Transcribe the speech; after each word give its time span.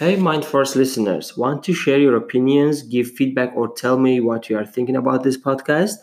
Hey, 0.00 0.16
Mindforce 0.16 0.76
listeners, 0.76 1.36
want 1.36 1.62
to 1.64 1.74
share 1.74 1.98
your 1.98 2.16
opinions, 2.16 2.80
give 2.80 3.10
feedback, 3.10 3.52
or 3.54 3.68
tell 3.68 3.98
me 3.98 4.18
what 4.18 4.48
you 4.48 4.56
are 4.56 4.64
thinking 4.64 4.96
about 4.96 5.24
this 5.24 5.36
podcast? 5.36 5.96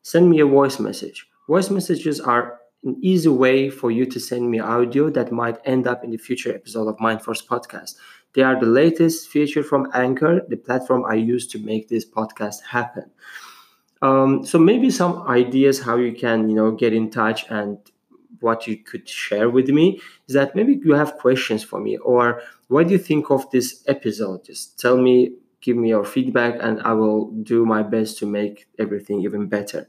Send 0.00 0.30
me 0.30 0.40
a 0.40 0.46
voice 0.46 0.80
message. 0.80 1.28
Voice 1.46 1.68
messages 1.68 2.18
are 2.18 2.60
an 2.82 2.96
easy 3.02 3.28
way 3.28 3.68
for 3.68 3.90
you 3.90 4.06
to 4.06 4.18
send 4.18 4.50
me 4.50 4.58
audio 4.58 5.10
that 5.10 5.32
might 5.32 5.58
end 5.66 5.86
up 5.86 6.02
in 6.02 6.12
the 6.12 6.16
future 6.16 6.54
episode 6.54 6.88
of 6.88 6.96
Mindforce 6.96 7.46
podcast. 7.46 7.96
They 8.32 8.40
are 8.40 8.58
the 8.58 8.64
latest 8.64 9.28
feature 9.28 9.62
from 9.62 9.90
Anchor, 9.92 10.40
the 10.48 10.56
platform 10.56 11.04
I 11.04 11.16
use 11.16 11.46
to 11.48 11.58
make 11.58 11.90
this 11.90 12.06
podcast 12.06 12.62
happen. 12.70 13.10
Um, 14.00 14.46
so 14.46 14.58
maybe 14.58 14.90
some 14.90 15.28
ideas 15.28 15.82
how 15.82 15.96
you 15.96 16.14
can, 16.14 16.48
you 16.48 16.56
know, 16.56 16.70
get 16.70 16.94
in 16.94 17.10
touch 17.10 17.44
and 17.50 17.76
what 18.42 18.66
you 18.66 18.76
could 18.76 19.08
share 19.08 19.48
with 19.48 19.68
me 19.68 20.00
is 20.28 20.34
that 20.34 20.54
maybe 20.54 20.80
you 20.84 20.94
have 20.94 21.16
questions 21.18 21.62
for 21.62 21.80
me 21.80 21.96
or 21.98 22.42
what 22.68 22.86
do 22.86 22.92
you 22.92 22.98
think 22.98 23.30
of 23.30 23.50
this 23.50 23.84
episode? 23.86 24.44
Just 24.44 24.78
tell 24.78 24.96
me 24.96 25.32
give 25.62 25.76
me 25.76 25.88
your 25.88 26.04
feedback 26.04 26.56
and 26.60 26.82
i 26.82 26.92
will 26.92 27.30
do 27.42 27.64
my 27.64 27.82
best 27.82 28.18
to 28.18 28.26
make 28.26 28.66
everything 28.78 29.22
even 29.22 29.46
better. 29.46 29.88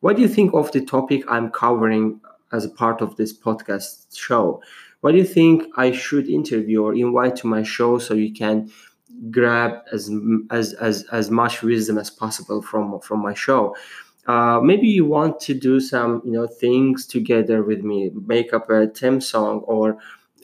What 0.00 0.16
do 0.16 0.22
you 0.22 0.28
think 0.28 0.52
of 0.52 0.72
the 0.72 0.84
topic 0.84 1.22
i'm 1.28 1.50
covering 1.50 2.20
as 2.52 2.64
a 2.64 2.68
part 2.68 3.00
of 3.00 3.16
this 3.16 3.32
podcast 3.36 4.18
show? 4.18 4.62
What 5.00 5.12
do 5.12 5.18
you 5.18 5.24
think 5.24 5.64
i 5.76 5.92
should 5.92 6.28
interview 6.28 6.82
or 6.82 6.94
invite 6.94 7.36
to 7.36 7.46
my 7.46 7.62
show 7.62 7.98
so 7.98 8.14
you 8.14 8.32
can 8.32 8.70
grab 9.30 9.82
as 9.92 10.10
as 10.50 10.74
as, 10.74 11.04
as 11.12 11.30
much 11.30 11.62
wisdom 11.62 11.98
as 11.98 12.10
possible 12.10 12.60
from 12.62 12.98
from 13.00 13.20
my 13.20 13.34
show 13.34 13.76
uh, 14.26 14.60
maybe 14.62 14.86
you 14.86 15.04
want 15.04 15.40
to 15.40 15.54
do 15.54 15.80
some 15.80 16.22
you 16.24 16.32
know 16.32 16.46
things 16.46 17.06
together 17.06 17.62
with 17.62 17.82
me 17.82 18.10
make 18.26 18.52
up 18.52 18.70
a 18.70 18.86
theme 18.86 19.20
song 19.20 19.60
or 19.60 19.98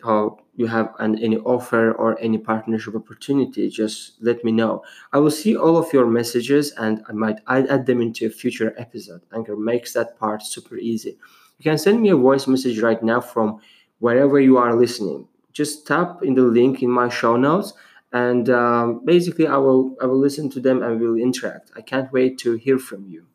uh, 0.05 0.29
you 0.57 0.67
have 0.67 0.93
an, 0.99 1.19
any 1.19 1.39
offer 1.39 1.93
or 1.93 2.19
any 2.21 2.39
partnership 2.39 2.95
opportunity 2.95 3.69
just 3.69 4.15
let 4.21 4.45
me 4.45 4.53
know. 4.53 4.83
I 5.13 5.19
will 5.19 5.31
see 5.31 5.57
all 5.57 5.77
of 5.77 5.93
your 5.93 6.07
messages 6.07 6.73
and 6.73 7.03
i 7.09 7.13
might 7.13 7.39
add, 7.47 7.87
them 7.87 8.01
into 8.01 8.27
a 8.27 8.31
future 8.31 8.75
episode. 8.77 9.23
Anchor 9.33 9.57
makes 9.57 9.93
that 9.95 10.19
part 10.19 10.43
super 10.43 10.77
easy. 10.77 11.17
You 11.59 11.63
can 11.63 11.79
send 11.79 12.01
me 12.01 12.11
a 12.11 12.17
voice 12.17 12.47
message 12.47 12.81
right 12.81 13.03
now 13.03 13.21
from 13.21 13.61
wherever 13.99 14.39
you 14.41 14.57
are 14.59 14.75
listening. 14.75 15.27
Just 15.53 15.87
tap 15.87 16.23
in 16.23 16.35
the 16.35 16.43
link 16.43 16.83
in 16.83 16.91
my 16.91 17.09
show 17.09 17.37
notes 17.37 17.73
and 18.13 18.49
um, 18.49 19.05
basically 19.05 19.47
i 19.47 19.59
will 19.59 19.95
i 20.01 20.07
will 20.07 20.19
listen 20.19 20.49
to 20.49 20.61
them 20.61 20.83
and 20.83 21.01
we'll 21.01 21.17
interact. 21.17 21.71
I 21.77 21.83
can't 21.83 22.13
wait 22.13 22.39
to 22.39 22.55
hear 22.55 22.79
from 22.79 23.07
you 23.07 23.27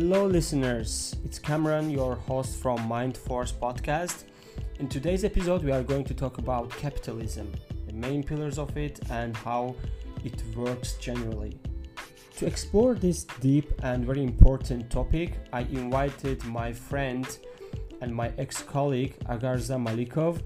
Hello, 0.00 0.26
listeners. 0.26 1.16
It's 1.24 1.40
Kamran, 1.40 1.90
your 1.90 2.14
host 2.14 2.58
from 2.62 2.86
Mind 2.86 3.16
Force 3.16 3.50
Podcast. 3.50 4.22
In 4.78 4.86
today's 4.86 5.24
episode, 5.24 5.64
we 5.64 5.72
are 5.72 5.82
going 5.82 6.04
to 6.04 6.14
talk 6.14 6.38
about 6.38 6.70
capitalism, 6.70 7.50
the 7.84 7.92
main 7.92 8.22
pillars 8.22 8.60
of 8.60 8.76
it, 8.76 9.00
and 9.10 9.36
how 9.36 9.74
it 10.24 10.40
works 10.54 10.92
generally. 10.98 11.58
To 12.36 12.46
explore 12.46 12.94
this 12.94 13.24
deep 13.40 13.72
and 13.82 14.06
very 14.06 14.22
important 14.22 14.88
topic, 14.88 15.32
I 15.52 15.62
invited 15.62 16.44
my 16.44 16.72
friend 16.72 17.26
and 18.00 18.14
my 18.14 18.32
ex 18.38 18.62
colleague 18.62 19.18
Agarza 19.24 19.76
Malikov, 19.84 20.40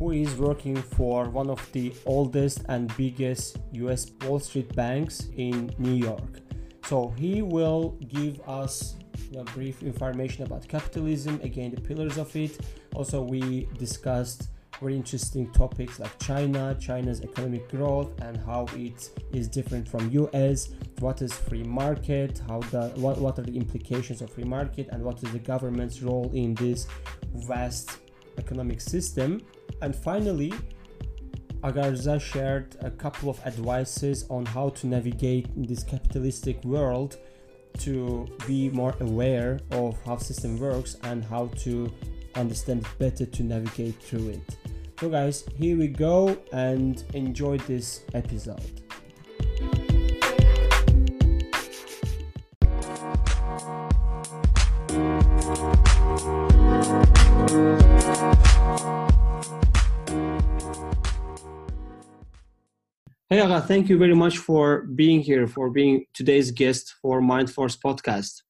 who 0.00 0.10
is 0.10 0.34
working 0.34 0.74
for 0.74 1.30
one 1.30 1.48
of 1.48 1.62
the 1.70 1.94
oldest 2.06 2.64
and 2.68 2.92
biggest 2.96 3.58
US 3.70 4.10
Wall 4.22 4.40
Street 4.40 4.74
banks 4.74 5.28
in 5.36 5.70
New 5.78 5.94
York. 5.94 6.40
So 6.86 7.08
he 7.18 7.42
will 7.42 7.98
give 8.08 8.40
us 8.48 8.94
a 9.36 9.42
brief 9.42 9.82
information 9.82 10.44
about 10.44 10.68
capitalism, 10.68 11.40
again 11.42 11.72
the 11.74 11.80
pillars 11.80 12.16
of 12.16 12.34
it. 12.36 12.60
Also, 12.94 13.22
we 13.22 13.68
discussed 13.76 14.50
very 14.80 14.94
interesting 14.94 15.50
topics 15.52 15.98
like 15.98 16.16
China, 16.20 16.76
China's 16.78 17.22
economic 17.22 17.68
growth, 17.70 18.10
and 18.20 18.36
how 18.36 18.66
it 18.74 19.10
is 19.32 19.48
different 19.48 19.88
from 19.88 20.10
US. 20.10 20.68
What 21.00 21.22
is 21.22 21.32
free 21.32 21.64
market? 21.64 22.40
How 22.48 22.60
the 22.60 22.92
what, 22.96 23.18
what 23.18 23.38
are 23.38 23.42
the 23.42 23.56
implications 23.56 24.22
of 24.22 24.30
free 24.30 24.44
market, 24.44 24.88
and 24.92 25.02
what 25.02 25.22
is 25.24 25.32
the 25.32 25.40
government's 25.40 26.02
role 26.02 26.30
in 26.34 26.54
this 26.54 26.86
vast 27.34 27.98
economic 28.38 28.80
system? 28.80 29.42
And 29.82 29.94
finally, 29.94 30.52
Agarza 31.66 32.20
shared 32.20 32.76
a 32.80 32.90
couple 32.92 33.28
of 33.28 33.44
advices 33.44 34.24
on 34.30 34.46
how 34.46 34.68
to 34.68 34.86
navigate 34.86 35.48
this 35.66 35.82
capitalistic 35.82 36.62
world 36.64 37.16
to 37.78 38.28
be 38.46 38.70
more 38.70 38.94
aware 39.00 39.58
of 39.72 40.00
how 40.04 40.16
system 40.16 40.60
works 40.60 40.96
and 41.02 41.24
how 41.24 41.48
to 41.64 41.92
understand 42.36 42.86
better 43.00 43.26
to 43.26 43.42
navigate 43.42 44.00
through 44.00 44.28
it. 44.28 44.56
So 45.00 45.08
guys, 45.10 45.44
here 45.58 45.76
we 45.76 45.88
go 45.88 46.38
and 46.52 47.02
enjoy 47.14 47.58
this 47.58 48.04
episode. 48.14 48.85
Hey, 63.36 63.42
Aga, 63.42 63.60
thank 63.60 63.90
you 63.90 63.98
very 63.98 64.14
much 64.14 64.38
for 64.38 64.86
being 64.94 65.20
here, 65.20 65.46
for 65.46 65.68
being 65.68 66.06
today's 66.14 66.50
guest 66.50 66.94
for 67.02 67.20
Mindforce 67.20 67.78
podcast. 67.78 68.40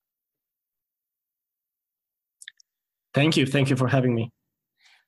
Thank 3.13 3.37
you. 3.37 3.47
Thank 3.47 3.69
you 3.69 3.75
for 3.75 3.89
having 3.89 4.15
me. 4.15 4.31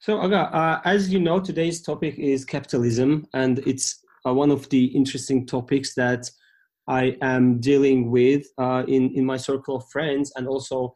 So, 0.00 0.18
Aga, 0.18 0.52
uh, 0.52 0.80
as 0.84 1.12
you 1.12 1.20
know, 1.20 1.38
today's 1.38 1.80
topic 1.80 2.18
is 2.18 2.44
capitalism, 2.44 3.28
and 3.34 3.60
it's 3.68 4.02
uh, 4.26 4.34
one 4.34 4.50
of 4.50 4.68
the 4.70 4.86
interesting 4.86 5.46
topics 5.46 5.94
that 5.94 6.28
I 6.88 7.16
am 7.22 7.60
dealing 7.60 8.10
with 8.10 8.48
uh, 8.58 8.82
in, 8.88 9.14
in 9.14 9.24
my 9.24 9.36
circle 9.36 9.76
of 9.76 9.88
friends 9.92 10.32
and 10.34 10.48
also 10.48 10.92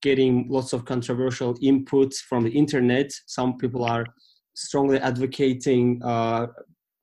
getting 0.00 0.46
lots 0.48 0.72
of 0.72 0.86
controversial 0.86 1.52
inputs 1.56 2.16
from 2.16 2.44
the 2.44 2.50
internet. 2.50 3.10
Some 3.26 3.58
people 3.58 3.84
are 3.84 4.06
strongly 4.54 4.98
advocating, 5.00 6.00
uh, 6.02 6.46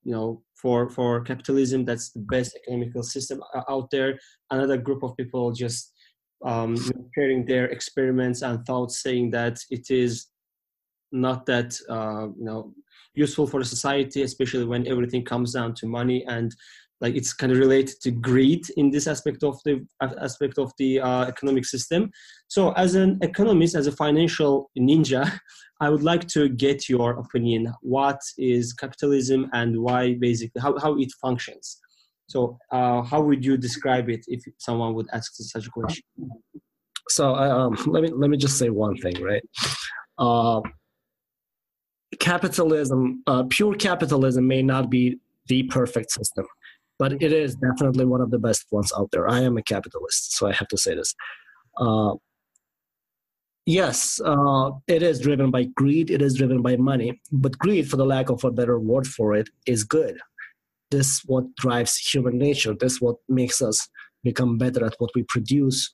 you 0.03 0.13
know, 0.13 0.41
for 0.61 0.89
for 0.89 1.21
capitalism 1.21 1.85
that's 1.85 2.09
the 2.11 2.19
best 2.19 2.57
economical 2.57 3.03
system 3.03 3.41
out 3.69 3.89
there. 3.91 4.19
Another 4.51 4.77
group 4.77 5.03
of 5.03 5.15
people 5.15 5.51
just 5.51 5.93
um, 6.45 6.77
sharing 7.15 7.45
their 7.45 7.65
experiments 7.65 8.41
and 8.41 8.65
thoughts 8.65 9.01
saying 9.01 9.31
that 9.31 9.59
it 9.69 9.89
is 9.89 10.27
not 11.11 11.45
that 11.45 11.77
uh, 11.89 12.27
you 12.37 12.45
know 12.45 12.73
useful 13.13 13.47
for 13.47 13.63
society 13.63 14.21
especially 14.21 14.65
when 14.65 14.85
everything 14.87 15.23
comes 15.23 15.53
down 15.53 15.73
to 15.73 15.87
money 15.87 16.23
and 16.27 16.53
like 16.99 17.15
it's 17.15 17.33
kind 17.33 17.51
of 17.51 17.59
related 17.59 18.01
to 18.01 18.11
greed 18.11 18.65
in 18.77 18.89
this 18.89 19.07
aspect 19.07 19.43
of 19.43 19.59
the 19.65 19.85
aspect 20.01 20.57
of 20.57 20.71
the 20.77 20.99
uh, 20.99 21.25
economic 21.25 21.65
system. 21.65 22.09
So 22.47 22.71
as 22.71 22.95
an 22.95 23.19
economist 23.21 23.75
as 23.75 23.87
a 23.87 23.91
financial 23.91 24.71
ninja 24.77 25.31
i 25.79 25.89
would 25.89 26.03
like 26.03 26.27
to 26.27 26.49
get 26.49 26.89
your 26.89 27.19
opinion. 27.19 27.71
What 27.81 28.19
is 28.37 28.73
capitalism 28.73 29.47
and 29.53 29.79
why 29.79 30.15
basically 30.15 30.61
how, 30.61 30.77
how 30.79 30.97
it 30.97 31.11
functions? 31.21 31.79
So 32.27 32.57
uh, 32.71 33.03
how 33.03 33.21
would 33.21 33.45
you 33.45 33.57
describe 33.57 34.09
it 34.09 34.25
if 34.27 34.41
someone 34.57 34.93
would 34.95 35.07
ask 35.13 35.33
such 35.35 35.67
a 35.67 35.69
question? 35.69 36.03
So 37.09 37.35
um, 37.35 37.77
let 37.87 38.03
me 38.03 38.09
let 38.09 38.29
me 38.29 38.37
just 38.37 38.57
say 38.57 38.69
one 38.69 38.97
thing 38.97 39.21
right? 39.21 39.43
Uh, 40.17 40.61
capitalism 42.19 43.21
uh, 43.27 43.43
pure 43.49 43.75
capitalism 43.75 44.47
may 44.47 44.63
not 44.63 44.89
be 44.89 45.19
the 45.47 45.63
perfect 45.63 46.11
system 46.11 46.45
but 46.99 47.13
it 47.21 47.31
is 47.31 47.55
definitely 47.55 48.05
one 48.05 48.21
of 48.21 48.31
the 48.31 48.39
best 48.39 48.65
ones 48.71 48.91
out 48.97 49.09
there. 49.11 49.29
I 49.29 49.41
am 49.41 49.57
a 49.57 49.63
capitalist, 49.63 50.35
so 50.37 50.47
I 50.47 50.53
have 50.53 50.67
to 50.69 50.77
say 50.77 50.95
this. 50.95 51.13
Uh, 51.77 52.15
yes, 53.65 54.19
uh, 54.25 54.71
it 54.87 55.03
is 55.03 55.19
driven 55.19 55.51
by 55.51 55.65
greed, 55.75 56.09
it 56.09 56.21
is 56.21 56.35
driven 56.35 56.61
by 56.61 56.75
money, 56.75 57.21
but 57.31 57.57
greed, 57.57 57.89
for 57.89 57.97
the 57.97 58.05
lack 58.05 58.29
of 58.29 58.43
a 58.43 58.51
better 58.51 58.79
word 58.79 59.07
for 59.07 59.35
it, 59.35 59.49
is 59.65 59.83
good. 59.83 60.17
This 60.89 61.21
what 61.25 61.55
drives 61.57 61.97
human 61.97 62.37
nature. 62.37 62.73
This 62.79 63.01
what 63.01 63.17
makes 63.27 63.61
us 63.61 63.87
become 64.23 64.57
better 64.57 64.85
at 64.85 64.95
what 64.99 65.11
we 65.15 65.23
produce 65.23 65.91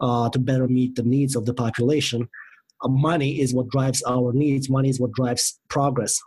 uh, 0.00 0.28
to 0.30 0.38
better 0.38 0.68
meet 0.68 0.94
the 0.94 1.02
needs 1.02 1.34
of 1.34 1.46
the 1.46 1.54
population. 1.54 2.28
Uh, 2.82 2.88
money 2.88 3.40
is 3.40 3.54
what 3.54 3.68
drives 3.68 4.02
our 4.06 4.32
needs. 4.32 4.68
Money 4.68 4.90
is 4.90 5.00
what 5.00 5.12
drives 5.12 5.58
progress 5.68 6.20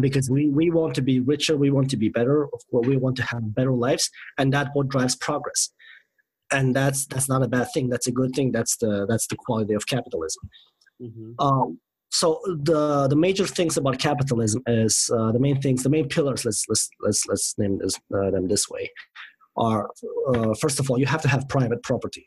because 0.00 0.30
we, 0.30 0.48
we 0.48 0.70
want 0.70 0.94
to 0.94 1.02
be 1.02 1.20
richer 1.20 1.56
we 1.56 1.70
want 1.70 1.88
to 1.90 1.96
be 1.96 2.08
better 2.08 2.48
we 2.72 2.96
want 2.96 3.16
to 3.16 3.22
have 3.22 3.54
better 3.54 3.72
lives 3.72 4.10
and 4.38 4.52
that 4.52 4.68
what 4.72 4.88
drives 4.88 5.16
progress. 5.16 5.70
And 6.50 6.76
that's 6.76 7.06
that's 7.06 7.30
not 7.30 7.42
a 7.42 7.48
bad 7.48 7.68
thing. 7.72 7.88
That's 7.88 8.06
a 8.08 8.12
good 8.12 8.34
thing. 8.34 8.52
That's 8.52 8.76
the 8.76 9.06
that's 9.08 9.26
the 9.26 9.36
quality 9.36 9.72
of 9.72 9.86
capitalism. 9.86 10.50
Mm-hmm. 11.00 11.32
um, 11.38 11.80
so 12.12 12.40
the 12.46 13.08
the 13.08 13.16
major 13.16 13.46
things 13.46 13.76
about 13.76 13.98
capitalism 13.98 14.62
is 14.66 15.10
uh, 15.16 15.32
the 15.32 15.38
main 15.38 15.60
things 15.60 15.82
the 15.82 15.88
main 15.88 16.08
pillars 16.08 16.44
let's 16.44 16.64
let's 16.68 16.90
let's 17.00 17.26
let's 17.26 17.58
name 17.58 17.78
this, 17.78 17.96
uh, 18.14 18.30
them 18.30 18.46
this 18.46 18.68
way 18.68 18.88
are 19.56 19.88
uh, 20.28 20.54
first 20.60 20.78
of 20.78 20.90
all 20.90 20.98
you 20.98 21.06
have 21.06 21.22
to 21.22 21.28
have 21.28 21.48
private 21.48 21.82
property 21.82 22.24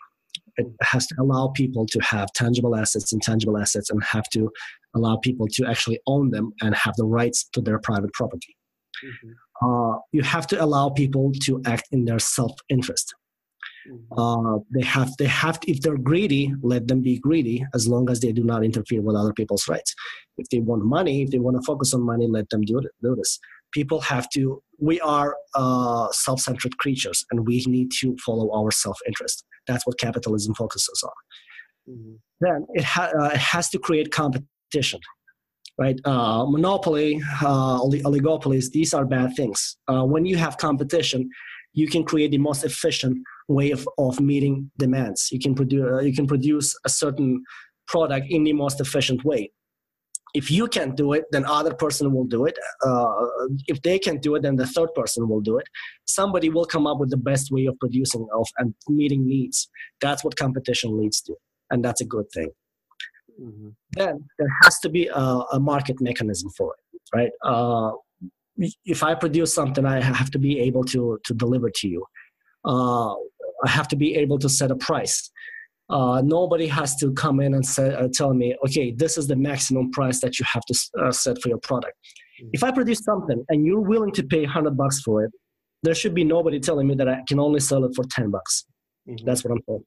it 0.57 0.67
has 0.81 1.07
to 1.07 1.15
allow 1.19 1.49
people 1.49 1.85
to 1.87 1.99
have 1.99 2.31
tangible 2.33 2.75
assets, 2.75 3.11
intangible 3.11 3.57
assets, 3.57 3.89
and 3.89 4.03
have 4.03 4.29
to 4.29 4.49
allow 4.95 5.17
people 5.17 5.47
to 5.51 5.65
actually 5.65 5.99
own 6.07 6.31
them 6.31 6.53
and 6.61 6.75
have 6.75 6.95
the 6.95 7.05
rights 7.05 7.49
to 7.53 7.61
their 7.61 7.79
private 7.79 8.13
property. 8.13 8.55
Mm-hmm. 9.03 9.31
Uh, 9.67 9.99
you 10.11 10.21
have 10.21 10.47
to 10.47 10.63
allow 10.63 10.89
people 10.89 11.31
to 11.43 11.61
act 11.65 11.87
in 11.91 12.05
their 12.05 12.19
self-interest. 12.19 13.13
Mm-hmm. 13.89 14.19
Uh, 14.19 14.59
they 14.73 14.85
have 14.85 15.15
they 15.17 15.27
have 15.27 15.59
to, 15.59 15.71
if 15.71 15.81
they're 15.81 15.97
greedy, 15.97 16.53
let 16.63 16.87
them 16.87 17.01
be 17.01 17.19
greedy 17.19 17.65
as 17.73 17.87
long 17.87 18.09
as 18.09 18.19
they 18.19 18.31
do 18.31 18.43
not 18.43 18.63
interfere 18.63 19.01
with 19.01 19.15
other 19.15 19.33
people's 19.33 19.67
rights. 19.67 19.93
If 20.37 20.49
they 20.49 20.59
want 20.59 20.83
money, 20.83 21.23
if 21.23 21.31
they 21.31 21.39
want 21.39 21.57
to 21.57 21.63
focus 21.63 21.93
on 21.93 22.01
money, 22.01 22.27
let 22.27 22.49
them 22.49 22.61
do, 22.61 22.79
it, 22.79 22.85
do 23.03 23.15
this. 23.15 23.39
People 23.73 23.99
have 24.01 24.29
to. 24.29 24.61
We 24.80 25.00
are 25.01 25.36
uh, 25.54 26.10
self-centered 26.12 26.77
creatures, 26.77 27.25
and 27.31 27.45
we 27.48 27.63
need 27.68 27.92
to 28.01 28.16
follow 28.25 28.51
our 28.54 28.72
self-interest. 28.72 29.45
That's 29.68 29.86
what 29.86 29.98
capitalism 30.00 30.54
focuses 30.56 31.04
on. 31.04 31.94
Mm-hmm. 31.94 32.16
Then 32.42 32.66
it, 32.74 32.83
ha- 32.83 33.12
uh, 33.19 33.30
it 33.33 33.38
has 33.38 33.69
to 33.69 33.80
create 33.80 34.12
competition 34.12 35.00
right? 35.77 36.00
Uh, 36.06 36.45
monopoly, 36.45 37.22
uh, 37.42 37.80
oligopolies, 37.80 38.72
these 38.72 38.94
are 38.94 39.06
bad 39.06 39.36
things. 39.36 39.77
Uh, 39.88 40.04
when 40.04 40.25
you 40.25 40.38
have 40.38 40.57
competition, 40.57 41.30
you 41.74 41.88
can 41.88 42.04
create 42.04 42.31
the 42.31 42.38
most 42.38 42.63
efficient 42.63 43.18
way 43.48 43.72
of, 43.72 43.88
of 43.98 44.19
meeting 44.19 44.72
demands. 44.77 45.30
You 45.31 45.39
can 45.39 45.54
produce 45.54 45.86
uh, 45.92 46.00
you 46.00 46.13
can 46.13 46.25
produce 46.25 46.75
a 46.86 46.89
certain 46.89 47.44
product 47.88 48.27
in 48.30 48.44
the 48.44 48.54
most 48.54 48.80
efficient 48.80 49.24
way. 49.24 49.51
If 50.35 50.51
you 50.51 50.67
can't 50.67 50.95
do 50.97 51.13
it, 51.13 51.23
then 51.31 51.45
other 51.45 51.73
person 51.73 52.13
will 52.13 52.25
do 52.25 52.45
it. 52.45 52.57
Uh, 52.85 53.13
if 53.67 53.81
they 53.81 53.97
can 53.97 54.17
do 54.17 54.35
it, 54.35 54.41
then 54.43 54.57
the 54.57 54.67
third 54.67 54.89
person 54.93 55.29
will 55.29 55.41
do 55.41 55.57
it. 55.57 55.67
Somebody 56.05 56.49
will 56.49 56.65
come 56.65 56.85
up 56.85 56.99
with 56.99 57.09
the 57.09 57.21
best 57.31 57.51
way 57.51 57.65
of 57.67 57.79
producing 57.79 58.27
of 58.33 58.47
and 58.59 58.73
meeting 58.89 59.25
needs. 59.25 59.69
That's 60.01 60.23
what 60.23 60.35
competition 60.35 60.97
leads 60.99 61.21
to, 61.21 61.35
and 61.71 61.83
that's 61.85 62.01
a 62.01 62.05
good 62.15 62.27
thing. 62.33 62.49
Mm-hmm. 63.41 63.69
Then 63.93 64.25
there 64.37 64.53
has 64.63 64.79
to 64.79 64.89
be 64.89 65.07
a, 65.07 65.25
a 65.53 65.59
market 65.59 66.01
mechanism 66.01 66.49
for 66.57 66.75
it, 66.75 67.01
right? 67.17 67.31
Uh, 67.43 67.91
if 68.85 69.03
I 69.03 69.15
produce 69.15 69.53
something, 69.53 69.85
I 69.85 70.01
have 70.01 70.31
to 70.31 70.39
be 70.39 70.59
able 70.59 70.83
to 70.85 71.19
to 71.25 71.33
deliver 71.33 71.69
to 71.79 71.88
you. 71.88 72.05
Uh, 72.63 73.13
I 73.63 73.69
have 73.69 73.88
to 73.89 73.95
be 73.95 74.15
able 74.15 74.39
to 74.39 74.49
set 74.49 74.71
a 74.71 74.75
price. 74.75 75.31
Uh, 75.89 76.21
nobody 76.23 76.67
has 76.67 76.95
to 76.95 77.13
come 77.13 77.39
in 77.39 77.53
and 77.53 77.65
say, 77.65 77.93
uh, 77.93 78.07
tell 78.11 78.33
me, 78.33 78.55
okay, 78.65 78.91
this 78.91 79.17
is 79.17 79.27
the 79.27 79.35
maximum 79.35 79.91
price 79.91 80.19
that 80.19 80.39
you 80.39 80.45
have 80.51 80.63
to 80.65 80.75
uh, 81.03 81.11
set 81.11 81.39
for 81.41 81.49
your 81.49 81.59
product. 81.59 81.93
Mm-hmm. 82.41 82.49
If 82.53 82.63
I 82.63 82.71
produce 82.71 82.99
something 82.99 83.43
and 83.49 83.65
you're 83.65 83.81
willing 83.81 84.11
to 84.13 84.23
pay 84.23 84.41
100 84.41 84.75
bucks 84.75 85.01
for 85.01 85.23
it, 85.23 85.31
there 85.83 85.93
should 85.93 86.15
be 86.15 86.23
nobody 86.23 86.59
telling 86.59 86.87
me 86.87 86.95
that 86.95 87.07
I 87.07 87.21
can 87.27 87.39
only 87.39 87.59
sell 87.59 87.85
it 87.85 87.95
for 87.95 88.03
10 88.03 88.31
bucks. 88.31 88.65
Mm-hmm. 89.07 89.25
That's 89.25 89.43
what 89.43 89.51
I'm 89.51 89.61
saying. 89.69 89.83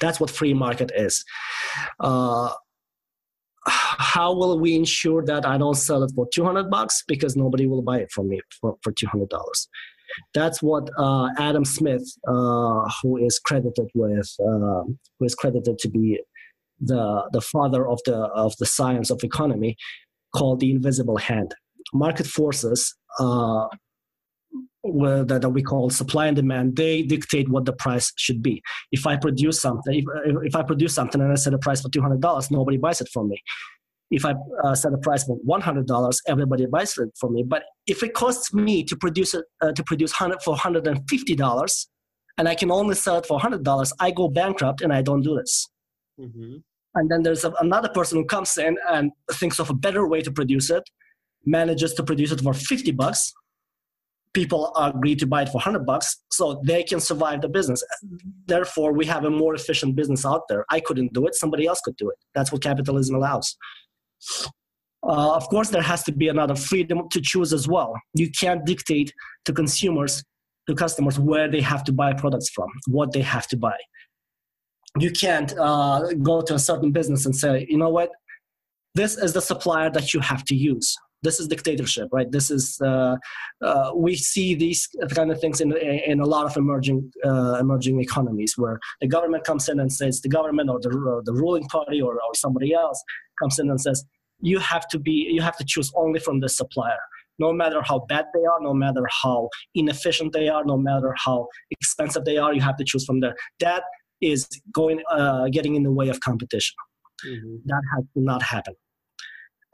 That's 0.00 0.18
what 0.18 0.30
free 0.30 0.54
market 0.54 0.90
is. 0.96 1.24
Uh, 2.00 2.50
how 3.66 4.34
will 4.34 4.58
we 4.58 4.74
ensure 4.74 5.24
that 5.24 5.46
I 5.46 5.56
don't 5.56 5.76
sell 5.76 6.02
it 6.02 6.12
for 6.14 6.28
200 6.34 6.70
bucks 6.70 7.04
because 7.06 7.36
nobody 7.36 7.66
will 7.66 7.82
buy 7.82 7.98
it 7.98 8.10
from 8.10 8.28
me 8.28 8.40
for, 8.60 8.76
for 8.82 8.92
$200? 8.92 9.28
That's 10.34 10.62
what 10.62 10.88
uh, 10.98 11.28
Adam 11.38 11.64
Smith, 11.64 12.06
uh, 12.26 12.88
who 13.02 13.16
is 13.18 13.38
credited 13.38 13.88
with, 13.94 14.28
uh, 14.40 14.82
who 15.18 15.24
is 15.24 15.34
credited 15.34 15.78
to 15.78 15.88
be 15.88 16.20
the 16.80 17.28
the 17.32 17.40
father 17.40 17.88
of 17.88 18.00
the 18.04 18.16
of 18.16 18.54
the 18.58 18.66
science 18.66 19.10
of 19.10 19.22
economy, 19.22 19.76
called 20.34 20.60
the 20.60 20.70
invisible 20.70 21.16
hand. 21.16 21.54
Market 21.92 22.26
forces 22.26 22.94
uh, 23.20 23.66
that, 24.84 25.38
that 25.42 25.50
we 25.50 25.62
call 25.62 25.88
supply 25.90 26.26
and 26.26 26.36
demand, 26.36 26.76
they 26.76 27.02
dictate 27.02 27.48
what 27.48 27.64
the 27.64 27.72
price 27.72 28.12
should 28.16 28.42
be. 28.42 28.62
If 28.92 29.06
I 29.06 29.16
produce 29.16 29.60
something, 29.60 29.94
if, 29.94 30.36
if 30.42 30.56
I 30.56 30.62
produce 30.62 30.94
something 30.94 31.20
and 31.20 31.32
I 31.32 31.36
set 31.36 31.54
a 31.54 31.58
price 31.58 31.80
for 31.80 31.88
two 31.90 32.02
hundred 32.02 32.20
dollars, 32.20 32.50
nobody 32.50 32.76
buys 32.76 33.00
it 33.00 33.08
from 33.12 33.28
me. 33.28 33.40
If 34.10 34.24
I 34.24 34.34
uh, 34.62 34.74
set 34.74 34.92
a 34.92 34.98
price 34.98 35.24
for 35.24 35.36
one 35.36 35.60
hundred 35.60 35.86
dollars, 35.86 36.20
everybody 36.28 36.66
buys 36.66 36.96
it 36.98 37.10
for 37.18 37.30
me. 37.30 37.42
But 37.42 37.64
if 37.86 38.02
it 38.02 38.14
costs 38.14 38.52
me 38.52 38.84
to 38.84 38.96
produce 38.96 39.34
it 39.34 39.44
uh, 39.60 39.72
to 39.72 39.82
produce 39.84 40.12
hundred 40.12 40.42
for 40.42 40.56
hundred 40.56 40.86
and 40.86 41.00
fifty 41.08 41.34
dollars, 41.34 41.88
and 42.38 42.48
I 42.48 42.54
can 42.54 42.70
only 42.70 42.94
sell 42.94 43.16
it 43.18 43.26
for 43.26 43.40
hundred 43.40 43.64
dollars, 43.64 43.92
I 44.00 44.10
go 44.10 44.28
bankrupt 44.28 44.82
and 44.82 44.92
I 44.92 45.02
don't 45.02 45.22
do 45.22 45.36
this. 45.36 45.68
Mm-hmm. 46.20 46.56
And 46.96 47.10
then 47.10 47.22
there's 47.22 47.44
a, 47.44 47.52
another 47.60 47.88
person 47.88 48.18
who 48.18 48.24
comes 48.24 48.56
in 48.56 48.76
and 48.88 49.10
thinks 49.32 49.58
of 49.58 49.70
a 49.70 49.74
better 49.74 50.06
way 50.06 50.20
to 50.22 50.30
produce 50.30 50.70
it, 50.70 50.88
manages 51.44 51.94
to 51.94 52.02
produce 52.04 52.30
it 52.30 52.40
for 52.40 52.54
fifty 52.54 52.92
bucks, 52.92 53.32
people 54.34 54.74
agree 54.76 55.14
to 55.14 55.26
buy 55.26 55.42
it 55.42 55.46
for 55.46 55.58
100 55.58 55.86
bucks 55.86 56.18
so 56.30 56.60
they 56.66 56.82
can 56.82 57.00
survive 57.00 57.40
the 57.40 57.48
business 57.48 57.82
therefore 58.46 58.92
we 58.92 59.06
have 59.06 59.24
a 59.24 59.30
more 59.30 59.54
efficient 59.54 59.96
business 59.96 60.26
out 60.26 60.42
there 60.48 60.66
i 60.70 60.78
couldn't 60.80 61.12
do 61.14 61.26
it 61.26 61.34
somebody 61.34 61.66
else 61.66 61.80
could 61.80 61.96
do 61.96 62.10
it 62.10 62.18
that's 62.34 62.52
what 62.52 62.60
capitalism 62.60 63.14
allows 63.14 63.56
uh, 65.06 65.34
of 65.34 65.48
course 65.48 65.68
there 65.68 65.82
has 65.82 66.02
to 66.04 66.12
be 66.12 66.28
another 66.28 66.54
freedom 66.54 67.08
to 67.10 67.20
choose 67.20 67.52
as 67.52 67.68
well. 67.68 67.94
You 68.14 68.30
can't 68.30 68.64
dictate 68.64 69.12
to 69.44 69.52
consumers 69.52 70.22
to 70.66 70.74
customers 70.74 71.18
where 71.18 71.50
they 71.50 71.60
have 71.60 71.84
to 71.84 71.92
buy 71.92 72.14
products 72.14 72.48
from 72.48 72.68
what 72.86 73.12
they 73.12 73.20
have 73.20 73.46
to 73.48 73.56
buy. 73.56 73.76
You 74.98 75.10
can't 75.10 75.52
uh, 75.58 76.14
go 76.22 76.40
to 76.40 76.54
a 76.54 76.58
certain 76.58 76.90
business 76.90 77.26
and 77.26 77.36
say 77.36 77.66
you 77.68 77.76
know 77.76 77.90
what? 77.90 78.10
This 78.94 79.16
is 79.16 79.32
the 79.32 79.42
supplier 79.42 79.90
that 79.90 80.14
you 80.14 80.20
have 80.20 80.44
to 80.44 80.54
use. 80.54 80.96
This 81.22 81.40
is 81.40 81.48
dictatorship 81.48 82.08
right? 82.12 82.30
This 82.30 82.50
is 82.50 82.80
uh, 82.80 83.16
uh, 83.62 83.90
we 83.94 84.14
see 84.14 84.54
these 84.54 84.88
kind 85.14 85.30
of 85.30 85.40
things 85.40 85.60
in, 85.60 85.76
in 85.76 86.20
a 86.20 86.26
lot 86.26 86.46
of 86.46 86.56
emerging 86.56 87.10
uh, 87.24 87.56
emerging 87.60 88.00
economies 88.00 88.56
where 88.56 88.78
the 89.00 89.08
government 89.08 89.44
comes 89.44 89.68
in 89.68 89.80
and 89.80 89.92
says 89.92 90.20
the 90.20 90.28
government 90.28 90.70
or 90.70 90.80
the, 90.80 90.90
or 90.90 91.22
the 91.24 91.32
ruling 91.32 91.66
party 91.66 92.00
or, 92.00 92.14
or 92.14 92.34
somebody 92.34 92.72
else 92.72 93.02
comes 93.40 93.58
in 93.58 93.70
and 93.70 93.80
says 93.80 94.04
you 94.40 94.58
have 94.58 94.86
to 94.88 94.98
be 94.98 95.28
you 95.30 95.42
have 95.42 95.56
to 95.56 95.64
choose 95.64 95.92
only 95.96 96.20
from 96.20 96.40
the 96.40 96.48
supplier 96.48 97.04
no 97.38 97.52
matter 97.52 97.80
how 97.82 97.98
bad 98.08 98.26
they 98.34 98.44
are 98.44 98.60
no 98.60 98.74
matter 98.74 99.06
how 99.22 99.48
inefficient 99.74 100.32
they 100.32 100.48
are 100.48 100.64
no 100.64 100.76
matter 100.76 101.14
how 101.24 101.46
expensive 101.70 102.24
they 102.24 102.36
are 102.36 102.52
you 102.52 102.60
have 102.60 102.76
to 102.76 102.84
choose 102.84 103.04
from 103.04 103.20
there 103.20 103.34
that 103.60 103.82
is 104.20 104.48
going 104.72 105.02
uh, 105.10 105.48
getting 105.48 105.74
in 105.74 105.82
the 105.82 105.90
way 105.90 106.08
of 106.08 106.20
competition 106.20 106.74
mm-hmm. 107.26 107.56
that 107.66 107.82
has 107.94 108.04
not 108.14 108.42
happened 108.42 108.76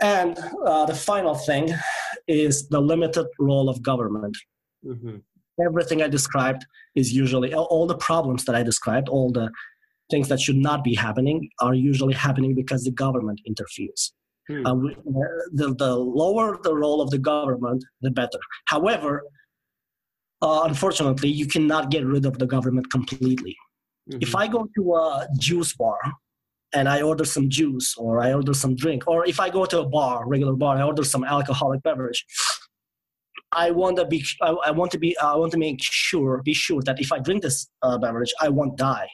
and 0.01 0.39
uh, 0.65 0.87
the 0.87 0.95
final 0.95 1.35
thing 1.35 1.75
is 2.27 2.69
the 2.69 2.81
limited 2.81 3.27
role 3.39 3.69
of 3.69 3.83
government. 3.83 4.37
Mm-hmm. 4.85 5.17
Everything 5.65 6.03
I 6.03 6.09
described 6.09 6.65
is 6.95 7.13
usually 7.13 7.53
all 7.53 7.87
the 7.87 7.97
problems 7.97 8.45
that 8.47 8.55
I 8.55 8.63
described, 8.63 9.11
all 9.11 9.31
the 9.31 9.51
things 10.11 10.29
that 10.29 10.41
should 10.41 10.57
not 10.57 10.85
be 10.85 10.95
happening 10.95 11.49
are 11.61 11.75
usually 11.75 12.15
happening 12.15 12.55
because 12.55 12.85
the 12.85 12.91
government 12.91 13.41
interferes. 13.47 14.13
Hmm. 14.49 14.67
Uh, 14.67 14.75
the, 15.53 15.75
the 15.79 15.95
lower 15.95 16.59
the 16.63 16.75
role 16.75 17.01
of 17.01 17.11
the 17.11 17.19
government, 17.19 17.85
the 18.01 18.11
better. 18.11 18.39
However, 18.67 19.23
uh, 20.43 20.63
unfortunately, 20.65 21.29
you 21.29 21.47
cannot 21.47 21.91
get 21.91 22.05
rid 22.05 22.25
of 22.27 22.39
the 22.39 22.47
government 22.47 22.91
completely. 22.91 23.57
Mm-hmm. 24.11 24.23
If 24.23 24.35
I 24.35 24.49
go 24.49 24.67
to 24.77 24.95
a 24.95 25.29
juice 25.39 25.75
bar 25.75 25.99
and 26.73 26.89
I 26.89 27.03
order 27.03 27.25
some 27.25 27.49
juice 27.51 27.95
or 27.97 28.21
I 28.21 28.33
order 28.33 28.55
some 28.55 28.75
drink, 28.75 29.07
or 29.07 29.27
if 29.27 29.39
I 29.39 29.51
go 29.51 29.67
to 29.67 29.81
a 29.81 29.89
bar, 29.89 30.27
regular 30.27 30.55
bar, 30.55 30.77
I 30.77 30.83
order 30.83 31.05
some 31.05 31.25
alcoholic 31.25 31.83
beverage. 31.83 32.25
I 33.53 33.73
want 33.73 33.97
to 33.97 34.07
be, 34.07 34.25
I, 34.41 34.51
I 34.67 34.71
want 34.71 34.93
to 34.93 34.99
be, 34.99 35.19
I 35.19 35.35
want 35.35 35.53
to 35.53 35.59
make 35.59 35.83
sure, 35.83 36.41
be 36.43 36.55
sure 36.55 36.83
that 36.83 37.01
if 37.01 37.13
I 37.13 37.19
drink 37.19 37.43
this 37.43 37.69
uh, 37.83 37.99
beverage, 37.99 38.33
I 38.41 38.49
won't 38.49 38.77
die. 38.77 39.09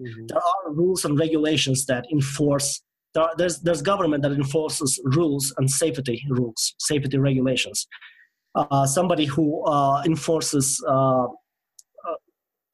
Mm-hmm. 0.00 0.26
There 0.26 0.38
are 0.38 0.72
rules 0.72 1.04
and 1.04 1.18
regulations 1.18 1.86
that 1.86 2.04
enforce. 2.12 2.82
There 3.14 3.24
are, 3.24 3.32
there's 3.36 3.60
there's 3.60 3.82
government 3.82 4.22
that 4.24 4.32
enforces 4.32 5.00
rules 5.04 5.54
and 5.58 5.70
safety 5.70 6.22
rules, 6.28 6.74
safety 6.78 7.18
regulations. 7.18 7.86
Uh, 8.54 8.86
somebody 8.86 9.24
who 9.24 9.64
uh, 9.64 10.02
enforces 10.04 10.82
uh, 10.86 11.24
uh, 11.24 12.18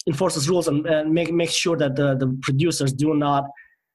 enforces 0.06 0.48
rules 0.48 0.68
and, 0.68 0.86
and 0.86 1.12
make 1.12 1.32
make 1.32 1.50
sure 1.50 1.76
that 1.76 1.96
the, 1.96 2.16
the 2.16 2.38
producers 2.42 2.92
do 2.92 3.14
not 3.14 3.44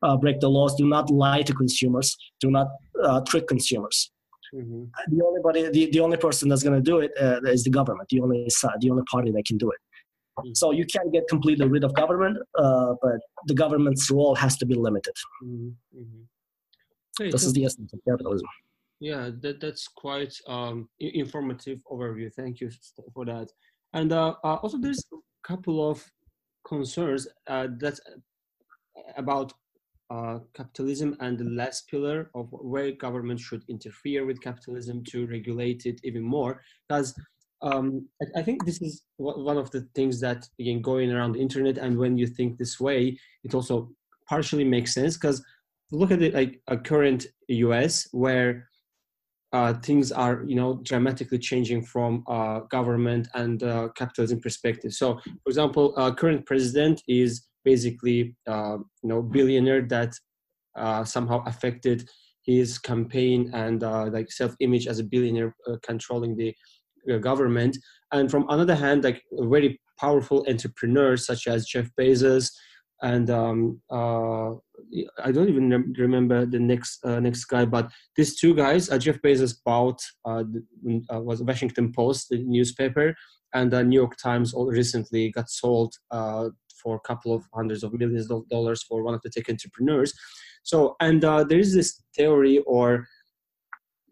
uh, 0.03 0.15
break 0.15 0.39
the 0.39 0.49
laws, 0.49 0.75
do 0.75 0.87
not 0.87 1.09
lie 1.09 1.41
to 1.41 1.53
consumers, 1.53 2.15
do 2.39 2.49
not 2.49 2.67
uh, 3.03 3.21
trick 3.21 3.47
consumers. 3.47 4.11
Mm-hmm. 4.53 4.83
The 5.09 5.25
only 5.25 5.41
body, 5.41 5.69
the, 5.69 5.91
the 5.91 5.99
only 5.99 6.17
person 6.17 6.47
that's 6.47 6.63
going 6.63 6.75
to 6.75 6.81
do 6.81 6.99
it 6.99 7.11
uh, 7.19 7.41
is 7.43 7.63
the 7.63 7.69
government, 7.69 8.07
the 8.09 8.21
only 8.21 8.49
side, 8.49 8.75
the 8.79 8.89
only 8.89 9.03
party 9.11 9.31
that 9.31 9.45
can 9.45 9.57
do 9.57 9.69
it. 9.69 9.77
So 10.53 10.71
you 10.71 10.85
can't 10.85 11.11
get 11.11 11.23
completely 11.27 11.67
rid 11.67 11.83
of 11.83 11.93
government, 11.95 12.37
uh, 12.57 12.93
but 13.01 13.19
the 13.47 13.53
government's 13.53 14.09
role 14.11 14.35
has 14.35 14.57
to 14.57 14.65
be 14.65 14.75
limited. 14.75 15.13
Mm-hmm. 15.43 15.99
mm-hmm. 15.99 16.21
Hey, 17.19 17.31
this 17.31 17.43
is 17.43 17.53
the 17.53 17.65
essence 17.65 17.91
of 17.93 17.99
capitalism. 18.07 18.47
Yeah, 18.99 19.31
that, 19.41 19.59
that's 19.59 19.87
quite 19.87 20.33
um, 20.47 20.87
informative 20.99 21.79
overview. 21.91 22.31
Thank 22.31 22.61
you 22.61 22.69
for 23.13 23.25
that. 23.25 23.51
And 23.93 24.13
uh, 24.13 24.35
uh, 24.43 24.55
also, 24.55 24.77
there's 24.77 25.03
a 25.11 25.47
couple 25.47 25.89
of 25.89 26.03
concerns 26.63 27.27
that 27.47 27.99
about 29.17 29.53
uh, 30.09 30.39
capitalism 30.53 31.17
and 31.19 31.37
the 31.37 31.43
last 31.43 31.89
pillar 31.89 32.29
of 32.33 32.47
where 32.51 32.91
government 32.91 33.39
should 33.39 33.63
interfere 33.67 34.25
with 34.25 34.41
capitalism 34.41 35.03
to 35.03 35.27
regulate 35.27 35.85
it 35.85 35.99
even 36.03 36.23
more 36.23 36.61
because 36.87 37.13
um, 37.61 38.07
I, 38.21 38.39
I, 38.39 38.43
think 38.43 38.65
this 38.65 38.81
is 38.81 39.03
one 39.17 39.57
of 39.57 39.71
the 39.71 39.87
things 39.95 40.19
that 40.21 40.47
again 40.59 40.81
going 40.81 41.11
around 41.11 41.33
the 41.33 41.41
internet, 41.41 41.77
and 41.77 41.97
when 41.97 42.17
you 42.17 42.27
think 42.27 42.57
this 42.57 42.79
way, 42.79 43.17
it 43.43 43.53
also 43.53 43.89
partially 44.29 44.63
makes 44.63 44.93
sense 44.93 45.17
because 45.17 45.43
look 45.91 46.11
at 46.11 46.21
it 46.21 46.33
like 46.33 46.61
a 46.67 46.77
current 46.77 47.25
U.S. 47.47 48.07
where 48.11 48.67
uh, 49.53 49.73
things 49.75 50.11
are 50.11 50.43
you 50.45 50.55
know 50.55 50.79
dramatically 50.83 51.39
changing 51.39 51.81
from 51.83 52.23
uh, 52.27 52.59
government 52.69 53.27
and 53.33 53.63
uh, 53.63 53.89
capitalism 53.95 54.39
perspective. 54.39 54.93
So, 54.93 55.15
for 55.15 55.49
example, 55.49 55.93
uh, 55.97 56.13
current 56.13 56.45
president 56.45 57.01
is 57.07 57.47
basically 57.63 58.35
uh, 58.47 58.77
you 59.01 59.09
know 59.09 59.21
billionaire 59.21 59.81
that 59.83 60.13
uh, 60.75 61.03
somehow 61.03 61.43
affected 61.45 62.07
his 62.45 62.77
campaign 62.77 63.51
and 63.53 63.81
like 64.13 64.31
self-image 64.31 64.87
as 64.87 64.99
a 64.99 65.03
billionaire 65.03 65.53
controlling 65.83 66.37
the 66.37 66.55
government. 67.19 67.77
And 68.11 68.29
from 68.29 68.45
another 68.49 68.75
hand, 68.75 69.03
like 69.03 69.23
very 69.31 69.79
powerful 69.99 70.45
entrepreneurs 70.47 71.25
such 71.25 71.47
as 71.47 71.65
Jeff 71.65 71.89
Bezos 71.99 72.51
and 73.01 73.29
um, 73.29 73.81
uh, 73.91 74.51
I 75.23 75.31
don't 75.31 75.49
even 75.49 75.93
remember 75.97 76.45
the 76.45 76.59
next 76.59 77.05
uh, 77.05 77.19
next 77.19 77.45
guy, 77.45 77.65
but 77.65 77.91
these 78.15 78.39
two 78.39 78.55
guys, 78.55 78.89
uh, 78.89 78.97
Jeff 78.97 79.21
Bezos 79.21 79.55
bought 79.63 80.01
uh, 80.25 80.43
the, 80.83 81.03
uh, 81.13 81.19
was 81.19 81.43
Washington 81.43 81.91
Post, 81.93 82.29
the 82.29 82.43
newspaper, 82.43 83.15
and 83.53 83.71
the 83.71 83.83
New 83.83 83.99
York 83.99 84.17
Times 84.17 84.53
all 84.53 84.67
recently 84.67 85.31
got 85.31 85.49
sold 85.49 85.93
uh, 86.11 86.49
for 86.81 86.95
a 86.95 87.07
couple 87.07 87.33
of 87.33 87.43
hundreds 87.53 87.83
of 87.83 87.93
millions 87.93 88.31
of 88.31 88.47
dollars 88.49 88.83
for 88.83 89.03
one 89.03 89.13
of 89.13 89.21
the 89.21 89.29
tech 89.29 89.49
entrepreneurs. 89.49 90.13
So, 90.63 90.95
and 90.99 91.21
there 91.21 91.59
is 91.59 91.73
this 91.73 92.01
theory 92.15 92.59
or 92.65 93.07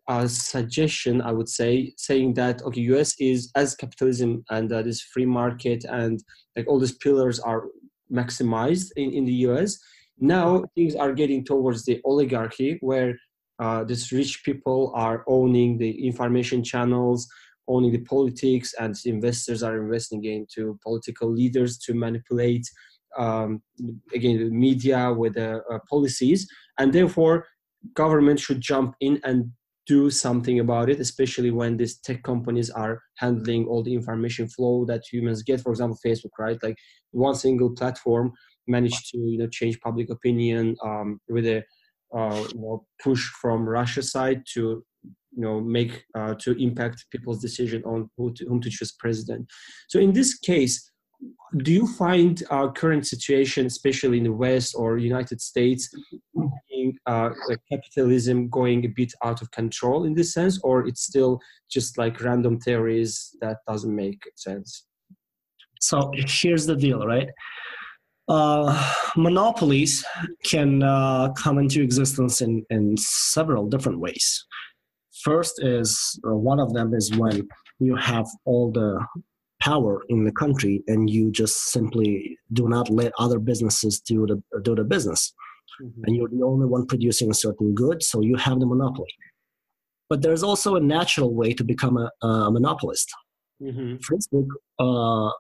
a 0.08 0.28
suggestion, 0.30 1.22
I 1.22 1.32
would 1.32 1.50
say, 1.50 1.94
saying 1.98 2.36
that 2.36 2.62
okay, 2.64 2.82
US 2.82 3.16
is 3.20 3.52
as 3.56 3.76
capitalism 3.76 4.44
and 4.50 4.70
this 4.70 5.02
free 5.02 5.26
market 5.26 5.84
and 5.86 6.24
like 6.56 6.68
all 6.68 6.80
these 6.80 6.98
pillars 6.98 7.40
are 7.40 7.64
maximized 8.12 8.92
in, 8.96 9.12
in 9.12 9.26
the 9.26 9.34
US. 9.48 9.80
Now 10.20 10.64
things 10.76 10.96
are 10.96 11.14
getting 11.14 11.44
towards 11.44 11.86
the 11.86 12.02
oligarchy 12.06 12.78
where 12.82 13.16
uh, 13.60 13.84
these 13.84 14.12
rich 14.12 14.44
people 14.44 14.92
are 14.96 15.24
owning 15.28 15.78
the 15.78 16.06
information 16.06 16.64
channels, 16.64 17.28
owning 17.68 17.92
the 17.92 18.00
politics, 18.00 18.74
and 18.80 18.96
investors 19.06 19.64
are 19.64 19.82
investing 19.82 20.24
into 20.26 20.78
political 20.84 21.32
leaders 21.32 21.78
to 21.80 21.94
manipulate, 21.94 22.68
um, 23.18 23.62
again, 24.14 24.38
the 24.38 24.50
media 24.50 25.12
with 25.12 25.36
the 25.36 25.62
uh, 25.72 25.80
policies. 25.90 26.48
And 26.78 26.92
therefore, 26.92 27.48
government 27.94 28.40
should 28.40 28.60
jump 28.60 28.96
in 29.00 29.22
and 29.24 29.52
do 29.88 30.10
something 30.10 30.60
about 30.60 30.90
it, 30.90 31.00
especially 31.00 31.52
when 31.52 31.78
these 31.78 31.98
tech 31.98 32.24
companies 32.24 32.70
are 32.70 33.02
handling 33.18 33.66
all 33.68 33.84
the 33.84 33.94
information 33.94 34.48
flow 34.48 34.86
that 34.86 35.04
humans 35.12 35.44
get. 35.44 35.62
For 35.62 35.72
example, 35.72 35.98
Facebook, 36.06 36.32
right? 36.40 36.62
Like 36.64 36.78
one 37.12 37.36
single 37.36 37.70
platform 37.70 38.34
managed 38.68 39.12
to 39.12 39.18
you 39.18 39.38
know 39.38 39.48
change 39.48 39.80
public 39.82 40.10
opinion 40.10 40.76
um, 40.84 41.20
with 41.30 41.46
a 41.46 41.64
uh, 42.16 42.44
push 43.04 43.24
from 43.42 43.68
Russia 43.68 44.02
side 44.02 44.44
to 44.54 44.84
you 45.04 45.42
know 45.44 45.60
make 45.60 46.04
uh, 46.18 46.34
to 46.36 46.52
impact 46.62 47.06
people's 47.12 47.42
decision 47.42 47.84
on 47.84 48.10
who 48.18 48.34
to, 48.34 48.46
whom 48.46 48.62
to 48.62 48.70
choose 48.70 48.92
president. 48.94 49.48
So 49.88 50.00
in 50.00 50.14
this 50.14 50.38
case, 50.40 50.92
do 51.58 51.72
you 51.72 51.88
find 51.88 52.44
our 52.50 52.72
current 52.72 53.08
situation, 53.08 53.66
especially 53.66 54.18
in 54.18 54.26
the 54.26 54.34
West 54.34 54.76
or 54.78 54.98
United 54.98 55.42
States, 55.42 55.90
being, 56.70 56.98
uh, 57.06 57.30
like 57.48 57.60
capitalism 57.72 58.50
going 58.50 58.86
a 58.86 58.90
bit 58.90 59.14
out 59.24 59.42
of 59.42 59.52
control 59.52 60.06
in 60.06 60.14
this 60.14 60.34
sense, 60.34 60.60
or 60.64 60.86
it's 60.88 61.04
still 61.04 61.40
just 61.70 61.98
like 61.98 62.22
random 62.22 62.60
theories 62.60 63.36
that 63.42 63.58
doesn't 63.68 63.96
make 63.96 64.22
sense? 64.36 64.86
So 65.80 66.12
here's 66.16 66.66
the 66.66 66.76
deal, 66.76 67.06
right? 67.06 67.30
Uh, 68.28 68.94
monopolies 69.16 70.04
can 70.44 70.82
uh, 70.82 71.32
come 71.34 71.60
into 71.60 71.82
existence 71.82 72.42
in, 72.42 72.66
in 72.70 72.98
several 72.98 73.68
different 73.68 74.00
ways. 74.00 74.46
First 75.24 75.64
is 75.64 76.20
uh, 76.28 76.36
one 76.36 76.60
of 76.60 76.74
them 76.74 76.94
is 76.94 77.16
when 77.16 77.48
you 77.80 77.96
have 77.96 78.28
all 78.46 78.72
the 78.72 79.00
power 79.66 80.04
in 80.10 80.24
the 80.24 80.32
country 80.32 80.84
and 80.88 81.10
you 81.10 81.32
just 81.32 81.56
simply 81.76 82.38
do 82.54 82.70
not 82.70 82.88
let 82.90 83.12
other 83.18 83.40
businesses 83.40 84.00
do 84.00 84.28
the 84.30 84.38
do 84.62 84.76
the 84.76 84.84
business 84.84 85.34
mm-hmm. 85.82 86.04
and 86.06 86.16
you're 86.16 86.34
the 86.38 86.44
only 86.44 86.68
one 86.76 86.86
producing 86.86 87.32
a 87.32 87.34
certain 87.46 87.74
good 87.74 88.04
so 88.04 88.22
you 88.22 88.36
have 88.36 88.60
the 88.60 88.70
monopoly 88.74 89.14
but 90.10 90.22
there's 90.22 90.44
also 90.44 90.76
a 90.76 90.80
natural 90.80 91.34
way 91.34 91.52
to 91.60 91.64
become 91.64 91.98
a, 91.98 92.08
a 92.28 92.52
monopolist 92.52 93.10
mm-hmm. 93.62 93.96
facebook 94.10 94.50
uh, 94.86 95.32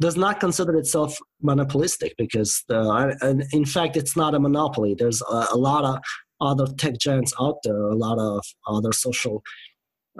does 0.00 0.16
not 0.16 0.40
consider 0.40 0.74
itself 0.76 1.18
monopolistic 1.42 2.14
because 2.16 2.64
uh, 2.70 3.12
in 3.52 3.66
fact 3.76 3.96
it's 4.00 4.16
not 4.16 4.34
a 4.34 4.40
monopoly 4.48 4.94
there's 4.98 5.20
a, 5.22 5.40
a, 5.56 5.58
lot 5.68 5.84
of 5.84 5.96
other 6.40 6.66
tech 6.82 6.94
giants 6.98 7.34
out 7.44 7.58
there 7.64 7.82
a 7.96 7.98
lot 8.06 8.18
of 8.18 8.42
other 8.66 8.92
social 8.92 9.42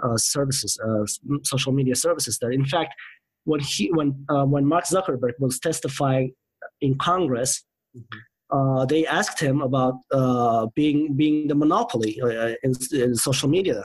uh, 0.03 0.17
services 0.17 0.79
uh, 0.87 1.05
social 1.43 1.73
media 1.79 1.95
services 1.95 2.37
there 2.39 2.51
in 2.51 2.65
fact 2.65 2.93
when 3.45 3.59
he 3.59 3.91
when 3.91 4.25
uh, 4.29 4.45
when 4.45 4.65
Mark 4.65 4.85
Zuckerberg 4.85 5.33
was 5.39 5.59
testifying 5.59 6.33
in 6.81 6.97
Congress, 6.97 7.63
mm-hmm. 7.95 8.57
uh, 8.57 8.85
they 8.85 9.05
asked 9.05 9.39
him 9.39 9.61
about 9.61 9.95
uh, 10.11 10.67
being 10.75 11.15
being 11.15 11.47
the 11.47 11.55
monopoly 11.55 12.19
uh, 12.21 12.53
in, 12.63 12.73
in, 12.91 13.15
social 13.15 13.49
media, 13.49 13.83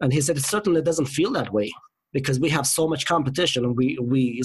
and 0.00 0.12
he 0.12 0.20
said 0.20 0.36
it 0.36 0.44
certainly 0.44 0.82
doesn't 0.82 1.06
feel 1.06 1.32
that 1.32 1.52
way 1.52 1.70
because 2.12 2.38
we 2.38 2.50
have 2.50 2.66
so 2.66 2.86
much 2.86 3.06
competition 3.06 3.64
and 3.64 3.76
we 3.76 3.98
we 4.00 4.42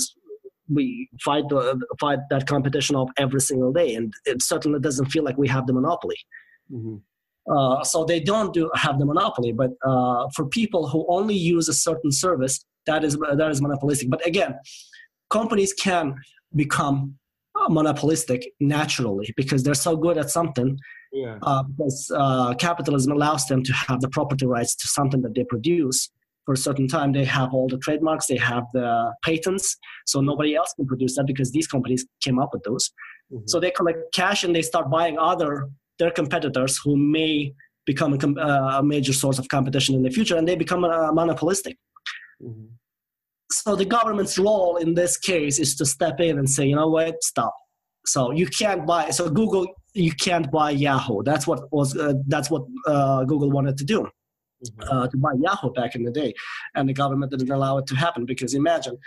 we 0.69 1.09
fight 1.21 1.47
the, 1.49 1.81
fight 1.99 2.19
that 2.29 2.45
competition 2.45 2.95
off 2.95 3.09
every 3.17 3.41
single 3.41 3.71
day, 3.71 3.95
and 3.95 4.13
it 4.25 4.41
certainly 4.41 4.79
doesn't 4.79 5.07
feel 5.07 5.23
like 5.23 5.37
we 5.37 5.47
have 5.47 5.67
the 5.67 5.73
monopoly. 5.73 6.17
Mm-hmm. 6.71 6.97
Uh, 7.49 7.81
so 7.83 8.03
they 8.03 8.19
don't 8.19 8.53
do 8.53 8.69
have 8.75 8.99
the 8.99 9.05
monopoly, 9.05 9.53
but 9.53 9.71
uh, 9.85 10.27
for 10.35 10.45
people 10.47 10.87
who 10.89 11.05
only 11.07 11.35
use 11.35 11.69
a 11.69 11.73
certain 11.73 12.11
service, 12.11 12.65
that 12.88 13.03
is 13.03 13.17
that 13.17 13.50
is 13.51 13.62
monopolistic. 13.62 14.10
But 14.10 14.25
again, 14.25 14.56
companies 15.29 15.74
can 15.74 16.15
become 16.56 17.15
monopolistic 17.70 18.41
naturally 18.60 19.34
because 19.36 19.63
they're 19.63 19.74
so 19.74 19.96
good 19.96 20.17
at 20.17 20.29
something. 20.29 20.77
Yeah. 21.13 21.38
Uh, 21.41 21.63
because 21.63 22.12
uh, 22.13 22.53
capitalism 22.56 23.13
allows 23.13 23.46
them 23.48 23.63
to 23.63 23.74
have 23.74 24.01
the 24.01 24.10
property 24.10 24.46
rights 24.46 24.75
to 24.75 24.88
something 24.88 25.22
that 25.22 25.34
they 25.36 25.46
produce 25.46 26.10
for 26.46 26.53
a 26.53 26.58
certain 26.58 26.88
time. 26.88 27.13
They 27.13 27.25
have 27.25 27.53
all 27.53 27.67
the 27.67 27.77
trademarks, 27.77 28.27
they 28.27 28.38
have 28.38 28.63
the 28.74 29.13
patents, 29.24 29.77
so 30.06 30.22
nobody 30.22 30.56
else 30.56 30.74
can 30.75 30.86
produce 30.86 31.15
that 31.15 31.25
because 31.25 31.51
these 31.51 31.67
companies 31.67 32.06
came 32.22 32.39
up 32.39 32.50
with 32.53 32.63
those. 32.63 32.91
Mm-hmm. 33.32 33.48
So 33.48 33.60
they 33.60 33.72
collect 33.72 34.00
cash 34.13 34.44
and 34.44 34.56
they 34.56 34.62
start 34.62 34.89
buying 34.89 35.17
other 35.17 35.70
their 36.00 36.12
competitors 36.12 36.79
who 36.84 36.96
may 36.96 37.53
become 37.86 38.13
a, 38.13 38.41
uh, 38.41 38.79
a 38.79 38.84
major 38.84 39.13
source 39.13 39.39
of 39.39 39.48
competition 39.50 39.96
in 39.96 40.03
the 40.03 40.12
future, 40.12 40.38
and 40.38 40.48
they 40.48 40.56
become 40.56 40.84
uh, 40.84 41.12
monopolistic. 41.12 41.77
Mm-hmm. 42.41 42.67
So 43.51 43.75
the 43.75 43.85
government's 43.85 44.37
role 44.37 44.77
in 44.77 44.93
this 44.93 45.17
case 45.17 45.59
is 45.59 45.75
to 45.75 45.85
step 45.85 46.19
in 46.19 46.37
and 46.37 46.49
say, 46.49 46.65
you 46.65 46.75
know 46.75 46.89
what, 46.89 47.23
stop. 47.23 47.55
So 48.05 48.31
you 48.31 48.47
can't 48.47 48.85
buy. 48.85 49.09
So 49.09 49.29
Google, 49.29 49.67
you 49.93 50.11
can't 50.13 50.49
buy 50.51 50.71
Yahoo. 50.71 51.23
That's 51.23 51.45
what 51.47 51.71
was. 51.71 51.95
Uh, 51.97 52.13
that's 52.27 52.49
what 52.49 52.63
uh, 52.85 53.23
Google 53.25 53.51
wanted 53.51 53.77
to 53.77 53.83
do. 53.83 53.99
Mm-hmm. 54.65 54.89
Uh, 54.89 55.07
to 55.07 55.17
buy 55.17 55.33
Yahoo 55.39 55.71
back 55.71 55.93
in 55.93 56.03
the 56.03 56.11
day, 56.11 56.33
and 56.73 56.89
the 56.89 56.93
government 56.93 57.31
didn't 57.31 57.51
allow 57.51 57.77
it 57.77 57.85
to 57.87 57.95
happen 57.95 58.25
because 58.25 58.55
imagine 58.55 58.97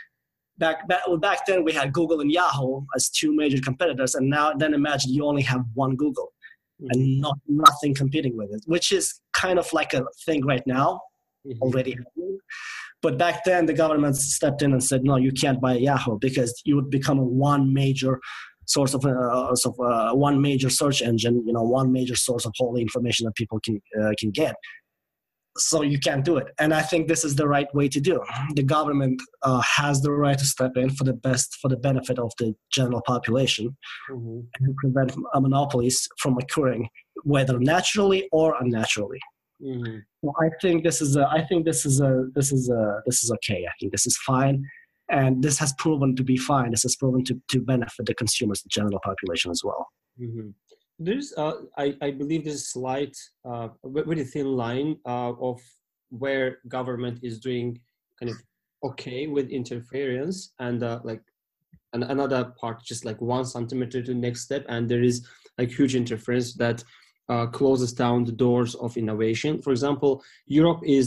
back 0.59 0.87
back 0.87 1.00
well, 1.09 1.16
back 1.16 1.44
then 1.47 1.64
we 1.64 1.73
had 1.73 1.92
Google 1.92 2.20
and 2.20 2.30
Yahoo 2.30 2.82
as 2.94 3.11
two 3.11 3.35
major 3.35 3.61
competitors, 3.61 4.14
and 4.14 4.30
now 4.30 4.52
then 4.52 4.75
imagine 4.75 5.12
you 5.12 5.26
only 5.26 5.42
have 5.42 5.62
one 5.75 5.97
Google 5.97 6.32
mm-hmm. 6.80 6.88
and 6.92 7.20
not 7.20 7.38
nothing 7.49 7.94
competing 7.94 8.37
with 8.37 8.52
it, 8.52 8.62
which 8.66 8.92
is 8.92 9.20
kind 9.32 9.59
of 9.59 9.73
like 9.73 9.92
a 9.92 10.04
thing 10.25 10.47
right 10.47 10.64
now 10.66 11.00
mm-hmm. 11.47 11.62
already 11.62 11.92
happening. 11.92 12.38
But 13.02 13.16
back 13.16 13.44
then, 13.44 13.66
the 13.66 13.73
government 13.73 14.16
stepped 14.16 14.62
in 14.62 14.73
and 14.73 14.82
said, 14.82 15.04
no, 15.04 15.16
you 15.16 15.32
can't 15.32 15.61
buy 15.61 15.75
Yahoo 15.75 16.18
because 16.18 16.61
you 16.64 16.76
would 16.76 16.90
become 16.90 17.18
one 17.18 17.73
major 17.73 18.20
source 18.66 18.94
of, 18.94 19.04
uh, 19.04 19.54
of 19.64 19.80
uh, 19.80 20.14
one 20.14 20.40
major 20.40 20.70
search 20.70 21.02
engine, 21.02 21.42
you 21.47 21.52
know, 21.52 21.62
one 21.62 21.90
major 21.92 22.14
source 22.14 22.44
of 22.44 22.52
all 22.61 22.73
the 22.75 22.80
information 22.80 23.25
that 23.25 23.35
people 23.35 23.59
can, 23.61 23.80
uh, 24.00 24.12
can 24.18 24.30
get. 24.30 24.54
So 25.59 25.82
you 25.82 25.99
can't 25.99 26.25
do 26.25 26.37
it. 26.37 26.47
And 26.61 26.73
I 26.73 26.82
think 26.82 27.09
this 27.09 27.25
is 27.25 27.35
the 27.35 27.49
right 27.49 27.66
way 27.75 27.88
to 27.88 28.00
do. 28.00 28.23
The 28.54 28.62
government 28.62 29.20
uh, 29.42 29.61
has 29.62 30.00
the 30.00 30.12
right 30.12 30.38
to 30.38 30.44
step 30.44 30.76
in 30.76 30.90
for 30.90 31.04
the 31.04 31.12
best, 31.12 31.59
for 31.61 31.68
the 31.68 31.76
benefit 31.76 32.18
of 32.18 32.32
the 32.38 32.54
general 32.70 33.02
population 33.04 33.76
mm-hmm. 34.11 34.40
and 34.61 34.76
prevent 34.76 35.16
monopolies 35.35 36.06
from 36.18 36.38
occurring, 36.38 36.88
whether 37.25 37.59
naturally 37.59 38.28
or 38.30 38.54
unnaturally. 38.61 39.18
Mm-hmm. 39.64 39.99
Well, 40.23 40.35
I 40.40 40.49
think 40.61 40.85
this 40.85 41.00
is 41.00 41.17
a, 41.17 41.26
I 41.29 41.45
think 41.47 41.64
this 41.64 41.85
is 41.85 42.00
a 42.00 42.26
this 42.35 42.52
is 42.52 42.71
a 42.71 43.02
this 43.07 43.23
is 43.23 43.31
okay. 43.33 43.67
I 43.67 43.73
think 43.79 43.93
this 43.93 44.07
is 44.07 44.17
fine, 44.19 44.64
and 45.11 45.43
this 45.43 45.59
has 45.59 45.73
proven 45.75 46.17
to 46.17 46.25
be 46.25 46.37
fine. 46.37 46.71
This 46.71 46.83
has 46.83 46.97
proven 46.97 47.25
to 47.25 47.40
to 47.49 47.61
benefit 47.61 48.07
the 48.07 48.14
consumers, 48.14 48.62
the 48.62 48.69
general 48.69 49.00
population 49.05 49.50
as 49.50 49.62
well. 49.62 49.88
Mm-hmm. 50.21 50.50
There's, 50.99 51.33
uh, 51.37 51.52
I 51.76 51.95
I 52.00 52.11
believe 52.11 52.45
there's 52.45 52.62
a 52.62 52.73
slight, 52.79 53.17
uh, 53.45 53.69
very 53.85 54.25
thin 54.25 54.47
line 54.47 54.97
uh, 55.07 55.33
of 55.40 55.61
where 56.11 56.59
government 56.69 57.21
is 57.23 57.38
doing 57.38 57.81
kind 58.19 58.31
of 58.31 58.37
okay 58.83 59.26
with 59.26 59.49
interference 59.50 60.52
and 60.59 60.83
uh, 60.83 61.00
like 61.05 61.23
and 61.93 62.05
another 62.05 62.52
part 62.61 62.83
just 62.83 63.05
like 63.05 63.21
one 63.21 63.45
centimeter 63.45 64.02
to 64.02 64.12
the 64.12 64.19
next 64.19 64.43
step 64.43 64.64
and 64.69 64.88
there 64.88 65.02
is 65.02 65.26
like 65.59 65.71
huge 65.71 65.95
interference 65.95 66.55
that 66.55 66.83
uh, 67.31 67.47
closes 67.47 67.93
down 67.93 68.25
the 68.25 68.33
doors 68.33 68.75
of 68.75 68.97
innovation. 68.97 69.63
For 69.63 69.71
example 69.71 70.23
europe 70.47 70.83
is 70.85 71.07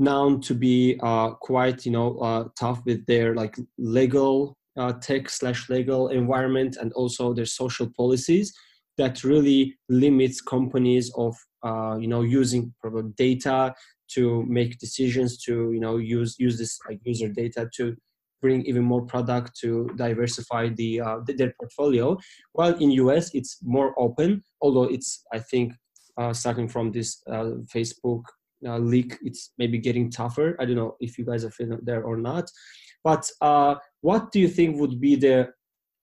known 0.00 0.40
to 0.40 0.54
be 0.54 0.98
uh, 1.02 1.30
quite 1.32 1.84
you 1.86 1.92
know 1.92 2.18
uh, 2.18 2.48
tough 2.58 2.80
with 2.86 3.04
their 3.06 3.34
like 3.34 3.56
legal 3.78 4.56
uh, 4.78 4.94
tech 4.94 5.28
slash 5.28 5.68
legal 5.68 6.08
environment 6.08 6.76
and 6.80 6.92
also 6.94 7.34
their 7.34 7.46
social 7.46 7.88
policies 7.96 8.52
that 8.96 9.22
really 9.22 9.76
limits 9.88 10.40
companies 10.40 11.12
of 11.16 11.36
uh, 11.62 11.96
you 12.00 12.08
know 12.08 12.22
using 12.22 12.72
data 13.16 13.74
to 14.08 14.44
make 14.48 14.78
decisions 14.78 15.36
to 15.44 15.72
you 15.72 15.80
know 15.80 15.98
use 15.98 16.34
use 16.38 16.58
this 16.58 16.78
like 16.88 16.98
user 17.04 17.28
data 17.28 17.68
to 17.76 17.94
bring 18.40 18.64
even 18.66 18.82
more 18.82 19.02
product 19.02 19.58
to 19.60 19.90
diversify 19.96 20.68
the 20.68 21.00
uh, 21.00 21.18
their 21.26 21.52
portfolio. 21.58 22.16
While 22.52 22.74
in 22.76 22.90
us 22.90 23.34
it's 23.34 23.58
more 23.62 23.94
open 23.98 24.42
although 24.62 24.84
it's 24.84 25.24
i 25.32 25.38
think 25.38 25.72
uh, 26.20 26.32
starting 26.32 26.68
from 26.68 26.92
this 26.92 27.22
uh, 27.30 27.52
facebook 27.74 28.22
uh, 28.66 28.78
leak 28.78 29.16
it's 29.22 29.52
maybe 29.56 29.78
getting 29.78 30.10
tougher. 30.10 30.56
I 30.60 30.64
don't 30.66 30.76
know 30.76 30.96
if 31.00 31.16
you 31.16 31.24
guys 31.24 31.44
are 31.44 31.50
feeling 31.50 31.78
there 31.82 32.02
or 32.02 32.16
not. 32.16 32.50
But 33.02 33.30
uh, 33.40 33.76
what 34.02 34.30
do 34.30 34.38
you 34.38 34.48
think 34.48 34.78
would 34.78 35.00
be 35.00 35.16
the 35.16 35.48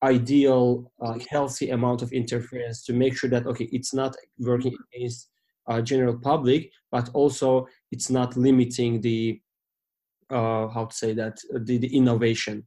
ideal 0.03 0.91
uh, 0.99 1.19
healthy 1.29 1.69
amount 1.69 2.01
of 2.01 2.11
interference 2.13 2.83
to 2.85 2.93
make 2.93 3.17
sure 3.17 3.29
that 3.29 3.45
okay 3.47 3.67
it's 3.71 3.93
not 3.93 4.15
working 4.39 4.75
against 4.93 5.29
general 5.83 6.17
public 6.17 6.71
but 6.91 7.09
also 7.13 7.67
it's 7.91 8.09
not 8.09 8.37
limiting 8.37 9.01
the 9.01 9.41
uh, 10.29 10.67
how 10.67 10.85
to 10.85 10.95
say 10.95 11.13
that 11.13 11.37
the, 11.51 11.77
the 11.77 11.95
innovation? 11.95 12.63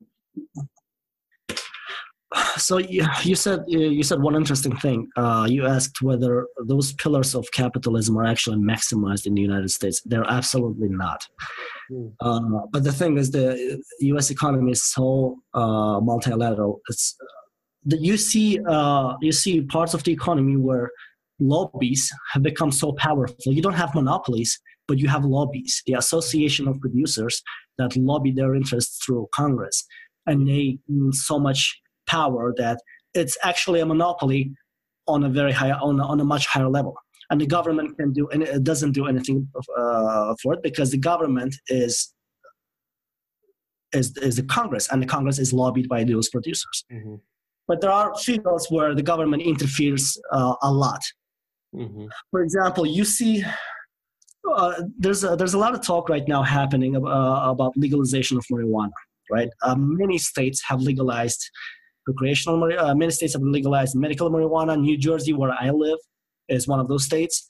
So 2.56 2.78
you, 2.78 3.04
you 3.24 3.34
said 3.34 3.64
you 3.66 4.04
said 4.04 4.22
one 4.22 4.36
interesting 4.36 4.76
thing. 4.76 5.08
Uh, 5.16 5.46
you 5.50 5.66
asked 5.66 6.00
whether 6.00 6.46
those 6.64 6.92
pillars 6.92 7.34
of 7.34 7.50
capitalism 7.52 8.16
are 8.18 8.24
actually 8.24 8.58
maximized 8.58 9.26
in 9.26 9.34
the 9.34 9.42
united 9.42 9.70
states. 9.70 10.00
They're 10.04 10.28
absolutely 10.28 10.88
not. 10.88 11.26
Mm. 11.90 12.12
uh, 12.20 12.66
but 12.70 12.84
the 12.84 12.92
thing 12.92 13.18
is 13.18 13.32
the 13.32 13.82
us 14.00 14.30
economy 14.30 14.70
is 14.70 14.84
so 14.84 15.38
uh, 15.54 16.00
multilateral. 16.00 16.80
It's 16.88 17.16
you 17.84 18.16
see 18.16 18.60
uh, 18.64 19.16
you 19.20 19.32
see 19.32 19.62
parts 19.62 19.94
of 19.94 20.04
the 20.04 20.12
economy 20.12 20.56
where 20.56 20.90
lobbies 21.40 22.12
have 22.32 22.42
become 22.44 22.70
so 22.70 22.92
powerful. 22.92 23.52
You 23.52 23.62
don't 23.62 23.74
have 23.74 23.94
monopolies 23.94 24.60
but 24.90 24.98
you 24.98 25.08
have 25.08 25.24
lobbies 25.24 25.82
the 25.86 25.94
association 25.94 26.66
of 26.66 26.80
producers 26.80 27.42
that 27.78 27.96
lobby 27.96 28.32
their 28.32 28.54
interests 28.60 28.94
through 29.04 29.24
congress 29.40 29.76
and 30.26 30.48
they 30.48 30.78
need 30.88 31.14
so 31.14 31.38
much 31.38 31.60
power 32.06 32.52
that 32.56 32.78
it's 33.14 33.36
actually 33.50 33.80
a 33.80 33.86
monopoly 33.86 34.52
on 35.06 35.24
a 35.24 35.28
very 35.28 35.52
high 35.52 35.70
on 35.70 36.00
a, 36.00 36.04
on 36.12 36.18
a 36.20 36.24
much 36.24 36.46
higher 36.46 36.68
level 36.68 36.94
and 37.30 37.40
the 37.40 37.46
government 37.46 37.96
can 37.98 38.12
do 38.12 38.28
and 38.32 38.42
it 38.42 38.64
doesn't 38.64 38.92
do 38.92 39.06
anything 39.06 39.48
uh, 39.78 40.34
for 40.42 40.54
it 40.54 40.62
because 40.62 40.90
the 40.90 40.98
government 40.98 41.54
is 41.68 42.12
is 43.92 44.16
is 44.18 44.36
the 44.36 44.42
congress 44.58 44.88
and 44.90 45.02
the 45.02 45.06
congress 45.06 45.38
is 45.38 45.52
lobbied 45.52 45.88
by 45.88 46.04
those 46.04 46.28
producers 46.28 46.84
mm-hmm. 46.92 47.16
but 47.68 47.80
there 47.80 47.94
are 48.00 48.14
fields 48.16 48.66
where 48.70 48.94
the 48.94 49.02
government 49.02 49.42
interferes 49.42 50.20
uh, 50.32 50.54
a 50.62 50.72
lot 50.72 51.02
mm-hmm. 51.74 52.06
for 52.30 52.42
example 52.42 52.86
you 52.86 53.04
see 53.04 53.44
uh, 54.52 54.82
there's 54.98 55.24
a, 55.24 55.36
there's 55.36 55.54
a 55.54 55.58
lot 55.58 55.74
of 55.74 55.82
talk 55.82 56.08
right 56.08 56.26
now 56.26 56.42
happening 56.42 56.96
uh, 56.96 57.00
about 57.00 57.76
legalization 57.76 58.36
of 58.36 58.44
marijuana 58.52 58.90
right? 59.30 59.48
Uh, 59.62 59.76
many 59.76 60.18
states 60.18 60.62
have 60.66 60.80
legalized 60.80 61.50
recreational 62.06 62.62
uh, 62.78 62.94
many 62.94 63.12
states 63.12 63.34
have 63.34 63.42
legalized 63.42 63.94
medical 63.94 64.30
marijuana. 64.30 64.78
New 64.78 64.98
jersey 64.98 65.32
where 65.32 65.52
i 65.60 65.70
live 65.70 65.98
is 66.48 66.66
one 66.66 66.80
of 66.80 66.88
those 66.88 67.04
states. 67.04 67.46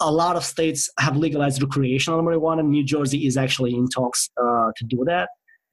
A 0.00 0.10
lot 0.10 0.36
of 0.36 0.44
states 0.44 0.90
have 0.98 1.16
legalized 1.16 1.62
recreational 1.62 2.22
marijuana. 2.22 2.62
New 2.64 2.84
jersey 2.84 3.26
is 3.26 3.36
actually 3.36 3.74
in 3.74 3.88
talks 3.88 4.28
to 4.36 4.84
do 4.88 5.04
that. 5.06 5.28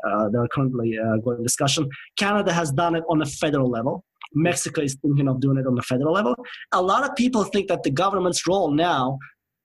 Uh, 0.08 0.30
there 0.30 0.42
are 0.42 0.48
currently 0.48 0.98
uh, 0.98 1.18
going 1.18 1.44
discussion. 1.44 1.88
Canada 2.18 2.52
has 2.52 2.72
done 2.72 2.96
it 2.96 3.04
on 3.10 3.22
a 3.22 3.26
federal 3.26 3.70
level. 3.70 4.04
Mexico 4.34 4.82
is 4.82 4.98
thinking 5.02 5.28
of 5.28 5.40
doing 5.42 5.58
it 5.58 5.68
on 5.68 5.76
the 5.76 5.82
federal 5.82 6.14
level. 6.14 6.36
A 6.72 6.82
lot 6.82 7.08
of 7.08 7.16
people 7.16 7.44
think 7.44 7.68
that 7.68 7.84
the 7.84 7.92
government's 7.92 8.48
role 8.48 8.72
now 8.72 9.20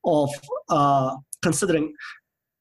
of 0.06 0.30
uh, 0.70 1.16
considering 1.42 1.92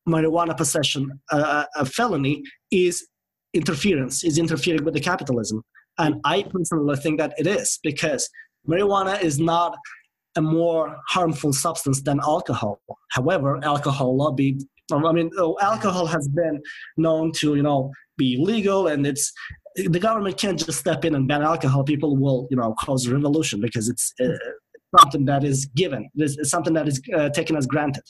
marijuana 0.08 0.55
possession 0.55 1.19
a 1.31 1.86
felony 1.86 2.43
is 2.71 3.08
interference, 3.53 4.23
is 4.23 4.38
interfering 4.38 4.84
with 4.84 4.93
the 4.93 4.99
capitalism. 4.99 5.63
And 5.97 6.19
I 6.25 6.43
personally 6.43 6.97
think 6.97 7.19
that 7.19 7.34
it 7.38 7.47
is 7.47 7.79
because 7.81 8.29
marijuana 8.67 9.21
is 9.21 9.39
not 9.39 9.77
a 10.36 10.41
more 10.41 10.97
harmful 11.08 11.53
substance 11.53 12.01
than 12.01 12.19
alcohol. 12.21 12.81
However, 13.12 13.63
alcohol 13.63 14.17
lobby, 14.17 14.58
I 14.91 15.12
mean, 15.13 15.31
oh, 15.38 15.58
alcohol 15.62 16.05
has 16.05 16.27
been 16.27 16.62
known 16.97 17.31
to, 17.38 17.55
you 17.55 17.63
know, 17.63 17.91
be 18.17 18.38
legal 18.38 18.88
and 18.88 19.08
it's, 19.08 19.31
the 19.75 19.99
government 19.99 20.38
can't 20.38 20.60
just 20.60 20.79
step 20.79 21.05
in 21.05 21.15
and 21.15 21.27
ban 21.27 21.41
alcohol. 21.41 21.84
People 21.84 22.15
will, 22.17 22.47
you 22.49 22.58
know, 22.58 22.73
cause 22.79 23.08
a 23.08 23.13
revolution 23.13 23.60
because 23.62 23.89
it's 23.89 24.13
uh, 24.21 24.27
something 24.99 25.25
that 25.25 25.43
is 25.43 25.65
given. 25.75 26.10
It's 26.15 26.49
something 26.49 26.73
that 26.73 26.88
is 26.88 27.01
uh, 27.15 27.29
taken 27.29 27.55
as 27.55 27.65
granted. 27.65 28.03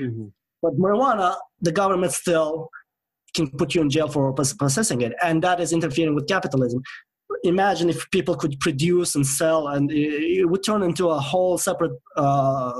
Mm-hmm. 0.00 0.26
But 0.62 0.78
marijuana, 0.78 1.36
the 1.60 1.72
government 1.72 2.12
still 2.12 2.70
can 3.34 3.50
put 3.50 3.74
you 3.74 3.82
in 3.82 3.90
jail 3.90 4.08
for 4.08 4.32
possessing 4.32 5.02
it, 5.02 5.12
and 5.22 5.42
that 5.42 5.60
is 5.60 5.72
interfering 5.72 6.14
with 6.14 6.26
capitalism. 6.26 6.80
Imagine 7.44 7.90
if 7.90 8.08
people 8.10 8.34
could 8.34 8.58
produce 8.60 9.14
and 9.14 9.26
sell, 9.26 9.68
and 9.68 9.90
it 9.92 10.48
would 10.48 10.64
turn 10.64 10.82
into 10.82 11.08
a 11.10 11.18
whole 11.18 11.58
separate 11.58 11.92
uh, 12.16 12.72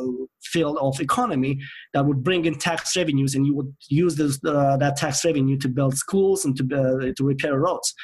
field 0.43 0.79
of 0.81 1.01
economy 1.01 1.59
that 1.93 2.07
would 2.07 2.23
bring 2.23 2.45
in 2.45 2.55
tax 2.55 2.97
revenues, 2.97 3.35
and 3.35 3.47
you 3.47 3.55
would 3.55 3.75
use 3.89 4.17
this, 4.17 4.39
uh, 4.47 4.77
that 4.79 4.97
tax 4.97 5.25
revenue 5.25 5.59
to 5.59 5.69
build 5.69 5.97
schools 5.97 6.45
and 6.45 6.57
to 6.57 6.65
uh, 6.65 7.13
to 7.17 7.25
repair 7.25 7.59
roads, 7.59 7.95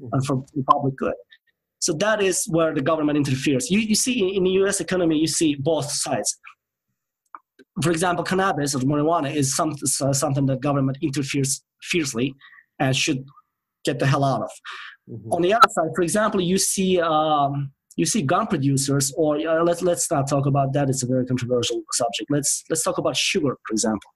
mm-hmm. 0.00 0.08
and 0.12 0.24
for 0.24 0.44
public 0.70 0.96
good. 0.96 1.14
So 1.80 1.92
that 1.94 2.20
is 2.22 2.44
where 2.48 2.74
the 2.74 2.82
government 2.82 3.16
interferes. 3.16 3.70
You, 3.70 3.78
you 3.78 3.94
see 3.94 4.36
in 4.36 4.44
the 4.44 4.50
U.S. 4.62 4.80
economy, 4.80 5.18
you 5.18 5.28
see 5.28 5.54
both 5.54 5.90
sides 5.90 6.38
for 7.82 7.90
example, 7.90 8.24
cannabis 8.24 8.74
or 8.74 8.80
marijuana 8.80 9.34
is 9.34 9.54
some, 9.54 9.74
uh, 10.00 10.12
something 10.12 10.46
that 10.46 10.60
government 10.60 10.98
interferes 11.00 11.62
fiercely 11.82 12.34
and 12.78 12.96
should 12.96 13.24
get 13.84 13.98
the 13.98 14.06
hell 14.06 14.24
out 14.24 14.42
of. 14.42 14.50
Mm-hmm. 15.10 15.32
On 15.32 15.42
the 15.42 15.54
other 15.54 15.68
side, 15.70 15.90
for 15.94 16.02
example, 16.02 16.40
you 16.40 16.58
see 16.58 17.00
um, 17.00 17.72
you 17.96 18.06
see 18.06 18.22
gun 18.22 18.46
producers, 18.46 19.12
or 19.16 19.36
uh, 19.36 19.62
let's 19.64 19.82
let's 19.82 20.10
not 20.10 20.28
talk 20.28 20.46
about 20.46 20.72
that. 20.74 20.88
It's 20.88 21.02
a 21.02 21.06
very 21.06 21.24
controversial 21.26 21.82
subject. 21.92 22.30
Let's 22.30 22.62
let's 22.68 22.82
talk 22.82 22.98
about 22.98 23.16
sugar, 23.16 23.56
for 23.66 23.72
example. 23.72 24.10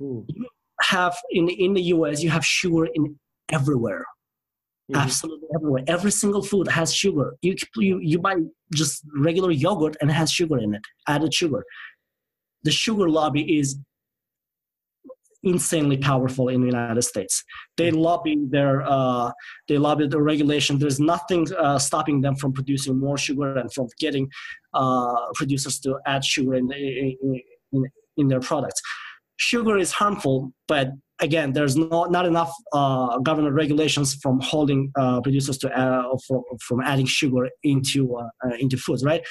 Mm. 0.00 0.24
You 0.28 0.46
have 0.80 1.16
in 1.30 1.48
in 1.48 1.74
the 1.74 1.82
U.S. 1.94 2.22
you 2.22 2.30
have 2.30 2.44
sugar 2.44 2.86
in 2.94 3.16
everywhere. 3.52 4.04
Mm-hmm. 4.90 5.00
Absolutely 5.00 5.48
everywhere. 5.54 5.84
Every 5.86 6.10
single 6.10 6.42
food 6.42 6.66
has 6.68 6.94
sugar. 6.94 7.36
You, 7.42 7.54
you 7.76 8.00
you 8.00 8.18
buy 8.18 8.36
just 8.72 9.04
regular 9.14 9.50
yogurt 9.50 9.96
and 10.00 10.10
it 10.10 10.14
has 10.14 10.32
sugar 10.32 10.58
in 10.58 10.74
it, 10.74 10.82
added 11.06 11.34
sugar 11.34 11.62
the 12.64 12.70
sugar 12.70 13.08
lobby 13.08 13.58
is 13.58 13.76
insanely 15.44 15.96
powerful 15.96 16.48
in 16.48 16.60
the 16.60 16.66
United 16.66 17.02
States. 17.02 17.44
They 17.76 17.90
lobby 17.90 18.36
their 18.50 18.82
uh, 18.82 19.30
they 19.68 19.78
lobby 19.78 20.08
the 20.08 20.20
regulation. 20.20 20.78
There's 20.78 20.98
nothing 20.98 21.46
uh, 21.54 21.78
stopping 21.78 22.20
them 22.20 22.34
from 22.36 22.52
producing 22.52 22.98
more 22.98 23.16
sugar 23.16 23.56
and 23.56 23.72
from 23.72 23.86
getting 23.98 24.28
uh, 24.74 25.32
producers 25.34 25.78
to 25.80 25.98
add 26.06 26.24
sugar 26.24 26.54
in, 26.54 26.70
in, 26.72 27.40
in, 27.72 27.84
in, 28.16 28.28
their 28.28 28.40
products. 28.40 28.82
Sugar 29.36 29.78
is 29.78 29.92
harmful, 29.92 30.52
but 30.66 30.88
again, 31.20 31.52
there's 31.52 31.76
not 31.76 32.10
not 32.10 32.26
enough 32.26 32.52
uh, 32.72 33.18
government 33.18 33.54
regulations 33.54 34.14
from 34.22 34.40
holding 34.40 34.92
uh, 34.96 35.20
producers 35.20 35.58
to 35.58 35.78
uh, 35.78 36.16
from, 36.26 36.42
from 36.60 36.80
adding 36.80 37.06
sugar 37.06 37.48
into 37.62 38.16
into 38.60 38.76
foods. 38.76 39.04
Right? 39.04 39.22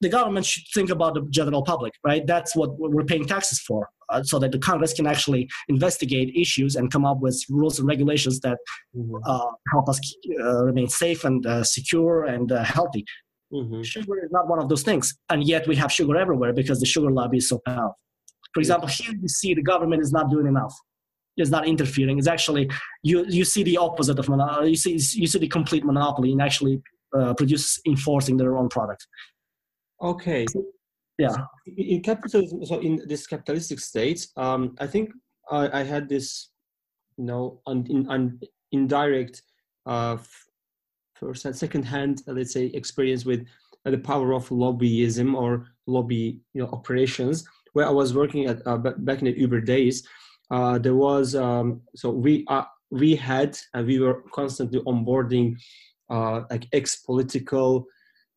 the 0.00 0.08
government 0.08 0.46
should 0.46 0.64
think 0.72 0.90
about 0.90 1.14
the 1.14 1.26
general 1.30 1.62
public, 1.62 1.92
right? 2.04 2.26
That's 2.26 2.54
what 2.54 2.78
we're 2.78 3.04
paying 3.04 3.26
taxes 3.26 3.60
for, 3.60 3.88
uh, 4.10 4.22
so 4.22 4.38
that 4.38 4.52
the 4.52 4.58
Congress 4.58 4.92
can 4.92 5.06
actually 5.06 5.48
investigate 5.68 6.34
issues 6.36 6.76
and 6.76 6.90
come 6.90 7.04
up 7.04 7.18
with 7.20 7.42
rules 7.48 7.78
and 7.78 7.88
regulations 7.88 8.40
that 8.40 8.58
mm-hmm. 8.96 9.16
uh, 9.24 9.50
help 9.72 9.88
us 9.88 10.00
uh, 10.40 10.64
remain 10.64 10.88
safe 10.88 11.24
and 11.24 11.44
uh, 11.46 11.64
secure 11.64 12.24
and 12.24 12.52
uh, 12.52 12.62
healthy. 12.62 13.04
Mm-hmm. 13.52 13.82
Sugar 13.82 14.24
is 14.24 14.30
not 14.30 14.48
one 14.48 14.58
of 14.58 14.68
those 14.68 14.82
things, 14.82 15.16
and 15.30 15.46
yet 15.46 15.66
we 15.66 15.74
have 15.76 15.90
sugar 15.90 16.16
everywhere 16.16 16.52
because 16.52 16.80
the 16.80 16.86
sugar 16.86 17.10
lobby 17.10 17.38
is 17.38 17.48
so 17.48 17.60
powerful. 17.64 17.96
For 18.54 18.60
example, 18.60 18.88
here 18.88 19.14
you 19.20 19.28
see 19.28 19.54
the 19.54 19.62
government 19.62 20.02
is 20.02 20.12
not 20.12 20.30
doing 20.30 20.46
enough. 20.46 20.74
It's 21.36 21.50
not 21.50 21.68
interfering. 21.68 22.18
It's 22.18 22.26
actually 22.26 22.68
you 23.02 23.24
you 23.28 23.44
see 23.44 23.62
the 23.62 23.76
opposite 23.76 24.18
of 24.18 24.28
monopoly. 24.28 24.70
You 24.70 24.76
see 24.76 24.92
you 24.92 25.26
see 25.26 25.38
the 25.38 25.48
complete 25.48 25.84
monopoly 25.84 26.32
and 26.32 26.42
actually 26.42 26.82
uh, 27.16 27.34
produce 27.34 27.80
enforcing 27.86 28.36
their 28.36 28.56
own 28.56 28.68
product. 28.68 29.06
Okay. 30.02 30.46
Yeah. 31.18 31.36
In 31.76 32.02
capitalism, 32.02 32.64
so 32.64 32.78
in 32.80 33.02
this 33.06 33.26
capitalistic 33.26 33.80
state, 33.80 34.26
um, 34.36 34.76
I 34.78 34.86
think 34.86 35.10
I, 35.50 35.80
I 35.80 35.82
had 35.82 36.08
this 36.08 36.50
you 37.16 37.24
know 37.24 37.60
un, 37.66 37.86
in, 37.88 38.08
un, 38.08 38.40
indirect 38.72 39.42
uh, 39.86 40.16
first 41.14 41.44
and 41.44 41.56
second 41.56 41.84
hand 41.84 42.22
uh, 42.28 42.32
let's 42.32 42.52
say 42.52 42.66
experience 42.66 43.24
with 43.24 43.46
uh, 43.84 43.90
the 43.90 43.98
power 43.98 44.32
of 44.32 44.48
lobbyism 44.48 45.34
or 45.34 45.66
lobby 45.86 46.40
you 46.54 46.62
know 46.62 46.68
operations 46.68 47.44
where 47.72 47.86
i 47.86 47.90
was 47.90 48.14
working 48.14 48.46
at 48.46 48.66
uh, 48.66 48.76
back 48.76 49.18
in 49.20 49.26
the 49.26 49.38
uber 49.38 49.60
days 49.60 50.06
uh, 50.50 50.78
there 50.78 50.94
was 50.94 51.34
um, 51.34 51.82
so 51.94 52.10
we 52.10 52.44
uh, 52.48 52.64
we 52.90 53.14
had 53.14 53.58
and 53.74 53.86
we 53.86 53.98
were 53.98 54.22
constantly 54.32 54.80
onboarding 54.80 55.54
uh, 56.10 56.42
like 56.50 56.66
ex-political 56.72 57.84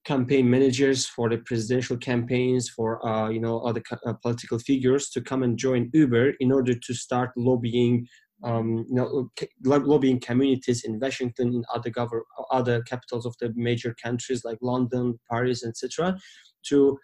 campaign 0.04 0.50
managers 0.50 1.06
for 1.06 1.30
the 1.30 1.38
presidential 1.38 1.96
campaigns 1.96 2.70
for 2.70 3.06
uh, 3.06 3.30
you 3.30 3.40
know 3.40 3.60
other 3.60 3.82
uh, 4.06 4.14
political 4.14 4.60
figures 4.60 5.10
to 5.10 5.22
come 5.22 5.44
and 5.44 5.58
join 5.58 5.90
Uber 5.94 6.34
in 6.40 6.52
order 6.52 6.74
to 6.74 6.94
start 6.94 7.32
lobbying 7.38 8.08
um, 8.44 8.86
you 8.90 8.96
know 8.96 9.30
lobbying 9.64 10.20
communities 10.20 10.84
in 10.84 11.00
Washington 11.00 11.50
in 11.54 11.64
other 11.74 11.90
govern 11.90 12.24
other 12.50 12.82
capitals 12.82 13.26
of 13.26 13.36
the 13.40 13.54
major 13.56 13.96
countries 14.04 14.44
like 14.44 14.58
London, 14.62 15.20
Paris, 15.30 15.64
etc. 15.64 16.18
to 16.64 16.98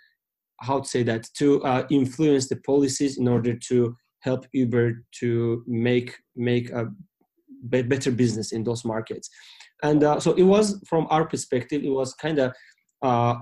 how 0.62 0.80
to 0.80 0.88
say 0.88 1.04
that 1.04 1.28
to 1.38 1.64
uh, 1.64 1.86
influence 1.90 2.48
the 2.48 2.56
policies 2.58 3.18
in 3.18 3.28
order 3.28 3.56
to 3.70 3.96
help 4.22 4.46
Uber 4.54 5.04
to 5.20 5.64
make 5.68 6.16
make 6.36 6.70
a 6.72 6.88
better 7.64 8.12
business 8.12 8.52
in 8.52 8.64
those 8.64 8.86
markets. 8.86 9.30
And 9.84 10.04
uh, 10.04 10.20
so 10.20 10.34
it 10.34 10.44
was 10.44 10.82
from 10.88 11.08
our 11.10 11.26
perspective 11.26 11.84
it 11.84 11.90
was 11.90 12.14
kind 12.16 12.40
of 12.40 12.54
uh, 13.02 13.36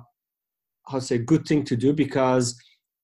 how 0.87 0.99
to 0.99 1.01
say 1.01 1.17
good 1.17 1.45
thing 1.47 1.63
to 1.65 1.75
do 1.75 1.93
because 1.93 2.55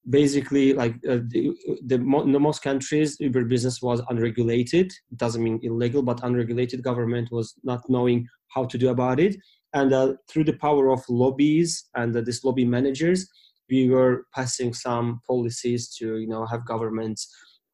basically 0.09 0.73
like 0.73 0.95
uh, 1.07 1.19
the, 1.27 1.51
the, 1.85 1.97
the, 1.97 2.39
most 2.39 2.63
countries 2.63 3.17
uber 3.19 3.45
business 3.45 3.81
was 3.81 4.01
unregulated. 4.09 4.91
Doesn't 5.15 5.43
mean 5.43 5.59
illegal 5.61 6.01
but 6.01 6.23
unregulated 6.23 6.81
government 6.83 7.29
was 7.31 7.53
not 7.63 7.81
knowing 7.87 8.27
how 8.49 8.65
to 8.65 8.77
do 8.77 8.89
about 8.89 9.19
it. 9.19 9.35
And 9.73 9.93
uh, 9.93 10.13
through 10.29 10.45
the 10.45 10.57
power 10.57 10.91
of 10.91 11.01
lobbies 11.07 11.89
and 11.95 12.15
uh, 12.15 12.21
this 12.21 12.43
lobby 12.43 12.65
managers 12.65 13.29
we 13.71 13.89
were 13.89 14.25
passing 14.35 14.73
some 14.73 15.21
policies 15.25 15.89
to 15.95 16.17
you 16.17 16.27
know 16.27 16.45
have 16.45 16.65
governments 16.65 17.27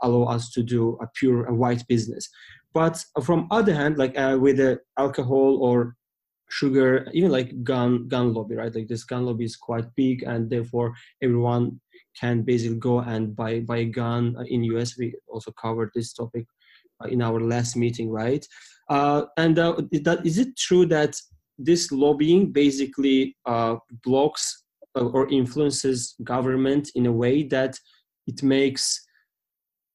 allow 0.03 0.23
us 0.35 0.51
to 0.51 0.61
do 0.63 0.97
a 1.01 1.07
pure 1.15 1.45
and 1.47 1.57
white 1.57 1.83
business. 1.87 2.29
But 2.73 3.03
from 3.23 3.47
other 3.49 3.73
hand 3.73 3.97
like 3.97 4.17
uh, 4.17 4.37
with 4.39 4.57
the 4.57 4.79
alcohol 4.97 5.57
or 5.61 5.95
sugar 6.49 7.07
even 7.13 7.31
like 7.31 7.63
gun 7.63 8.07
gun 8.07 8.33
lobby 8.33 8.55
right? 8.55 8.73
Like 8.73 8.87
this 8.87 9.03
gun 9.03 9.25
lobby 9.25 9.45
is 9.45 9.55
quite 9.55 9.85
big 9.95 10.23
and 10.23 10.49
therefore 10.49 10.93
everyone 11.21 11.81
can 12.19 12.43
basically 12.43 12.77
go 12.77 12.99
and 12.99 13.35
buy 13.35 13.59
buy 13.61 13.77
a 13.77 13.85
gun 13.85 14.35
uh, 14.37 14.43
in 14.43 14.63
us 14.63 14.97
we 14.97 15.15
also 15.27 15.51
covered 15.51 15.91
this 15.93 16.13
topic 16.13 16.45
uh, 17.03 17.07
in 17.07 17.21
our 17.21 17.39
last 17.39 17.75
meeting 17.75 18.09
right? 18.09 18.45
Uh, 18.89 19.23
and 19.37 19.59
uh, 19.59 19.75
is, 19.91 20.03
that, 20.03 20.25
is 20.25 20.37
it 20.37 20.55
true 20.55 20.85
that 20.85 21.15
this 21.57 21.91
lobbying 21.91 22.51
basically 22.51 23.35
uh, 23.45 23.75
blocks 24.03 24.63
or 24.99 25.29
influences 25.29 26.15
government 26.23 26.89
in 26.95 27.05
a 27.05 27.11
way 27.11 27.43
that 27.43 27.77
it 28.25 28.43
makes 28.43 29.03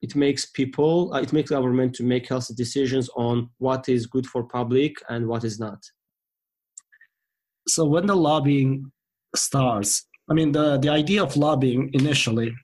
it 0.01 0.17
makes 0.17 0.47
people 0.47 1.15
it 1.15 1.33
makes 1.33 1.51
government 1.51 1.95
to 1.95 2.03
make 2.03 2.29
healthy 2.29 2.55
decisions 2.55 3.09
on 3.17 3.49
what 3.59 3.89
is 3.89 4.07
good 4.07 4.27
for 4.27 4.43
public 4.45 4.97
and 5.09 5.27
what 5.27 5.45
is 5.45 5.61
not 5.61 5.79
so 7.69 7.85
when 7.85 8.07
the 8.07 8.17
lobbying 8.17 8.91
starts, 9.35 10.07
I 10.31 10.35
mean, 10.35 10.53
the, 10.53 10.79
the 10.79 10.89
idea 10.89 11.23
of 11.23 11.37
lobbying 11.37 11.91
initially, 11.93 12.55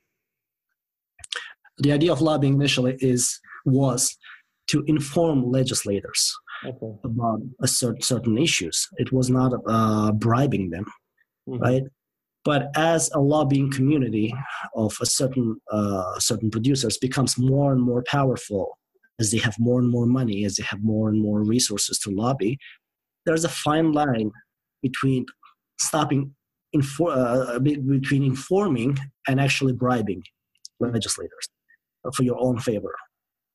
the 1.79 1.93
idea 1.93 2.13
of 2.13 2.21
lobbying 2.21 2.55
initially 2.55 2.97
is 3.01 3.39
was 3.65 4.17
to 4.69 4.83
inform 4.87 5.51
legislators 5.51 6.35
okay. 6.67 6.99
about 7.05 7.41
a 7.63 7.69
certain 7.69 8.03
certain 8.03 8.39
issues. 8.39 8.87
It 8.97 9.13
was 9.13 9.31
not 9.31 9.53
uh, 9.67 10.13
bribing 10.13 10.71
them, 10.71 10.87
mm-hmm. 11.49 11.63
right? 11.63 11.83
But 12.45 12.69
as 12.77 13.11
a 13.13 13.21
lobbying 13.21 13.71
community 13.71 14.35
of 14.75 14.97
a 15.01 15.07
certain 15.07 15.61
uh, 15.71 16.19
certain 16.19 16.51
producers 16.51 16.97
becomes 16.97 17.37
more 17.37 17.73
and 17.73 17.83
more 17.83 18.03
powerful, 18.07 18.79
as 19.19 19.31
they 19.31 19.39
have 19.39 19.57
more 19.59 19.81
and 19.81 19.91
more 19.91 20.07
money, 20.07 20.45
as 20.45 20.57
they 20.57 20.65
have 20.65 20.83
more 20.83 21.09
and 21.09 21.21
more 21.21 21.43
resources 21.43 21.99
to 22.01 22.11
lobby, 22.11 22.59
there's 23.27 23.45
a 23.45 23.49
fine 23.49 23.93
line 23.93 24.31
between 24.83 25.27
stopping 25.81 26.35
infor- 26.75 27.17
uh, 27.17 27.59
between 27.59 28.23
informing 28.23 28.97
and 29.27 29.41
actually 29.41 29.73
bribing 29.73 30.23
legislators 30.81 31.49
for 32.15 32.23
your 32.23 32.41
own 32.41 32.59
favor. 32.59 32.95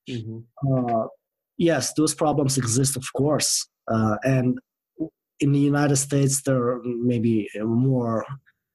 Mm-hmm. 0.09 0.39
Uh, 0.71 1.07
yes, 1.57 1.93
those 1.93 2.13
problems 2.13 2.57
exist, 2.57 2.97
of 2.97 3.05
course, 3.15 3.67
uh, 3.91 4.17
and 4.23 4.59
in 5.39 5.51
the 5.51 5.59
United 5.59 5.95
States, 5.95 6.41
there 6.43 6.61
are 6.61 6.81
maybe 6.83 7.49
more 7.63 8.25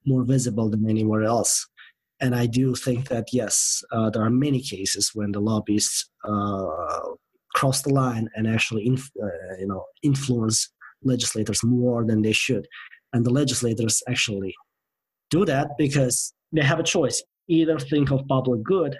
more 0.08 0.24
visible 0.24 0.68
than 0.70 0.88
anywhere 0.88 1.24
else. 1.24 1.66
And 2.20 2.34
I 2.34 2.46
do 2.46 2.74
think 2.74 3.08
that 3.08 3.26
yes, 3.32 3.82
uh, 3.92 4.10
there 4.10 4.22
are 4.22 4.30
many 4.30 4.60
cases 4.60 5.10
when 5.14 5.30
the 5.32 5.40
lobbyists 5.40 6.10
uh, 6.24 7.00
cross 7.54 7.82
the 7.82 7.94
line 7.94 8.28
and 8.34 8.46
actually, 8.46 8.86
inf- 8.86 9.12
uh, 9.22 9.56
you 9.60 9.66
know, 9.66 9.84
influence 10.02 10.72
legislators 11.02 11.62
more 11.62 12.04
than 12.04 12.22
they 12.22 12.32
should. 12.32 12.66
And 13.12 13.24
the 13.24 13.30
legislators 13.30 14.02
actually 14.08 14.54
do 15.30 15.44
that 15.44 15.68
because 15.78 16.34
they 16.52 16.62
have 16.62 16.80
a 16.80 16.82
choice 16.82 17.22
either 17.48 17.78
think 17.78 18.10
of 18.10 18.26
public 18.28 18.62
good, 18.62 18.96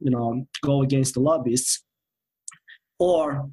you 0.00 0.10
know, 0.10 0.44
go 0.62 0.82
against 0.82 1.14
the 1.14 1.20
lobbyists, 1.20 1.84
or 2.98 3.48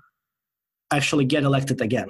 actually 0.91 1.25
get 1.25 1.43
elected 1.43 1.81
again. 1.81 2.07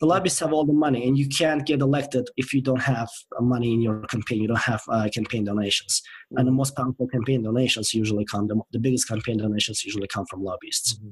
The 0.00 0.06
lobbyists 0.06 0.40
have 0.40 0.52
all 0.52 0.64
the 0.64 0.72
money, 0.72 1.06
and 1.06 1.18
you 1.18 1.28
can't 1.28 1.66
get 1.66 1.80
elected 1.80 2.28
if 2.38 2.54
you 2.54 2.62
don't 2.62 2.80
have 2.80 3.10
money 3.38 3.74
in 3.74 3.82
your 3.82 4.00
campaign. 4.06 4.40
You 4.40 4.48
don't 4.48 4.58
have 4.58 4.82
uh, 4.88 5.08
campaign 5.12 5.44
donations, 5.44 6.02
and 6.36 6.48
the 6.48 6.52
most 6.52 6.74
powerful 6.74 7.06
campaign 7.08 7.42
donations 7.42 7.92
usually 7.92 8.24
come. 8.24 8.46
The, 8.46 8.60
the 8.72 8.78
biggest 8.78 9.08
campaign 9.08 9.36
donations 9.36 9.84
usually 9.84 10.08
come 10.08 10.24
from 10.26 10.42
lobbyists. 10.42 10.94
Mm-hmm. 10.94 11.10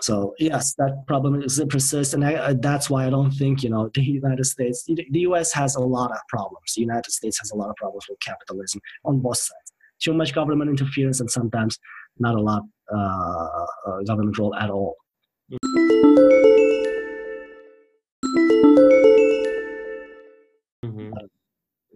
So 0.00 0.34
yes, 0.38 0.74
that 0.78 1.04
problem 1.06 1.42
is 1.42 1.62
persists, 1.68 2.14
and 2.14 2.24
I, 2.24 2.54
that's 2.54 2.88
why 2.88 3.06
I 3.06 3.10
don't 3.10 3.30
think 3.32 3.62
you 3.62 3.68
know 3.68 3.90
the 3.92 4.02
United 4.02 4.44
States, 4.44 4.84
the 4.84 5.20
U.S. 5.28 5.52
has 5.52 5.76
a 5.76 5.80
lot 5.80 6.10
of 6.10 6.18
problems. 6.28 6.72
The 6.74 6.80
United 6.80 7.12
States 7.12 7.38
has 7.40 7.50
a 7.50 7.56
lot 7.56 7.68
of 7.68 7.76
problems 7.76 8.06
with 8.08 8.18
capitalism 8.20 8.80
on 9.04 9.20
both 9.20 9.36
sides. 9.36 9.72
Too 10.00 10.14
much 10.14 10.32
government 10.34 10.70
interference, 10.70 11.20
and 11.20 11.30
sometimes 11.30 11.78
not 12.18 12.34
a 12.34 12.40
lot 12.40 12.62
uh, 12.92 13.66
uh, 13.86 14.02
government 14.06 14.38
role 14.38 14.54
at 14.54 14.70
all. 14.70 14.96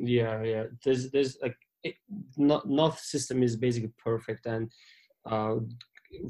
Yeah, 0.06 0.42
yeah. 0.42 0.64
There's, 0.84 1.10
there's 1.10 1.36
like, 1.42 1.56
it, 1.82 1.94
not, 2.36 2.68
not 2.68 2.98
system 2.98 3.42
is 3.42 3.56
basically 3.56 3.92
perfect, 4.02 4.46
and 4.46 4.70
uh, 5.26 5.56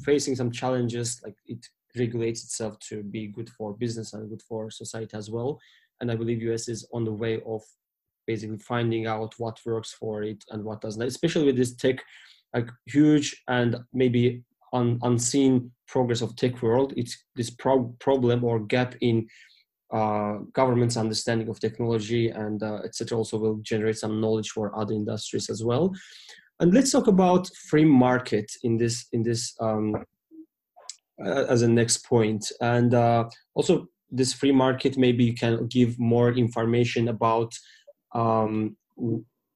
facing 0.05 0.35
some 0.35 0.51
challenges 0.51 1.21
like 1.25 1.37
it 1.47 1.65
regulates 1.97 2.45
itself 2.45 2.79
to 2.81 3.03
be 3.03 3.27
good 3.29 3.49
for 3.51 3.75
business 3.75 4.13
and 4.13 4.29
good 4.29 4.43
for 4.43 4.71
society 4.71 5.17
as 5.17 5.31
well 5.31 5.59
and 6.01 6.11
i 6.11 6.17
believe 6.17 6.41
us 6.43 6.69
is 6.69 6.87
on 6.93 7.05
the 7.05 7.13
way 7.13 7.41
of 7.47 7.63
basically 8.27 8.59
finding 8.59 9.07
out 9.07 9.35
what 9.39 9.59
works 9.65 9.93
for 9.93 10.23
it 10.23 10.43
and 10.51 10.63
what 10.65 10.81
doesn't 10.81 11.03
especially 11.03 11.47
with 11.47 11.57
this 11.57 11.75
tech 11.75 12.03
like 12.55 12.69
huge 12.87 13.43
and 13.49 13.77
maybe 13.93 14.43
un, 14.73 14.99
unseen 15.03 15.71
progress 15.89 16.23
of 16.23 16.35
tech 16.37 16.61
world 16.63 16.93
it's 16.97 17.25
this 17.35 17.51
pro- 17.51 17.95
problem 17.99 18.45
or 18.45 18.61
gap 18.61 18.95
in 19.01 19.27
uh, 19.93 20.39
government's 20.53 20.97
understanding 20.97 21.49
of 21.49 21.61
technology 21.61 22.29
and 22.31 22.63
uh, 22.63 22.81
etc 22.85 23.17
also 23.17 23.39
will 23.39 23.59
generate 23.63 23.97
some 23.97 24.21
knowledge 24.21 24.51
for 24.51 24.77
other 24.79 24.95
industries 24.95 25.49
as 25.49 25.63
well 25.63 25.93
and 26.61 26.73
let's 26.73 26.91
talk 26.91 27.07
about 27.07 27.49
free 27.69 27.85
market 27.85 28.51
in 28.63 28.77
this 28.79 29.07
in 29.13 29.23
this 29.23 29.55
um, 29.61 29.95
as 31.25 31.63
a 31.63 31.69
next 31.69 32.05
point. 32.05 32.51
And 32.61 32.95
uh, 32.95 33.29
also, 33.55 33.89
this 34.11 34.33
free 34.33 34.53
market 34.53 34.97
maybe 34.97 35.25
you 35.25 35.35
can 35.35 35.67
give 35.67 35.99
more 35.99 36.33
information 36.33 37.09
about 37.09 37.53
um, 38.15 38.77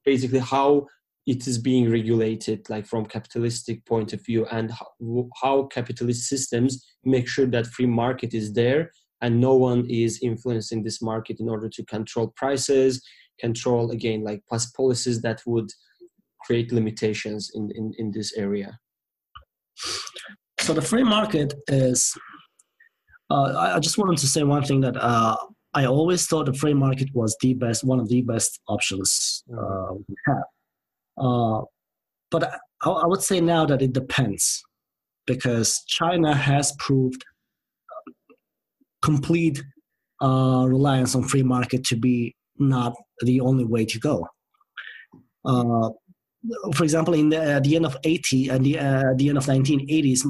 basically 0.05 0.41
how 0.41 0.87
it 1.27 1.47
is 1.47 1.59
being 1.59 1.91
regulated, 1.91 2.69
like 2.69 2.87
from 2.87 3.07
capitalistic 3.07 3.85
point 3.87 4.13
of 4.13 4.25
view, 4.25 4.47
and 4.47 4.73
how, 4.73 5.29
how 5.41 5.63
capitalist 5.65 6.29
systems 6.29 6.85
make 7.05 7.29
sure 7.29 7.47
that 7.47 7.67
free 7.67 7.87
market 7.87 8.35
is 8.35 8.53
there 8.53 8.91
and 9.23 9.41
no 9.41 9.55
one 9.55 9.87
is 9.89 10.21
influencing 10.23 10.83
this 10.83 11.03
market 11.03 11.41
in 11.41 11.49
order 11.49 11.69
to 11.69 11.85
control 11.85 12.33
prices, 12.37 13.03
control 13.39 13.91
again 13.91 14.23
like 14.25 14.43
past 14.51 14.75
policies 14.75 15.21
that 15.23 15.43
would 15.47 15.71
create 16.45 16.73
limitations 16.73 17.51
in, 17.55 17.71
in, 17.75 17.93
in 17.99 18.11
this 18.13 18.33
area? 18.35 18.79
So 20.61 20.73
the 20.73 20.83
free 20.83 21.05
market 21.05 21.55
is, 21.69 22.15
uh, 23.31 23.75
I 23.77 23.79
just 23.79 23.99
wanted 23.99 24.19
to 24.19 24.27
say 24.27 24.43
one 24.43 24.65
thing 24.65 24.81
that 24.83 24.97
uh, 24.97 25.37
I 25.75 25.87
always 25.87 26.27
thought 26.27 26.47
the 26.47 26.55
free 26.55 26.75
market 26.75 27.09
was 27.15 27.37
the 27.41 27.55
best, 27.55 27.85
one 27.85 28.01
of 28.01 28.09
the 28.09 28.23
best 28.23 28.61
options 28.69 29.45
uh, 29.53 29.95
we 29.95 30.15
have. 30.27 30.45
Uh, 31.17 31.61
but 32.31 32.45
I, 32.85 32.91
I 32.91 33.07
would 33.07 33.23
say 33.23 33.41
now 33.41 33.67
that 33.67 33.83
it 33.83 33.93
depends 33.93 34.63
because 35.27 35.83
China 35.87 36.35
has 36.35 36.75
proved 36.79 37.25
complete 39.03 39.63
uh, 40.23 40.65
reliance 40.69 41.15
on 41.15 41.23
free 41.25 41.43
market 41.43 41.85
to 41.85 41.97
be 41.97 42.35
not 42.59 42.95
the 43.21 43.41
only 43.41 43.65
way 43.65 43.85
to 43.85 43.99
go. 43.99 44.27
Uh, 45.45 45.91
for 46.75 46.85
example, 46.85 47.13
in 47.15 47.29
the, 47.29 47.57
uh, 47.57 47.61
the 47.61 47.77
end 47.77 47.85
of 47.85 47.97
80 48.03 48.49
and 48.49 48.65
the, 48.65 48.79
uh, 48.79 49.13
the 49.17 49.29
end 49.29 49.37
of 49.37 49.45
1980s, 49.45 50.25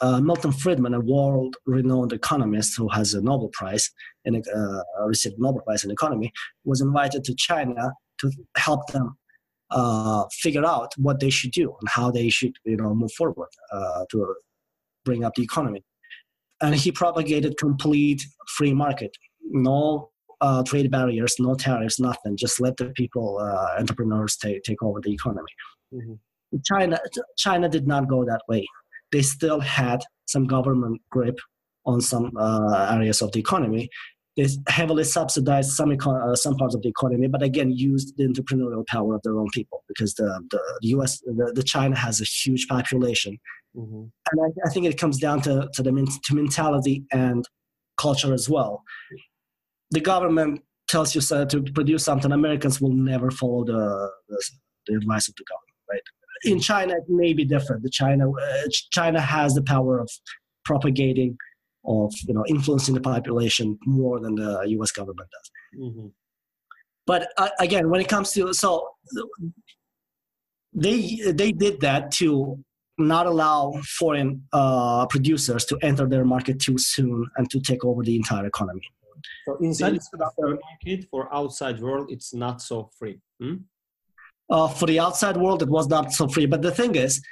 uh, 0.00 0.20
Milton 0.20 0.52
Friedman, 0.52 0.94
a 0.94 1.00
world-renowned 1.00 2.12
economist 2.12 2.76
who 2.76 2.88
has 2.88 3.12
a 3.12 3.20
Nobel 3.20 3.50
Prize 3.52 3.90
and 4.24 4.42
uh, 4.54 4.82
received 5.06 5.36
Nobel 5.38 5.60
Prize 5.62 5.84
in 5.84 5.90
economy, 5.90 6.32
was 6.64 6.80
invited 6.80 7.24
to 7.24 7.34
China 7.34 7.92
to 8.20 8.30
help 8.56 8.86
them 8.92 9.18
uh, 9.70 10.24
figure 10.32 10.64
out 10.64 10.92
what 10.96 11.20
they 11.20 11.30
should 11.30 11.52
do 11.52 11.74
and 11.80 11.88
how 11.88 12.10
they 12.10 12.28
should, 12.28 12.52
you 12.64 12.76
know, 12.76 12.94
move 12.94 13.12
forward 13.12 13.48
uh, 13.72 14.04
to 14.10 14.34
bring 15.04 15.24
up 15.24 15.34
the 15.34 15.42
economy. 15.42 15.84
And 16.62 16.74
he 16.74 16.92
propagated 16.92 17.56
complete 17.58 18.22
free 18.56 18.74
market, 18.74 19.16
no 19.42 20.10
uh, 20.40 20.62
trade 20.62 20.90
barriers, 20.90 21.36
no 21.38 21.54
tariffs, 21.54 22.00
nothing. 22.00 22.36
Just 22.36 22.60
let 22.60 22.76
the 22.76 22.86
people, 22.96 23.38
uh, 23.38 23.78
entrepreneurs, 23.78 24.36
take 24.36 24.62
take 24.62 24.82
over 24.82 25.00
the 25.00 25.12
economy. 25.12 25.52
Mm-hmm. 25.92 26.14
China, 26.64 26.98
China 27.36 27.68
did 27.68 27.86
not 27.86 28.08
go 28.08 28.24
that 28.24 28.42
way. 28.48 28.66
They 29.12 29.22
still 29.22 29.60
had 29.60 30.02
some 30.26 30.46
government 30.46 31.00
grip 31.10 31.38
on 31.86 32.00
some 32.00 32.30
uh, 32.36 32.88
areas 32.92 33.22
of 33.22 33.32
the 33.32 33.40
economy. 33.40 33.88
They 34.36 34.46
heavily 34.68 35.04
subsidized 35.04 35.72
some 35.72 35.90
econ- 35.90 36.32
uh, 36.32 36.36
some 36.36 36.56
parts 36.56 36.74
of 36.74 36.82
the 36.82 36.88
economy, 36.88 37.26
but 37.26 37.42
again 37.42 37.72
used 37.72 38.16
the 38.16 38.24
entrepreneurial 38.24 38.86
power 38.86 39.14
of 39.14 39.22
their 39.22 39.38
own 39.38 39.48
people 39.52 39.84
because 39.88 40.14
the 40.14 40.42
the, 40.50 40.60
U.S. 40.88 41.20
The, 41.20 41.52
the 41.54 41.62
China 41.62 41.96
has 41.96 42.20
a 42.20 42.24
huge 42.24 42.68
population, 42.68 43.38
mm-hmm. 43.76 44.04
and 44.04 44.40
I, 44.40 44.68
I, 44.68 44.70
think 44.70 44.86
it 44.86 44.96
comes 44.98 45.18
down 45.18 45.42
to 45.42 45.68
to 45.74 45.82
the 45.82 46.20
to 46.24 46.34
mentality 46.34 47.04
and 47.12 47.44
culture 47.98 48.32
as 48.32 48.48
well 48.48 48.84
the 49.90 50.00
government 50.00 50.62
tells 50.88 51.14
you 51.14 51.20
to 51.20 51.62
produce 51.74 52.04
something, 52.04 52.32
Americans 52.32 52.80
will 52.80 52.92
never 52.92 53.30
follow 53.30 53.64
the, 53.64 54.10
the, 54.28 54.50
the 54.86 54.94
advice 54.96 55.28
of 55.28 55.34
the 55.36 55.44
government, 55.44 55.76
right? 55.90 56.52
In 56.52 56.60
China, 56.60 56.94
it 56.94 57.04
may 57.08 57.32
be 57.32 57.44
different. 57.44 57.82
The 57.82 57.90
China, 57.90 58.30
uh, 58.30 58.68
China 58.90 59.20
has 59.20 59.54
the 59.54 59.62
power 59.62 60.00
of 60.00 60.10
propagating, 60.64 61.36
of 61.84 62.12
you 62.26 62.34
know, 62.34 62.44
influencing 62.48 62.94
the 62.94 63.00
population 63.00 63.78
more 63.86 64.20
than 64.20 64.34
the 64.34 64.62
U.S. 64.68 64.92
government 64.92 65.28
does. 65.30 65.50
Mm-hmm. 65.80 66.06
But 67.06 67.30
uh, 67.36 67.48
again, 67.58 67.90
when 67.90 68.00
it 68.00 68.08
comes 68.08 68.32
to 68.32 68.52
so 68.52 68.88
they 70.72 71.20
they 71.32 71.52
did 71.52 71.80
that 71.80 72.10
to 72.12 72.62
not 72.98 73.26
allow 73.26 73.72
foreign 73.98 74.42
uh, 74.52 75.06
producers 75.06 75.64
to 75.64 75.78
enter 75.82 76.06
their 76.06 76.24
market 76.24 76.60
too 76.60 76.76
soon 76.76 77.26
and 77.36 77.50
to 77.50 77.58
take 77.60 77.84
over 77.84 78.02
the 78.02 78.14
entire 78.14 78.46
economy. 78.46 78.82
So 79.46 79.56
inside 79.60 79.98
the 80.12 80.30
market 80.38 81.08
for 81.10 81.34
outside 81.34 81.80
world, 81.80 82.10
it's 82.10 82.32
not 82.34 82.60
so 82.60 82.90
free. 82.98 83.18
Hmm? 83.40 83.56
Uh, 84.50 84.68
for 84.68 84.86
the 84.86 84.98
outside 84.98 85.36
world, 85.36 85.62
it 85.62 85.68
was 85.68 85.88
not 85.88 86.12
so 86.12 86.28
free. 86.28 86.46
But 86.46 86.62
the 86.62 86.72
thing 86.72 86.94
is, 86.96 87.22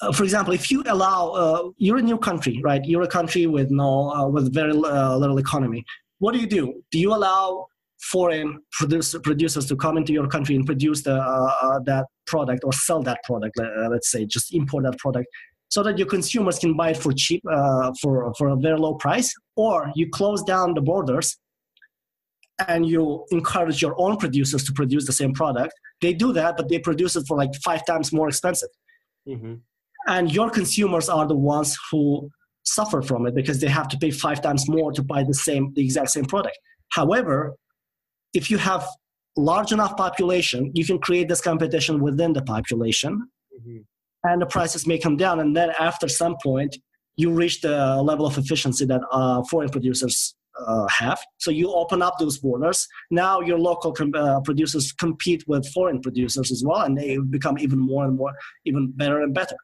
uh, 0.00 0.12
for 0.12 0.24
example, 0.24 0.52
if 0.52 0.70
you 0.70 0.82
allow, 0.86 1.30
uh, 1.30 1.70
you're 1.76 1.98
a 1.98 2.02
new 2.02 2.18
country, 2.18 2.60
right? 2.62 2.84
You're 2.84 3.02
a 3.02 3.08
country 3.08 3.46
with 3.46 3.70
no, 3.70 4.10
uh, 4.10 4.26
with 4.28 4.52
very 4.52 4.72
uh, 4.72 5.16
little 5.16 5.38
economy. 5.38 5.84
What 6.18 6.34
do 6.34 6.40
you 6.40 6.46
do? 6.46 6.82
Do 6.90 6.98
you 6.98 7.14
allow 7.14 7.66
foreign 8.00 8.60
produce, 8.72 9.14
producers 9.22 9.66
to 9.66 9.76
come 9.76 9.96
into 9.96 10.12
your 10.12 10.26
country 10.26 10.56
and 10.56 10.66
produce 10.66 11.02
the, 11.02 11.14
uh, 11.14 11.78
that 11.84 12.06
product 12.26 12.64
or 12.64 12.72
sell 12.72 13.02
that 13.02 13.18
product? 13.24 13.58
let's 13.90 14.10
say, 14.10 14.24
just 14.24 14.54
import 14.54 14.84
that 14.84 14.98
product 14.98 15.28
so 15.68 15.82
that 15.82 15.96
your 15.98 16.06
consumers 16.06 16.58
can 16.58 16.76
buy 16.76 16.90
it 16.90 16.96
for 16.96 17.12
cheap, 17.12 17.42
for, 18.00 18.34
for 18.34 18.48
a 18.48 18.56
very 18.56 18.78
low 18.78 18.94
price, 18.94 19.32
or 19.56 19.90
you 19.94 20.08
close 20.10 20.42
down 20.42 20.74
the 20.74 20.82
borders 20.82 21.38
and 22.68 22.86
you 22.86 23.24
encourage 23.30 23.80
your 23.80 23.94
own 23.98 24.16
producers 24.16 24.64
to 24.64 24.72
produce 24.72 25.06
the 25.06 25.12
same 25.12 25.32
product. 25.32 25.72
They 26.00 26.12
do 26.12 26.32
that, 26.32 26.56
but 26.56 26.68
they 26.68 26.78
produce 26.78 27.16
it 27.16 27.24
for 27.26 27.36
like 27.36 27.54
five 27.64 27.86
times 27.86 28.12
more 28.12 28.28
expensive. 28.28 28.68
Mm-hmm. 29.26 29.54
And 30.06 30.32
your 30.32 30.50
consumers 30.50 31.08
are 31.08 31.26
the 31.26 31.36
ones 31.36 31.76
who 31.90 32.28
suffer 32.64 33.02
from 33.02 33.26
it 33.26 33.34
because 33.34 33.60
they 33.60 33.68
have 33.68 33.88
to 33.88 33.98
pay 33.98 34.10
five 34.10 34.40
times 34.40 34.68
more 34.68 34.92
to 34.92 35.02
buy 35.02 35.24
the 35.24 35.34
same, 35.34 35.72
the 35.74 35.84
exact 35.84 36.10
same 36.10 36.24
product. 36.24 36.58
However, 36.90 37.54
if 38.34 38.50
you 38.50 38.58
have 38.58 38.86
large 39.36 39.72
enough 39.72 39.96
population, 39.96 40.70
you 40.74 40.84
can 40.84 40.98
create 40.98 41.28
this 41.28 41.40
competition 41.40 42.00
within 42.00 42.32
the 42.32 42.42
population. 42.42 43.28
Mm-hmm 43.58 43.78
and 44.24 44.40
the 44.40 44.46
prices 44.46 44.86
may 44.86 44.98
come 44.98 45.16
down. 45.16 45.40
And 45.40 45.56
then 45.56 45.70
after 45.78 46.08
some 46.08 46.36
point, 46.42 46.76
you 47.16 47.30
reach 47.30 47.60
the 47.60 47.96
level 48.02 48.26
of 48.26 48.38
efficiency 48.38 48.84
that 48.86 49.00
uh, 49.12 49.42
foreign 49.50 49.68
producers 49.68 50.34
uh, 50.66 50.86
have. 50.88 51.18
So 51.38 51.50
you 51.50 51.72
open 51.72 52.02
up 52.02 52.18
those 52.18 52.38
borders. 52.38 52.86
Now 53.10 53.40
your 53.40 53.58
local 53.58 53.92
com- 53.92 54.14
uh, 54.14 54.40
producers 54.40 54.92
compete 54.92 55.44
with 55.46 55.66
foreign 55.72 56.00
producers 56.00 56.50
as 56.50 56.62
well, 56.64 56.82
and 56.82 56.96
they 56.96 57.18
become 57.18 57.58
even 57.58 57.78
more 57.78 58.04
and 58.04 58.16
more, 58.16 58.32
even 58.64 58.92
better 58.94 59.22
and 59.22 59.34
better. 59.34 59.56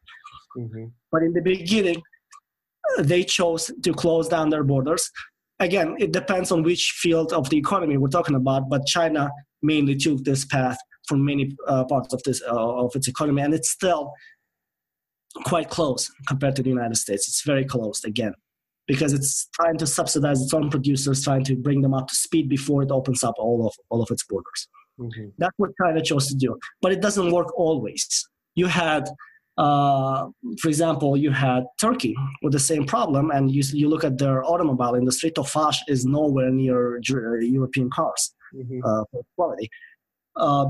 Mm-hmm. 0.57 0.85
But 1.11 1.23
in 1.23 1.33
the 1.33 1.41
beginning, 1.41 2.01
they 2.99 3.23
chose 3.23 3.71
to 3.83 3.93
close 3.93 4.27
down 4.27 4.49
their 4.49 4.63
borders. 4.63 5.09
Again, 5.59 5.95
it 5.99 6.11
depends 6.11 6.51
on 6.51 6.63
which 6.63 6.95
field 6.97 7.33
of 7.33 7.49
the 7.49 7.57
economy 7.57 7.97
we're 7.97 8.07
talking 8.07 8.35
about, 8.35 8.69
but 8.69 8.85
China 8.85 9.29
mainly 9.61 9.95
took 9.95 10.23
this 10.23 10.45
path 10.45 10.77
for 11.07 11.17
many 11.17 11.55
uh, 11.67 11.83
parts 11.85 12.13
of 12.13 12.23
this 12.23 12.41
uh, 12.47 12.83
of 12.85 12.95
its 12.95 13.07
economy, 13.07 13.41
and 13.41 13.53
it's 13.53 13.69
still 13.69 14.13
quite 15.45 15.69
close 15.69 16.09
compared 16.27 16.55
to 16.55 16.63
the 16.63 16.69
United 16.69 16.95
States. 16.95 17.27
It's 17.27 17.43
very 17.45 17.65
close 17.65 18.03
again 18.03 18.33
because 18.87 19.13
it's 19.13 19.47
trying 19.53 19.77
to 19.77 19.85
subsidize 19.85 20.41
its 20.41 20.53
own 20.53 20.69
producers, 20.69 21.23
trying 21.23 21.43
to 21.43 21.55
bring 21.55 21.81
them 21.81 21.93
up 21.93 22.07
to 22.07 22.15
speed 22.15 22.49
before 22.49 22.81
it 22.81 22.91
opens 22.91 23.23
up 23.23 23.35
all 23.37 23.67
of 23.67 23.73
all 23.89 24.01
of 24.01 24.09
its 24.11 24.23
borders. 24.23 24.67
Mm-hmm. 24.99 25.29
That's 25.37 25.53
what 25.57 25.71
China 25.81 26.01
chose 26.01 26.27
to 26.27 26.35
do, 26.35 26.57
but 26.81 26.91
it 26.91 27.01
doesn't 27.01 27.31
work 27.31 27.57
always. 27.57 28.27
You 28.55 28.67
had, 28.67 29.07
uh, 29.59 30.29
for 30.61 30.69
example, 30.69 31.17
you 31.17 31.31
had 31.31 31.65
Turkey 31.81 32.15
with 32.41 32.53
the 32.53 32.59
same 32.71 32.85
problem, 32.85 33.29
and 33.29 33.51
you 33.51 33.61
you 33.73 33.89
look 33.89 34.05
at 34.05 34.17
their 34.17 34.41
automobile 34.45 34.95
industry. 34.95 35.31
Tofaş 35.31 35.77
is 35.89 36.05
nowhere 36.05 36.49
near 36.49 36.99
European 37.57 37.89
cars 37.89 38.33
mm-hmm. 38.55 38.79
uh, 38.85 39.03
quality. 39.35 39.69
Uh, 40.37 40.67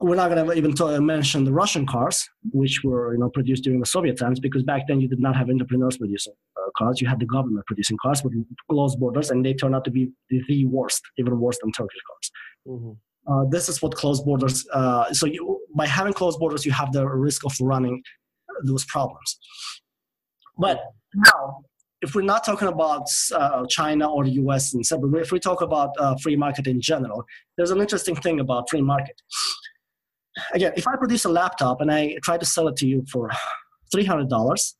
we're 0.00 0.16
not 0.16 0.28
going 0.30 0.46
to 0.46 0.52
even 0.52 0.74
talk, 0.74 1.00
mention 1.00 1.44
the 1.44 1.52
Russian 1.52 1.86
cars, 1.86 2.28
which 2.52 2.82
were 2.84 3.14
you 3.14 3.20
know 3.20 3.30
produced 3.30 3.64
during 3.64 3.80
the 3.80 3.86
Soviet 3.86 4.18
times, 4.18 4.40
because 4.40 4.62
back 4.62 4.82
then 4.86 5.00
you 5.00 5.08
did 5.08 5.20
not 5.20 5.34
have 5.34 5.48
entrepreneurs 5.48 5.96
producing 5.96 6.34
uh, 6.58 6.70
cars. 6.76 7.00
You 7.00 7.08
had 7.08 7.18
the 7.18 7.30
government 7.36 7.64
producing 7.64 7.96
cars 8.02 8.22
with 8.22 8.34
closed 8.70 9.00
borders, 9.00 9.30
and 9.30 9.42
they 9.42 9.54
turned 9.54 9.74
out 9.74 9.86
to 9.86 9.90
be 9.90 10.10
the 10.28 10.66
worst, 10.66 11.00
even 11.16 11.40
worse 11.40 11.58
than 11.62 11.72
Turkish 11.72 12.02
cars. 12.10 12.30
Mm-hmm. 12.68 12.92
Uh, 13.26 13.44
this 13.48 13.70
is 13.70 13.80
what 13.80 13.94
closed 13.94 14.22
borders. 14.26 14.66
Uh, 14.70 15.10
so 15.14 15.24
you, 15.24 15.63
by 15.74 15.86
having 15.86 16.12
closed 16.12 16.38
borders, 16.38 16.64
you 16.64 16.72
have 16.72 16.92
the 16.92 17.06
risk 17.06 17.44
of 17.44 17.52
running 17.60 18.02
those 18.64 18.84
problems. 18.84 19.38
But 20.58 20.80
now, 21.14 21.62
if 22.00 22.14
we're 22.14 22.22
not 22.22 22.44
talking 22.44 22.68
about 22.68 23.06
uh, 23.34 23.66
China 23.68 24.10
or 24.10 24.24
the 24.24 24.32
US 24.32 24.74
and 24.74 24.84
separate, 24.84 25.22
if 25.22 25.32
we 25.32 25.40
talk 25.40 25.62
about 25.62 25.90
uh, 25.98 26.16
free 26.22 26.36
market 26.36 26.66
in 26.66 26.80
general, 26.80 27.24
there's 27.56 27.70
an 27.70 27.80
interesting 27.80 28.14
thing 28.14 28.40
about 28.40 28.70
free 28.70 28.82
market 28.82 29.20
again, 30.52 30.72
if 30.76 30.86
I 30.86 30.96
produce 30.96 31.24
a 31.24 31.28
laptop 31.28 31.80
and 31.80 31.90
I 31.90 32.16
try 32.22 32.38
to 32.38 32.46
sell 32.46 32.68
it 32.68 32.76
to 32.76 32.86
you 32.86 33.04
for 33.10 33.30
$300, 33.94 34.74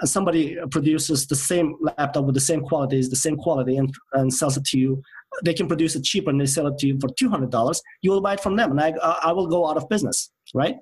and 0.00 0.10
somebody 0.10 0.56
produces 0.70 1.26
the 1.26 1.36
same 1.36 1.76
laptop 1.80 2.24
with 2.24 2.34
the 2.34 2.40
same 2.40 2.62
qualities, 2.62 3.10
the 3.10 3.16
same 3.16 3.36
quality, 3.36 3.76
and, 3.76 3.94
and 4.12 4.32
sells 4.32 4.56
it 4.56 4.64
to 4.64 4.78
you, 4.78 5.00
they 5.44 5.54
can 5.54 5.66
produce 5.66 5.96
it 5.96 6.04
cheaper 6.04 6.30
and 6.30 6.40
they 6.40 6.46
sell 6.46 6.66
it 6.66 6.78
to 6.78 6.86
you 6.86 6.98
for 7.00 7.08
$200, 7.08 7.80
you 8.02 8.10
will 8.10 8.20
buy 8.20 8.34
it 8.34 8.40
from 8.40 8.56
them 8.56 8.70
and 8.70 8.80
I, 8.80 8.90
I 9.22 9.32
will 9.32 9.46
go 9.46 9.68
out 9.68 9.76
of 9.76 9.88
business, 9.88 10.30
right? 10.54 10.76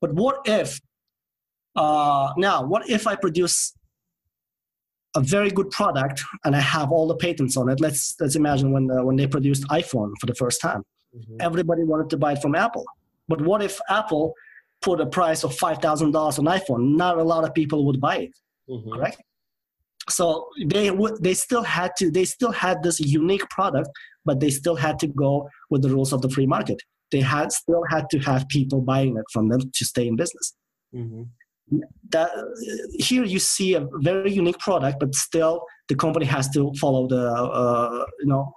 But 0.00 0.12
what 0.14 0.40
if, 0.46 0.80
uh, 1.76 2.32
now, 2.36 2.64
what 2.64 2.88
if 2.88 3.06
I 3.06 3.16
produce 3.16 3.74
a 5.16 5.20
very 5.20 5.50
good 5.50 5.70
product 5.70 6.22
and 6.44 6.54
I 6.54 6.60
have 6.60 6.92
all 6.92 7.08
the 7.08 7.16
patents 7.16 7.56
on 7.56 7.68
it? 7.68 7.80
Let's, 7.80 8.14
let's 8.20 8.36
imagine 8.36 8.72
when, 8.72 8.90
uh, 8.90 9.02
when 9.02 9.16
they 9.16 9.26
produced 9.26 9.64
iPhone 9.68 10.12
for 10.20 10.26
the 10.26 10.34
first 10.34 10.60
time 10.60 10.84
Mm-hmm. 11.16 11.36
Everybody 11.40 11.84
wanted 11.84 12.10
to 12.10 12.16
buy 12.16 12.32
it 12.32 12.42
from 12.42 12.54
Apple. 12.54 12.84
But 13.28 13.40
what 13.40 13.62
if 13.62 13.80
Apple 13.88 14.34
put 14.82 15.00
a 15.00 15.06
price 15.06 15.44
of 15.44 15.56
$5,000 15.56 16.14
on 16.14 16.44
iPhone? 16.44 16.96
Not 16.96 17.18
a 17.18 17.22
lot 17.22 17.44
of 17.44 17.54
people 17.54 17.84
would 17.86 18.00
buy 18.00 18.16
it, 18.18 18.38
mm-hmm. 18.68 18.92
correct? 18.92 19.22
So 20.10 20.48
they 20.66 20.90
would, 20.90 21.22
they 21.22 21.34
still 21.34 21.62
had 21.62 21.92
to, 21.98 22.10
they 22.10 22.24
still 22.24 22.52
had 22.52 22.82
this 22.82 23.00
unique 23.00 23.48
product, 23.50 23.88
but 24.24 24.40
they 24.40 24.50
still 24.50 24.76
had 24.76 24.98
to 25.00 25.06
go 25.06 25.48
with 25.70 25.82
the 25.82 25.90
rules 25.90 26.12
of 26.12 26.22
the 26.22 26.30
free 26.30 26.46
market. 26.46 26.80
They 27.10 27.20
had 27.20 27.52
still 27.52 27.82
had 27.88 28.10
to 28.10 28.18
have 28.20 28.48
people 28.48 28.80
buying 28.80 29.16
it 29.16 29.24
from 29.32 29.48
them 29.48 29.60
to 29.60 29.84
stay 29.84 30.06
in 30.06 30.16
business. 30.16 30.54
Mm-hmm. 30.94 31.22
That 32.10 32.30
here 32.98 33.24
you 33.24 33.38
see 33.38 33.74
a 33.74 33.86
very 34.00 34.32
unique 34.32 34.58
product, 34.58 35.00
but 35.00 35.14
still 35.14 35.62
the 35.88 35.94
company 35.94 36.26
has 36.26 36.48
to 36.50 36.72
follow 36.80 37.06
the, 37.06 37.30
uh, 37.30 38.04
you 38.20 38.26
know, 38.26 38.52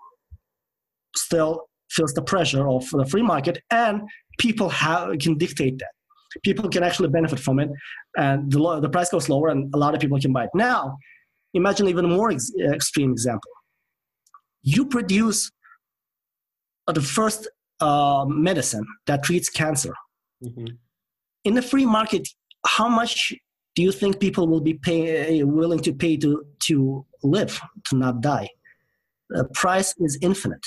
still 1.16 1.68
feels 1.90 2.14
the 2.14 2.22
pressure 2.22 2.70
of 2.70 2.90
the 2.90 3.06
free 3.06 3.22
market 3.22 3.62
and 3.70 4.02
people 4.40 4.70
have, 4.70 5.18
can 5.20 5.38
dictate 5.38 5.78
that 5.80 5.92
people 6.44 6.70
can 6.70 6.84
actually 6.84 7.10
benefit 7.10 7.40
from 7.40 7.60
it, 7.60 7.70
and 8.18 8.52
the 8.52 8.80
the 8.80 8.90
price 8.90 9.10
goes 9.10 9.30
lower, 9.30 9.50
and 9.50 9.74
a 9.74 9.78
lot 9.78 9.94
of 9.94 10.00
people 10.00 10.20
can 10.20 10.32
buy 10.32 10.46
it. 10.46 10.50
Now, 10.54 10.98
imagine 11.54 11.88
even 11.88 12.06
a 12.06 12.08
more 12.08 12.32
ex- 12.32 12.52
extreme 12.60 13.12
example. 13.12 13.52
You 14.64 14.86
produce 14.86 15.52
uh, 16.88 16.94
the 16.94 17.02
first 17.02 17.50
uh, 17.80 18.26
medicine 18.28 18.86
that 19.08 19.24
treats 19.24 19.50
cancer. 19.50 19.94
Mm-hmm. 20.44 20.66
In 21.44 21.54
the 21.56 21.62
free 21.62 21.86
market, 21.86 22.28
how 22.66 22.88
much 22.88 23.34
do 23.76 23.82
you 23.82 23.92
think 23.92 24.20
people 24.20 24.48
will 24.48 24.62
be 24.62 24.76
pay, 24.76 25.44
willing 25.44 25.80
to 25.80 25.94
pay 25.94 26.18
to, 26.18 26.46
to 26.68 27.06
live, 27.24 27.60
to 27.86 27.96
not 27.96 28.22
die? 28.22 28.50
The 29.30 29.46
price 29.54 29.96
is 30.00 30.18
infinite. 30.22 30.66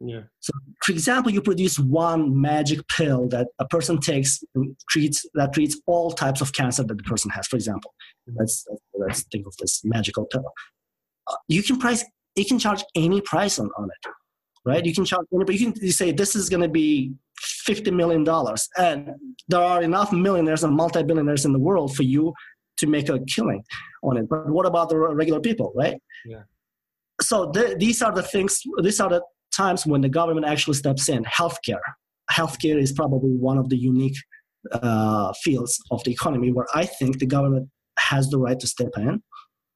Yeah. 0.00 0.22
So, 0.40 0.52
for 0.84 0.92
example, 0.92 1.32
you 1.32 1.40
produce 1.40 1.78
one 1.78 2.38
magic 2.40 2.86
pill 2.88 3.28
that 3.28 3.48
a 3.58 3.66
person 3.66 3.98
takes 3.98 4.42
and 4.54 4.76
treats 4.90 5.24
that 5.34 5.54
treats 5.54 5.80
all 5.86 6.10
types 6.12 6.40
of 6.40 6.52
cancer 6.52 6.82
that 6.82 6.96
the 6.96 7.02
person 7.02 7.30
has. 7.30 7.46
For 7.46 7.56
example. 7.56 7.94
Let's 8.34 8.66
let's 8.94 9.22
think 9.24 9.46
of 9.46 9.56
this 9.58 9.82
magical 9.84 10.26
pill. 10.26 10.52
Uh, 11.28 11.36
you 11.48 11.62
can 11.62 11.78
price, 11.78 12.04
you 12.34 12.44
can 12.44 12.58
charge 12.58 12.84
any 12.94 13.20
price 13.20 13.58
on, 13.58 13.70
on 13.78 13.88
it 13.90 14.10
right? 14.66 14.84
You 14.84 14.92
can 14.92 15.04
charge 15.04 15.26
any, 15.32 15.44
but 15.44 15.54
You 15.54 15.72
can 15.72 15.82
you 15.82 15.92
say 15.92 16.12
this 16.12 16.36
is 16.36 16.50
going 16.50 16.62
to 16.62 16.68
be 16.68 17.12
fifty 17.38 17.90
million 17.90 18.24
dollars, 18.24 18.68
and 18.76 19.10
there 19.48 19.60
are 19.60 19.82
enough 19.82 20.12
millionaires 20.12 20.64
and 20.64 20.74
multi-billionaires 20.76 21.46
in 21.46 21.52
the 21.52 21.58
world 21.58 21.96
for 21.96 22.02
you 22.02 22.34
to 22.78 22.86
make 22.86 23.08
a 23.08 23.18
killing 23.20 23.62
on 24.02 24.18
it. 24.18 24.28
But 24.28 24.50
what 24.50 24.66
about 24.66 24.90
the 24.90 24.98
regular 24.98 25.40
people, 25.40 25.72
right? 25.74 25.98
Yeah. 26.26 26.42
So 27.22 27.50
th- 27.50 27.78
these 27.78 28.02
are 28.02 28.12
the 28.12 28.22
things. 28.22 28.60
These 28.82 29.00
are 29.00 29.08
the 29.08 29.22
times 29.56 29.86
when 29.86 30.02
the 30.02 30.10
government 30.10 30.46
actually 30.46 30.74
steps 30.74 31.08
in. 31.08 31.24
Healthcare. 31.24 31.80
Healthcare 32.30 32.78
is 32.78 32.92
probably 32.92 33.30
one 33.30 33.56
of 33.56 33.68
the 33.70 33.76
unique 33.76 34.16
uh, 34.72 35.32
fields 35.44 35.80
of 35.90 36.02
the 36.04 36.10
economy 36.10 36.52
where 36.52 36.66
I 36.74 36.84
think 36.84 37.20
the 37.20 37.26
government 37.26 37.70
has 37.98 38.28
the 38.30 38.38
right 38.38 38.58
to 38.58 38.66
step 38.66 38.92
in. 38.96 39.22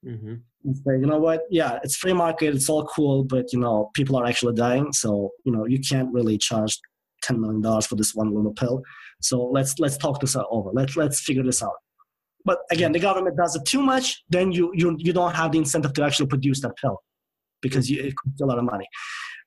Mm-hmm 0.05 0.33
and 0.63 0.77
say, 0.77 0.93
you 0.99 1.05
know 1.05 1.19
what, 1.19 1.41
yeah, 1.49 1.79
it's 1.83 1.95
free 1.95 2.13
market, 2.13 2.53
it's 2.53 2.69
all 2.69 2.85
cool, 2.85 3.23
but 3.23 3.51
you 3.51 3.59
know, 3.59 3.89
people 3.93 4.15
are 4.15 4.25
actually 4.25 4.53
dying, 4.53 4.91
so 4.93 5.31
you 5.45 5.51
know, 5.51 5.65
you 5.65 5.79
can't 5.79 6.11
really 6.13 6.37
charge 6.37 6.79
ten 7.23 7.39
million 7.39 7.61
dollars 7.61 7.85
for 7.85 7.95
this 7.95 8.13
one 8.13 8.33
little 8.33 8.53
pill. 8.53 8.81
So 9.21 9.43
let's 9.43 9.79
let's 9.79 9.97
talk 9.97 10.19
this 10.19 10.35
over. 10.35 10.71
Let's 10.73 10.95
let's 10.95 11.21
figure 11.21 11.43
this 11.43 11.63
out. 11.63 11.73
But 12.43 12.59
again, 12.71 12.91
the 12.91 12.99
government 12.99 13.37
does 13.37 13.55
it 13.55 13.65
too 13.65 13.81
much, 13.81 14.23
then 14.29 14.51
you 14.51 14.71
you 14.73 14.95
you 14.99 15.13
don't 15.13 15.35
have 15.35 15.51
the 15.51 15.59
incentive 15.59 15.93
to 15.93 16.03
actually 16.03 16.27
produce 16.27 16.61
that 16.61 16.75
pill 16.77 17.01
because 17.61 17.89
you, 17.89 18.01
it 18.01 18.15
costs 18.15 18.41
a 18.41 18.45
lot 18.45 18.57
of 18.57 18.63
money. 18.63 18.87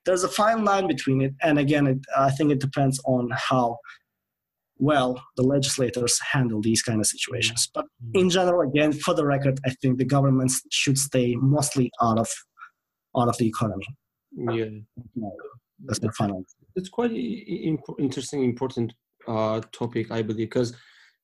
There's 0.05 0.23
a 0.23 0.29
fine 0.29 0.63
line 0.63 0.87
between 0.87 1.21
it, 1.21 1.33
and 1.41 1.59
again, 1.59 1.87
it, 1.87 1.99
I 2.17 2.31
think 2.31 2.51
it 2.51 2.59
depends 2.59 2.99
on 3.05 3.29
how 3.33 3.77
well 4.77 5.21
the 5.37 5.43
legislators 5.43 6.19
handle 6.31 6.61
these 6.61 6.81
kind 6.81 6.99
of 6.99 7.07
situations. 7.07 7.69
But 7.73 7.85
in 8.13 8.29
general, 8.29 8.67
again, 8.67 8.93
for 8.93 9.13
the 9.13 9.25
record, 9.25 9.59
I 9.65 9.71
think 9.81 9.97
the 9.97 10.05
governments 10.05 10.61
should 10.71 10.97
stay 10.97 11.35
mostly 11.35 11.91
out 12.01 12.19
of 12.19 12.29
out 13.17 13.29
of 13.29 13.37
the 13.37 13.47
economy. 13.47 13.85
Yeah, 14.37 14.65
that's 15.85 15.99
the 15.99 16.11
final. 16.11 16.43
It's 16.75 16.89
quite 16.89 17.11
interesting, 17.11 18.43
important 18.43 18.93
uh, 19.27 19.61
topic, 19.71 20.11
I 20.11 20.21
believe, 20.21 20.49
because 20.49 20.75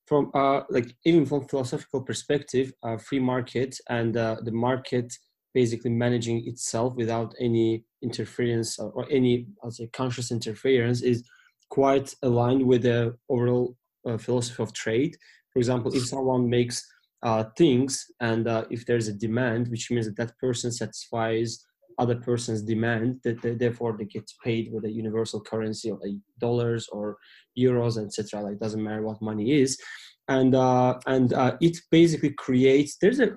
from 0.05 0.31
uh, 0.33 0.61
like 0.69 0.95
even 1.05 1.25
from 1.25 1.47
philosophical 1.47 2.01
perspective, 2.01 2.71
uh, 2.83 2.97
free 2.97 3.19
market 3.19 3.77
and 3.89 4.15
uh, 4.15 4.37
the 4.43 4.51
market 4.51 5.13
basically 5.53 5.91
managing 5.91 6.47
itself 6.47 6.95
without 6.95 7.33
any 7.39 7.83
interference 8.01 8.79
or, 8.79 8.91
or 8.91 9.05
any, 9.11 9.47
I'll 9.63 9.71
say, 9.71 9.89
conscious 9.91 10.31
interference 10.31 11.01
is 11.01 11.23
quite 11.71 12.13
aligned 12.21 12.63
with 12.67 12.83
the 12.83 13.15
overall 13.29 13.75
uh, 14.05 14.17
philosophy 14.17 14.61
of 14.61 14.73
trade. 14.73 15.15
For 15.51 15.59
example, 15.59 15.91
if 15.95 16.05
someone 16.05 16.47
makes 16.49 16.85
uh, 17.23 17.45
things 17.57 18.05
and 18.19 18.47
uh, 18.47 18.65
if 18.69 18.85
there's 18.85 19.07
a 19.07 19.13
demand, 19.13 19.69
which 19.69 19.89
means 19.89 20.05
that 20.05 20.17
that 20.17 20.37
person 20.37 20.71
satisfies 20.71 21.65
other 21.97 22.15
person's 22.15 22.61
demand, 22.61 23.19
that 23.23 23.41
they, 23.41 23.53
therefore 23.53 23.95
they 23.97 24.05
get 24.05 24.29
paid 24.43 24.71
with 24.71 24.85
a 24.85 24.91
universal 24.91 25.39
currency 25.39 25.89
of 25.89 25.99
like 26.01 26.13
dollars 26.39 26.87
or 26.91 27.17
euros, 27.57 27.97
etc. 28.03 28.41
Like 28.41 28.53
it 28.53 28.59
doesn't 28.59 28.83
matter 28.83 29.03
what 29.03 29.21
money 29.21 29.61
is, 29.61 29.79
and 30.27 30.55
uh, 30.55 30.97
and 31.05 31.33
uh, 31.33 31.57
it 31.61 31.77
basically 31.91 32.31
creates. 32.31 32.97
There's 32.99 33.19
a 33.19 33.29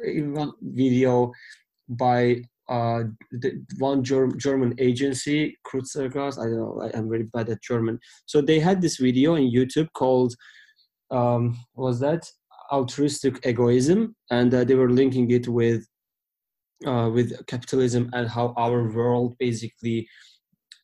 video 0.63 1.33
by 1.89 2.43
uh, 2.69 3.05
the 3.31 3.63
one 3.79 4.03
Germ- 4.03 4.39
German 4.39 4.75
agency, 4.79 5.57
Kurzgesagt. 5.67 6.39
I 6.39 6.45
don't 6.45 6.57
know. 6.57 6.81
I, 6.83 6.97
am 6.97 7.09
very 7.09 7.25
bad 7.25 7.49
at 7.51 7.63
German. 7.63 7.99
So 8.27 8.41
they 8.41 8.59
had 8.61 8.81
this 8.81 8.97
video 8.97 9.35
on 9.35 9.43
YouTube 9.43 9.89
called, 9.93 10.35
um, 11.11 11.57
was 11.75 12.01
that 12.01 12.27
altruistic 12.73 13.47
egoism, 13.47 14.17
and 14.31 14.53
uh, 14.55 14.65
they 14.65 14.75
were 14.75 14.91
linking 14.91 15.31
it 15.31 15.47
with, 15.47 15.87
uh, 16.87 17.11
with 17.13 17.47
capitalism 17.47 18.11
and 18.15 18.29
how 18.29 18.55
our 18.57 18.89
world 18.91 19.37
basically 19.39 20.09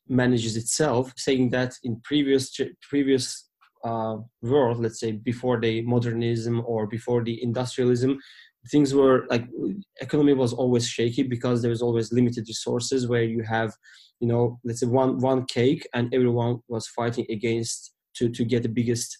manages 0.09 0.57
itself, 0.57 1.13
saying 1.17 1.51
that 1.51 1.75
in 1.85 2.01
previous 2.05 2.55
previous 2.83 3.49
uh, 3.85 4.17
world, 4.43 4.79
let's 4.79 5.01
say 5.01 5.13
before 5.13 5.59
the 5.59 5.81
modernism 5.83 6.63
or 6.67 6.87
before 6.87 7.23
the 7.23 7.43
industrialism, 7.43 8.19
things 8.71 8.95
were 8.95 9.27
like 9.31 9.47
economy 10.01 10.35
was 10.35 10.53
always 10.53 10.87
shaky 10.87 11.23
because 11.23 11.63
there 11.63 11.71
was 11.71 11.83
always 11.83 12.13
limited 12.13 12.45
resources 12.47 13.09
where 13.09 13.23
you 13.23 13.43
have 13.43 13.73
you 14.21 14.29
know 14.29 14.59
let's 14.65 14.81
say 14.81 14.87
one 14.87 15.19
one 15.19 15.45
cake 15.47 15.89
and 15.95 16.13
everyone 16.15 16.59
was 16.69 16.87
fighting 16.89 17.27
against 17.31 17.95
to 18.15 18.29
to 18.29 18.45
get 18.45 18.63
the 18.63 18.69
biggest 18.69 19.17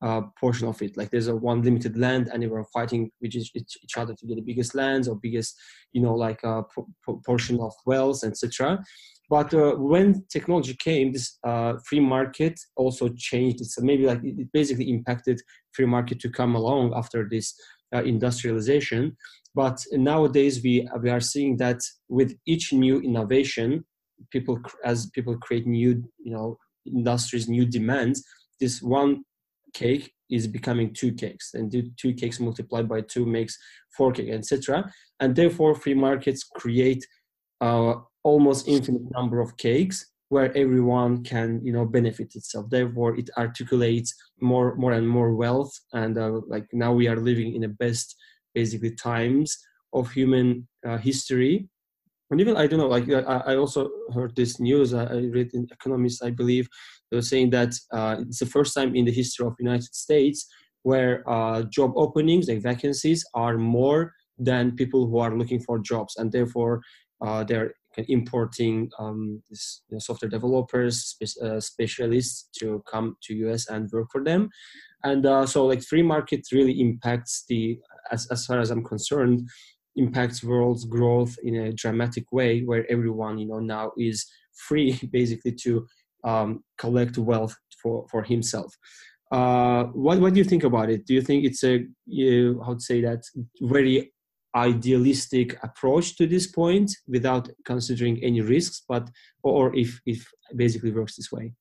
uh, 0.00 0.22
portion 0.38 0.68
of 0.68 0.80
it. 0.80 0.96
Like 0.96 1.10
there's 1.10 1.28
a 1.28 1.34
one 1.34 1.62
limited 1.62 1.98
land 1.98 2.30
and 2.32 2.48
were 2.48 2.64
fighting 2.72 3.10
with 3.20 3.34
each, 3.34 3.50
each 3.54 3.96
other 3.96 4.14
to 4.14 4.26
get 4.26 4.36
the 4.36 4.42
biggest 4.42 4.74
lands 4.74 5.08
or 5.08 5.16
biggest 5.16 5.56
you 5.92 6.00
know 6.00 6.14
like 6.14 6.40
a 6.44 6.58
uh, 6.58 7.12
portion 7.26 7.58
of 7.60 7.72
wealth 7.86 8.22
etc 8.24 8.82
but 9.30 9.52
uh, 9.52 9.72
when 9.72 10.24
technology 10.30 10.74
came 10.74 11.12
this 11.12 11.38
uh, 11.44 11.74
free 11.86 12.00
market 12.00 12.58
also 12.76 13.08
changed 13.16 13.64
so 13.64 13.82
maybe 13.82 14.06
like 14.06 14.22
it 14.22 14.52
basically 14.52 14.90
impacted 14.90 15.40
free 15.72 15.86
market 15.86 16.20
to 16.20 16.30
come 16.30 16.54
along 16.54 16.92
after 16.94 17.28
this 17.28 17.54
uh, 17.94 18.02
industrialization. 18.02 19.16
But 19.54 19.78
nowadays 19.92 20.62
we 20.62 20.88
we 21.02 21.10
are 21.10 21.20
seeing 21.20 21.56
that 21.58 21.80
with 22.08 22.36
each 22.46 22.72
new 22.72 23.00
innovation, 23.00 23.84
people 24.30 24.60
as 24.84 25.06
people 25.10 25.36
create 25.38 25.66
new 25.66 26.04
you 26.18 26.32
know 26.32 26.58
industries, 26.86 27.48
new 27.48 27.66
demands, 27.66 28.24
this 28.60 28.82
one 28.82 29.24
cake 29.74 30.12
is 30.30 30.46
becoming 30.46 30.92
two 30.92 31.12
cakes, 31.12 31.54
and 31.54 31.72
two 31.96 32.12
cakes 32.14 32.40
multiplied 32.40 32.88
by 32.88 33.00
two 33.00 33.26
makes 33.26 33.56
four 33.96 34.12
cake, 34.12 34.30
etc. 34.30 34.90
And 35.20 35.34
therefore, 35.34 35.74
free 35.74 35.94
markets 35.94 36.44
create 36.44 37.04
uh, 37.60 37.94
almost 38.22 38.68
infinite 38.68 39.10
number 39.10 39.40
of 39.40 39.56
cakes 39.56 40.06
where 40.28 40.56
everyone 40.56 41.24
can 41.24 41.60
you 41.64 41.72
know 41.72 41.84
benefit 41.84 42.34
itself. 42.34 42.66
Therefore 42.70 43.16
it 43.16 43.30
articulates 43.36 44.14
more 44.40 44.74
more 44.76 44.92
and 44.92 45.08
more 45.08 45.34
wealth 45.34 45.72
and 45.92 46.18
uh, 46.18 46.40
like 46.46 46.66
now 46.72 46.92
we 46.92 47.08
are 47.08 47.16
living 47.16 47.54
in 47.54 47.62
the 47.62 47.68
best 47.68 48.16
basically 48.54 48.94
times 48.94 49.56
of 49.92 50.10
human 50.10 50.68
uh, 50.86 50.98
history. 50.98 51.68
And 52.30 52.42
even 52.42 52.58
i 52.58 52.66
don't 52.66 52.78
know 52.78 52.88
like 52.88 53.08
i, 53.10 53.52
I 53.52 53.56
also 53.56 53.88
heard 54.12 54.36
this 54.36 54.60
news 54.60 54.92
I, 54.92 55.04
I, 55.04 55.20
read 55.36 55.48
in 55.54 55.66
economists 55.72 56.20
i 56.20 56.28
believe 56.28 56.68
they 57.10 57.16
were 57.16 57.22
saying 57.22 57.48
that 57.56 57.72
uh, 57.90 58.16
it's 58.20 58.40
the 58.40 58.52
first 58.56 58.74
time 58.74 58.94
in 58.94 59.06
the 59.06 59.16
history 59.20 59.46
of 59.46 59.54
united 59.58 59.94
states 59.94 60.46
where 60.82 61.28
uh, 61.28 61.62
job 61.62 61.92
openings 61.96 62.48
like 62.48 62.62
vacancies 62.62 63.24
are 63.34 63.56
more 63.56 64.12
than 64.38 64.76
people 64.76 65.06
who 65.06 65.18
are 65.18 65.36
looking 65.36 65.60
for 65.60 65.78
jobs. 65.78 66.16
And 66.16 66.30
therefore 66.30 66.80
uh, 67.20 67.44
they're 67.98 68.06
importing 68.08 68.88
um, 68.98 69.42
this, 69.50 69.82
you 69.88 69.96
know, 69.96 69.98
software 69.98 70.28
developers, 70.28 71.04
spe- 71.04 71.42
uh, 71.42 71.60
specialists 71.60 72.48
to 72.58 72.82
come 72.90 73.16
to 73.24 73.34
US 73.48 73.68
and 73.68 73.90
work 73.92 74.06
for 74.12 74.22
them. 74.22 74.48
And 75.02 75.26
uh, 75.26 75.46
so 75.46 75.66
like 75.66 75.82
free 75.82 76.02
market 76.02 76.46
really 76.52 76.80
impacts 76.80 77.44
the, 77.48 77.78
as, 78.12 78.28
as 78.30 78.46
far 78.46 78.60
as 78.60 78.70
I'm 78.70 78.84
concerned, 78.84 79.48
impacts 79.96 80.44
world's 80.44 80.84
growth 80.84 81.34
in 81.42 81.56
a 81.56 81.72
dramatic 81.72 82.30
way 82.30 82.60
where 82.60 82.88
everyone, 82.90 83.38
you 83.38 83.48
know, 83.48 83.58
now 83.58 83.90
is 83.98 84.24
free 84.54 84.98
basically 85.12 85.52
to 85.62 85.86
um, 86.24 86.62
collect 86.78 87.18
wealth 87.18 87.56
for, 87.82 88.06
for 88.10 88.22
himself. 88.22 88.72
Uh, 89.32 89.84
what, 89.86 90.20
what 90.20 90.32
do 90.32 90.38
you 90.38 90.44
think 90.44 90.64
about 90.64 90.88
it? 90.88 91.04
Do 91.04 91.14
you 91.14 91.20
think 91.20 91.44
it's 91.44 91.64
a, 91.64 91.84
you, 92.06 92.62
how 92.64 92.74
to 92.74 92.80
say 92.80 93.00
that, 93.02 93.24
very 93.60 94.12
idealistic 94.56 95.62
approach 95.62 96.16
to 96.16 96.26
this 96.26 96.46
point 96.46 96.90
without 97.06 97.48
considering 97.64 98.22
any 98.22 98.40
risks 98.40 98.82
but 98.88 99.08
or 99.42 99.74
if 99.76 100.00
if 100.06 100.26
basically 100.56 100.90
works 100.90 101.16
this 101.16 101.30
way 101.30 101.52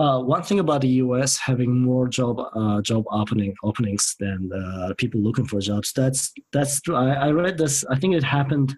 uh, 0.00 0.18
one 0.18 0.42
thing 0.42 0.60
about 0.60 0.80
the 0.80 0.88
U.S. 1.04 1.36
having 1.36 1.78
more 1.78 2.08
job 2.08 2.40
uh, 2.54 2.80
job 2.80 3.04
opening 3.12 3.54
openings 3.62 4.16
than 4.18 4.50
uh, 4.50 4.94
people 4.96 5.20
looking 5.20 5.44
for 5.44 5.60
jobs. 5.60 5.92
That's 5.92 6.32
that's 6.52 6.80
true. 6.80 6.96
I, 6.96 7.26
I, 7.26 7.30
read 7.32 7.58
this. 7.58 7.84
I 7.90 7.98
think 7.98 8.14
it 8.14 8.24
happened. 8.24 8.74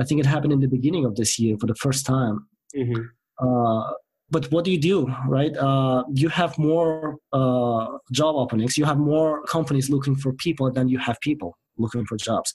I 0.00 0.04
think 0.04 0.20
it 0.20 0.26
happened 0.26 0.54
in 0.54 0.60
the 0.60 0.66
beginning 0.66 1.04
of 1.04 1.16
this 1.16 1.38
year 1.38 1.58
for 1.60 1.66
the 1.66 1.74
first 1.74 2.06
time. 2.06 2.48
Mm-hmm. 2.74 3.02
Uh, 3.46 3.92
but 4.30 4.50
what 4.50 4.64
do 4.64 4.70
you 4.70 4.80
do, 4.80 5.14
right? 5.26 5.54
Uh, 5.54 6.04
you 6.14 6.30
have 6.30 6.56
more 6.56 7.18
uh, 7.34 7.98
job 8.10 8.34
openings. 8.34 8.78
You 8.78 8.86
have 8.86 8.98
more 8.98 9.42
companies 9.42 9.90
looking 9.90 10.16
for 10.16 10.32
people 10.32 10.70
than 10.70 10.88
you 10.88 10.98
have 10.98 11.20
people 11.20 11.58
looking 11.78 12.04
for 12.06 12.16
jobs. 12.16 12.54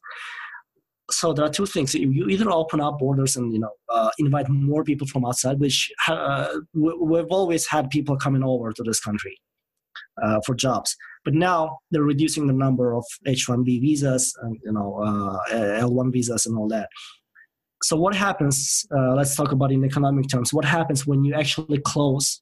So 1.12 1.34
there 1.34 1.46
are 1.46 1.50
two 1.50 1.66
things. 1.66 1.94
You 1.94 2.28
either 2.30 2.50
open 2.50 2.80
up 2.80 3.00
borders 3.00 3.36
and 3.36 3.54
you 3.54 3.60
know 3.60 3.72
uh, 3.90 4.10
invite 4.20 4.50
more 4.50 4.84
people 4.84 5.06
from 5.08 5.26
outside, 5.26 5.60
which 5.60 5.92
uh, 6.08 6.48
we've 6.74 7.32
always 7.32 7.68
had 7.68 7.90
people 7.90 8.16
coming 8.18 8.44
over 8.44 8.72
to 8.72 8.84
this 8.84 9.00
country 9.00 9.38
uh, 10.24 10.40
for 10.46 10.56
jobs. 10.56 10.96
But 11.26 11.34
now 11.34 11.80
they're 11.92 12.04
reducing 12.04 12.48
the 12.48 12.54
number 12.54 12.96
of 12.96 13.06
H-1B 13.26 13.82
visas 13.82 14.34
and 14.42 14.58
you 14.64 14.72
know 14.72 15.02
uh, 15.04 15.56
L-1 15.80 16.12
visas 16.12 16.46
and 16.46 16.58
all 16.58 16.68
that. 16.70 16.90
So 17.84 17.98
what 17.98 18.16
happens? 18.16 18.86
Uh, 18.96 19.14
let's 19.14 19.36
talk 19.36 19.52
about 19.52 19.72
in 19.72 19.84
economic 19.84 20.30
terms. 20.30 20.54
What 20.54 20.64
happens 20.64 21.06
when 21.06 21.26
you 21.26 21.34
actually 21.34 21.80
close 21.80 22.42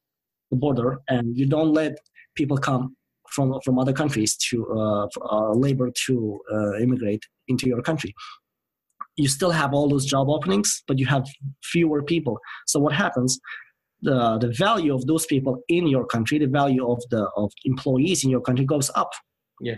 the 0.52 0.58
border 0.58 1.00
and 1.08 1.36
you 1.36 1.48
don't 1.48 1.74
let 1.74 1.98
people 2.36 2.58
come 2.58 2.96
from 3.32 3.60
from 3.64 3.80
other 3.80 3.94
countries 3.94 4.36
to 4.50 4.68
uh, 4.70 5.08
uh, 5.30 5.52
labor 5.54 5.92
to 6.06 6.40
uh, 6.54 6.78
immigrate 6.78 7.24
into 7.48 7.68
your 7.68 7.82
country? 7.82 8.14
You 9.18 9.28
still 9.28 9.52
have 9.52 9.74
all 9.74 9.90
those 9.90 10.06
job 10.06 10.30
openings, 10.30 10.84
but 10.88 10.98
you 10.98 11.06
have 11.06 11.26
fewer 11.64 12.02
people. 12.02 12.40
So 12.66 12.80
what 12.80 12.94
happens? 12.94 13.40
the, 14.02 14.38
the 14.40 14.52
value 14.52 14.94
of 14.94 15.06
those 15.06 15.26
people 15.26 15.62
in 15.68 15.88
your 15.88 16.06
country, 16.06 16.40
the 16.40 16.48
value 16.48 16.90
of 16.90 17.02
the 17.10 17.30
of 17.36 17.52
employees 17.66 18.24
in 18.24 18.30
your 18.30 18.42
country 18.42 18.66
goes 18.66 18.90
up. 18.96 19.12
Yeah. 19.62 19.76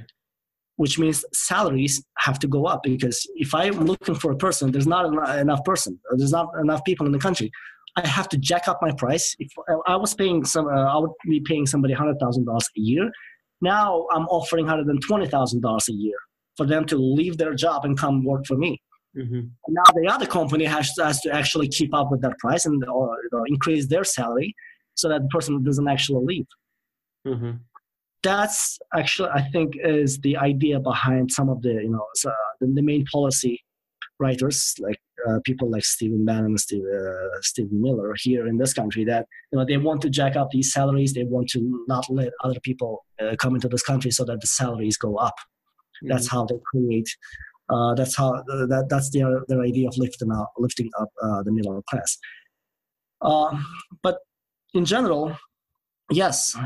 Which 0.77 0.97
means 0.97 1.23
salaries 1.33 2.03
have 2.19 2.39
to 2.39 2.47
go 2.47 2.65
up 2.65 2.81
because 2.83 3.27
if 3.35 3.53
I'm 3.53 3.85
looking 3.85 4.15
for 4.15 4.31
a 4.31 4.35
person, 4.35 4.71
there's 4.71 4.87
not 4.87 5.05
enough 5.37 5.63
person, 5.63 5.99
there's 6.17 6.31
not 6.31 6.47
enough 6.59 6.83
people 6.83 7.05
in 7.05 7.11
the 7.11 7.19
country. 7.19 7.51
I 7.95 8.07
have 8.07 8.27
to 8.29 8.37
jack 8.37 8.67
up 8.67 8.79
my 8.81 8.91
price. 8.91 9.35
If 9.37 9.51
I 9.85 9.95
was 9.95 10.15
paying 10.15 10.45
some, 10.45 10.67
uh, 10.67 10.95
I 10.95 10.97
would 10.97 11.11
be 11.29 11.41
paying 11.41 11.67
somebody 11.67 11.93
hundred 11.93 12.17
thousand 12.19 12.45
dollars 12.45 12.67
a 12.75 12.79
year. 12.79 13.11
Now 13.63 14.05
I'm 14.11 14.27
offering 14.27 14.67
hundred 14.67 14.87
and 14.87 15.01
twenty 15.01 15.27
thousand 15.27 15.61
dollars 15.61 15.87
a 15.89 15.93
year 15.93 16.17
for 16.57 16.65
them 16.65 16.85
to 16.85 16.97
leave 16.97 17.37
their 17.37 17.55
job 17.55 17.85
and 17.85 17.97
come 17.97 18.23
work 18.23 18.45
for 18.45 18.57
me. 18.57 18.81
Mm-hmm. 19.17 19.41
Now 19.69 19.83
the 19.95 20.07
other 20.11 20.25
company 20.25 20.65
has, 20.65 20.91
has 20.99 21.21
to 21.21 21.31
actually 21.31 21.69
keep 21.69 21.93
up 21.93 22.11
with 22.11 22.21
that 22.21 22.37
price 22.39 22.65
and 22.65 22.83
or, 22.85 23.17
know, 23.31 23.43
increase 23.47 23.87
their 23.87 24.03
salary 24.03 24.53
so 24.95 25.07
that 25.09 25.21
the 25.21 25.27
person 25.29 25.63
doesn't 25.63 25.87
actually 25.87 26.25
leave. 26.25 26.45
Mm-hmm. 27.25 27.51
That's 28.21 28.79
actually, 28.95 29.29
I 29.29 29.41
think, 29.53 29.75
is 29.83 30.19
the 30.19 30.37
idea 30.37 30.79
behind 30.79 31.31
some 31.31 31.49
of 31.49 31.61
the, 31.61 31.73
you 31.73 31.89
know, 31.89 32.05
the, 32.59 32.67
the, 32.67 32.81
main 32.81 33.05
policy 33.05 33.61
writers, 34.19 34.75
like 34.79 34.99
uh, 35.27 35.39
people 35.43 35.69
like 35.69 35.85
Stephen 35.85 36.25
Bannon 36.25 36.57
Steve, 36.57 36.83
uh, 36.83 37.41
Stephen 37.41 37.81
Miller 37.81 38.15
here 38.17 38.47
in 38.47 38.57
this 38.57 38.73
country, 38.73 39.03
that 39.05 39.27
you 39.51 39.59
know 39.59 39.65
they 39.65 39.77
want 39.77 40.01
to 40.01 40.09
jack 40.09 40.35
up 40.35 40.51
these 40.51 40.71
salaries. 40.71 41.13
They 41.13 41.23
want 41.23 41.49
to 41.49 41.85
not 41.87 42.05
let 42.09 42.31
other 42.43 42.59
people 42.59 43.05
uh, 43.21 43.35
come 43.37 43.55
into 43.55 43.67
this 43.67 43.83
country 43.83 44.11
so 44.11 44.25
that 44.25 44.41
the 44.41 44.47
salaries 44.47 44.97
go 44.97 45.15
up. 45.15 45.35
Mm-hmm. 45.37 46.09
That's 46.09 46.27
how 46.27 46.45
they 46.45 46.57
create 46.71 47.09
uh, 47.69 47.93
that's 47.95 48.15
how 48.15 48.33
uh, 48.33 48.65
that 48.67 48.87
that's 48.89 49.09
their 49.09 49.41
their 49.47 49.61
idea 49.61 49.87
of 49.87 49.97
lifting 49.97 50.31
up 50.31 50.51
lifting 50.57 50.89
up 50.99 51.09
uh, 51.21 51.43
the 51.43 51.51
middle 51.51 51.81
class. 51.83 52.17
Um, 53.21 53.65
but 54.01 54.19
in 54.73 54.85
general, 54.85 55.37
yes, 56.11 56.57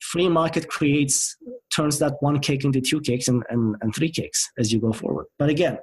free 0.00 0.28
market 0.28 0.68
creates 0.68 1.36
turns 1.74 1.98
that 1.98 2.14
one 2.20 2.40
cake 2.40 2.64
into 2.64 2.80
two 2.80 3.00
cakes 3.00 3.28
and, 3.28 3.42
and, 3.50 3.76
and 3.82 3.94
three 3.94 4.10
cakes 4.10 4.48
as 4.58 4.72
you 4.72 4.80
go 4.80 4.92
forward. 4.92 5.26
But 5.38 5.50
again, 5.50 5.78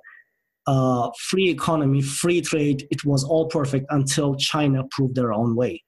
uh, 0.67 1.09
free 1.17 1.49
economy, 1.49 2.01
free 2.01 2.41
trade, 2.41 2.87
it 2.91 3.03
was 3.05 3.23
all 3.23 3.47
perfect 3.47 3.85
until 3.89 4.35
China 4.35 4.83
proved 4.91 5.15
their 5.15 5.33
own 5.33 5.55
way. 5.55 5.83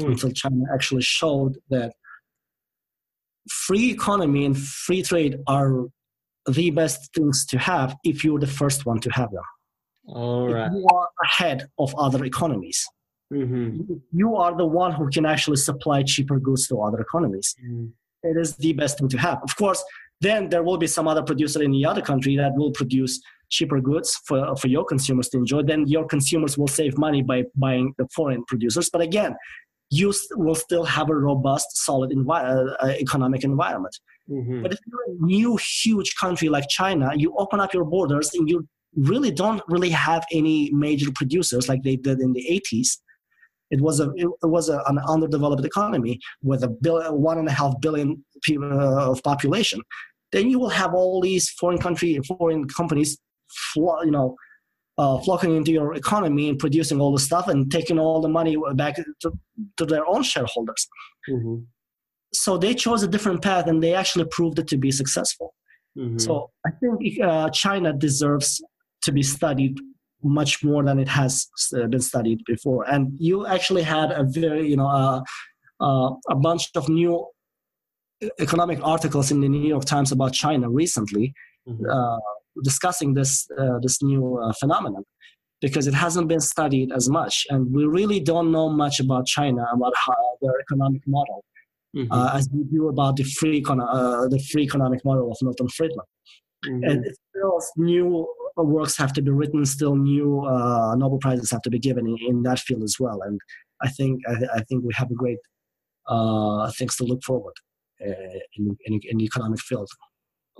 Hmm. 0.00 0.10
Until 0.10 0.32
China 0.32 0.64
actually 0.72 1.02
showed 1.02 1.56
that 1.70 1.94
free 3.48 3.90
economy 3.90 4.44
and 4.44 4.58
free 4.58 5.02
trade 5.02 5.38
are 5.46 5.86
the 6.50 6.70
best 6.70 7.14
things 7.14 7.46
to 7.46 7.58
have 7.58 7.96
if 8.04 8.24
you're 8.24 8.40
the 8.40 8.46
first 8.46 8.86
one 8.86 8.98
to 9.00 9.10
have 9.10 9.30
them. 9.30 9.42
All 10.06 10.52
right. 10.52 10.70
you 10.70 10.86
are 10.92 11.08
ahead 11.22 11.68
of 11.78 11.94
other 11.96 12.24
economies. 12.24 12.86
Mm-hmm. 13.32 13.94
You 14.12 14.36
are 14.36 14.54
the 14.56 14.66
one 14.66 14.92
who 14.92 15.08
can 15.08 15.24
actually 15.24 15.56
supply 15.56 16.02
cheaper 16.02 16.38
goods 16.38 16.68
to 16.68 16.80
other 16.82 17.00
economies. 17.00 17.54
Mm. 17.64 17.90
It 18.22 18.36
is 18.36 18.56
the 18.56 18.72
best 18.74 18.98
thing 18.98 19.08
to 19.08 19.18
have. 19.18 19.42
Of 19.42 19.56
course, 19.56 19.82
then 20.20 20.48
there 20.48 20.62
will 20.62 20.76
be 20.76 20.86
some 20.86 21.08
other 21.08 21.22
producer 21.22 21.62
in 21.62 21.70
the 21.70 21.84
other 21.86 22.02
country 22.02 22.36
that 22.36 22.54
will 22.54 22.70
produce 22.70 23.20
cheaper 23.54 23.80
goods 23.80 24.08
for, 24.26 24.54
for 24.56 24.68
your 24.68 24.84
consumers 24.84 25.28
to 25.30 25.38
enjoy. 25.38 25.62
Then 25.62 25.86
your 25.86 26.06
consumers 26.06 26.58
will 26.58 26.72
save 26.80 26.98
money 26.98 27.22
by 27.22 27.44
buying 27.54 27.94
the 27.98 28.06
foreign 28.14 28.44
producers. 28.44 28.90
But 28.90 29.00
again, 29.00 29.34
you 29.90 30.12
will 30.32 30.54
still 30.54 30.84
have 30.84 31.08
a 31.08 31.14
robust, 31.14 31.68
solid 31.86 32.10
envi- 32.10 32.74
uh, 32.82 32.86
economic 33.06 33.44
environment. 33.44 33.96
Mm-hmm. 34.30 34.62
But 34.62 34.72
if 34.72 34.78
you're 34.86 35.04
a 35.08 35.24
new, 35.24 35.56
huge 35.82 36.16
country 36.16 36.48
like 36.48 36.68
China, 36.68 37.10
you 37.14 37.34
open 37.38 37.60
up 37.60 37.72
your 37.72 37.84
borders 37.84 38.34
and 38.34 38.48
you 38.48 38.66
really 38.96 39.30
don't 39.30 39.62
really 39.68 39.90
have 39.90 40.24
any 40.32 40.70
major 40.72 41.10
producers 41.14 41.68
like 41.68 41.82
they 41.82 41.96
did 41.96 42.20
in 42.20 42.32
the 42.32 42.44
80s. 42.72 42.98
It 43.70 43.80
was 43.80 43.98
a 43.98 44.10
it 44.16 44.28
was 44.56 44.68
a, 44.68 44.82
an 44.86 44.98
underdeveloped 45.14 45.64
economy 45.64 46.20
with 46.42 46.62
a 46.62 46.68
billion, 46.68 47.12
one 47.20 47.38
and 47.38 47.48
a 47.48 47.52
half 47.52 47.74
billion 47.80 48.24
people 48.42 48.72
uh, 48.72 49.10
of 49.10 49.22
population. 49.22 49.80
Then 50.32 50.50
you 50.50 50.58
will 50.58 50.74
have 50.82 50.94
all 50.94 51.20
these 51.20 51.50
foreign 51.50 51.78
country, 51.78 52.20
foreign 52.26 52.68
companies, 52.68 53.18
you 53.76 54.10
know, 54.10 54.36
uh, 54.96 55.18
flocking 55.20 55.56
into 55.56 55.72
your 55.72 55.94
economy 55.94 56.48
and 56.48 56.58
producing 56.58 57.00
all 57.00 57.12
the 57.12 57.18
stuff 57.18 57.48
and 57.48 57.70
taking 57.70 57.98
all 57.98 58.20
the 58.20 58.28
money 58.28 58.56
back 58.74 58.96
to, 58.96 59.32
to 59.76 59.84
their 59.84 60.06
own 60.06 60.22
shareholders. 60.22 60.86
Mm-hmm 61.28 61.64
so 62.34 62.58
they 62.58 62.74
chose 62.74 63.02
a 63.02 63.08
different 63.08 63.42
path 63.42 63.66
and 63.66 63.82
they 63.82 63.94
actually 63.94 64.26
proved 64.26 64.58
it 64.58 64.66
to 64.68 64.76
be 64.76 64.90
successful. 64.90 65.54
Mm-hmm. 65.96 66.18
So 66.18 66.50
I 66.66 66.70
think 66.80 67.20
uh, 67.20 67.48
China 67.50 67.92
deserves 67.92 68.62
to 69.02 69.12
be 69.12 69.22
studied 69.22 69.78
much 70.22 70.64
more 70.64 70.82
than 70.82 70.98
it 70.98 71.08
has 71.08 71.46
uh, 71.76 71.86
been 71.86 72.00
studied 72.00 72.40
before. 72.46 72.84
And 72.90 73.12
you 73.18 73.46
actually 73.46 73.82
had 73.82 74.10
a 74.10 74.24
very, 74.24 74.68
you 74.68 74.76
know, 74.76 74.88
uh, 74.88 75.22
uh, 75.80 76.10
a 76.28 76.34
bunch 76.34 76.70
of 76.74 76.88
new 76.88 77.26
economic 78.40 78.80
articles 78.82 79.30
in 79.30 79.40
the 79.40 79.48
New 79.48 79.68
York 79.68 79.84
Times 79.84 80.10
about 80.10 80.32
China 80.32 80.68
recently, 80.68 81.34
mm-hmm. 81.68 81.84
Uh, 81.88 82.18
discussing 82.62 83.14
this 83.14 83.48
uh, 83.58 83.78
this 83.80 84.02
new 84.02 84.40
phenomenon 84.60 85.04
because 85.60 85.86
it 85.86 85.94
hasn't 85.94 86.28
been 86.28 86.40
studied 86.40 86.92
as 86.92 87.08
much, 87.08 87.46
and 87.50 87.72
we 87.74 87.84
really 87.86 88.20
don't 88.20 88.52
know 88.52 88.68
much 88.68 89.00
about 89.00 89.26
China 89.26 89.66
about 89.72 89.94
how 89.96 90.14
their 90.42 90.58
economic 90.60 91.02
model 91.06 91.44
mm-hmm. 91.94 92.12
uh, 92.12 92.30
as 92.34 92.48
we 92.52 92.64
do 92.64 92.88
about 92.88 93.16
the 93.16 93.24
free, 93.24 93.62
econo- 93.62 93.88
uh, 93.88 94.28
the 94.28 94.38
free 94.50 94.62
economic 94.62 95.04
model 95.04 95.30
of 95.30 95.38
Milton 95.42 95.68
Friedman. 95.68 96.04
Mm-hmm. 96.66 96.84
And 96.84 97.06
still 97.30 97.60
new 97.76 98.26
works 98.56 98.96
have 98.96 99.12
to 99.14 99.22
be 99.22 99.30
written, 99.30 99.64
still 99.66 99.96
new 99.96 100.40
uh, 100.40 100.94
Nobel 100.96 101.18
Prizes 101.18 101.50
have 101.50 101.62
to 101.62 101.70
be 101.70 101.78
given 101.78 102.06
in, 102.06 102.16
in, 102.26 102.42
that 102.44 102.58
field 102.58 102.82
as 102.82 102.96
well. 102.98 103.20
And 103.22 103.40
I 103.82 103.88
think 103.88 104.20
I, 104.26 104.58
I 104.58 104.60
think 104.62 104.84
we 104.84 104.94
have 104.94 105.10
a 105.10 105.14
great 105.14 105.38
uh, 106.08 106.70
things 106.72 106.96
to 106.96 107.04
look 107.04 107.22
forward 107.22 107.54
uh, 108.00 108.38
in, 108.56 108.76
in, 108.86 109.00
in, 109.02 109.18
the 109.18 109.24
economic 109.24 109.60
field. 109.60 109.88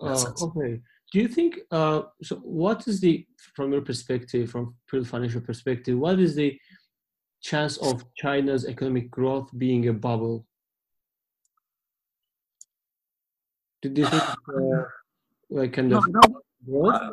Uh, 0.00 0.24
okay. 0.42 0.80
Do 1.14 1.20
you 1.20 1.28
think 1.28 1.60
uh, 1.70 2.02
so? 2.24 2.36
What 2.42 2.88
is 2.88 3.00
the, 3.00 3.24
from 3.54 3.70
your 3.72 3.82
perspective, 3.82 4.50
from 4.50 4.74
pure 4.88 5.04
financial 5.04 5.40
perspective, 5.40 5.96
what 5.96 6.18
is 6.18 6.34
the 6.34 6.58
chance 7.40 7.76
of 7.76 8.04
China's 8.16 8.66
economic 8.66 9.12
growth 9.12 9.48
being 9.56 9.86
a 9.86 9.92
bubble 9.92 10.44
Did 13.84 13.98
you 13.98 14.06
think 14.06 14.22
uh, 14.48 14.82
like 15.50 15.74
kind 15.74 15.92
of 15.92 16.04
no, 16.08 16.42
no. 16.66 16.90
Uh, 16.90 17.10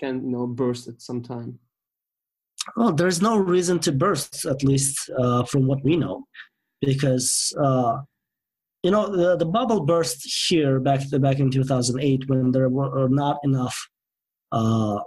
can 0.00 0.24
you 0.24 0.30
know 0.30 0.46
burst 0.46 0.88
at 0.88 1.02
some 1.02 1.22
time? 1.22 1.58
Well, 2.76 2.92
there's 2.92 3.20
no 3.20 3.36
reason 3.36 3.78
to 3.80 3.92
burst, 3.92 4.46
at 4.46 4.64
least 4.64 5.10
uh, 5.18 5.44
from 5.44 5.66
what 5.66 5.84
we 5.84 5.96
know, 5.96 6.24
because 6.80 7.52
uh, 7.62 7.98
you 8.82 8.90
know 8.90 9.14
the, 9.14 9.36
the 9.36 9.46
bubble 9.46 9.84
burst 9.84 10.28
here 10.48 10.80
back 10.80 11.00
the, 11.10 11.18
back 11.18 11.38
in 11.38 11.50
2008 11.50 12.28
when 12.28 12.52
there 12.52 12.68
were 12.68 13.08
not 13.08 13.38
enough. 13.44 13.88
Uh, 14.50 14.98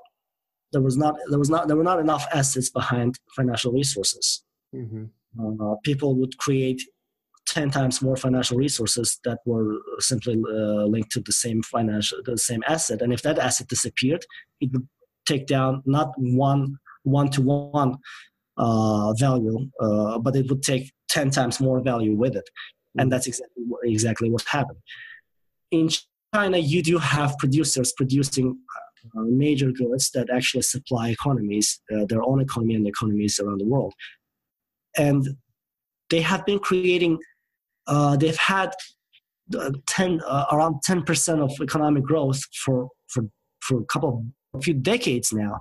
there 0.71 0.82
was 0.82 0.97
not 0.97 1.15
there 1.30 1.39
was 1.39 1.49
not 1.49 1.67
there 1.67 1.78
were 1.78 1.84
not 1.84 1.99
enough 1.99 2.26
assets 2.34 2.69
behind 2.69 3.19
financial 3.36 3.71
resources. 3.71 4.43
Mm-hmm. 4.73 5.05
Uh, 5.39 5.76
people 5.84 6.15
would 6.15 6.38
create 6.38 6.82
10 7.47 7.69
times 7.69 8.01
more 8.01 8.15
financial 8.15 8.57
resources 8.57 9.19
that 9.23 9.39
were 9.45 9.80
simply 9.99 10.34
uh, 10.34 10.86
linked 10.86 11.11
to 11.11 11.21
the 11.21 11.32
same 11.32 11.61
financial 11.63 12.19
the 12.26 12.38
same 12.38 12.63
asset 12.67 13.01
and 13.01 13.13
if 13.13 13.21
that 13.21 13.38
asset 13.38 13.67
disappeared 13.67 14.26
it 14.61 14.71
would 14.71 14.88
take 15.26 15.45
down 15.45 15.84
not 15.86 16.11
one 16.17 16.78
one 17.03 17.30
to 17.30 17.41
one 17.41 17.97
uh, 18.57 19.13
value 19.13 19.69
uh, 19.82 20.17
but 20.17 20.36
it 20.36 20.49
would 20.49 20.63
take 20.63 20.91
10 21.09 21.30
times 21.30 21.59
more 21.59 21.82
value 21.82 22.15
with 22.15 22.36
it 22.36 22.49
and 22.98 23.12
that's 23.12 23.28
exactly 23.28 23.64
what, 23.68 23.82
exactly 23.84 24.30
what 24.30 24.43
happened. 24.43 24.80
In 25.72 25.89
china 26.34 26.58
you 26.58 26.82
do 26.84 26.98
have 26.98 27.38
producers 27.38 27.93
producing 27.93 28.58
uh, 29.16 29.22
major 29.22 29.72
goods 29.72 30.12
that 30.12 30.30
actually 30.30 30.62
supply 30.64 31.10
economies 31.10 31.80
uh, 31.93 32.06
their 32.10 32.24
own 32.24 32.41
economy 32.41 32.76
and 32.76 32.88
economies 32.88 33.39
around 33.39 33.60
the 33.60 33.66
world. 33.66 33.93
And 34.98 35.28
they 36.10 36.22
have 36.22 36.46
been 36.46 36.60
creating. 36.60 37.20
Uh, 37.88 38.16
they've 38.18 38.38
had 38.38 38.72
uh, 39.58 39.72
10 39.88 40.22
uh, 40.26 40.46
around 40.52 40.76
10% 40.88 41.39
of 41.39 41.52
economic 41.62 42.04
growth 42.04 42.41
for 42.64 42.89
for 43.08 43.24
for 43.62 43.80
a 43.80 43.86
couple 43.86 44.10
of 44.10 44.60
a 44.60 44.62
few 44.62 44.74
decades 44.74 45.32
now. 45.34 45.60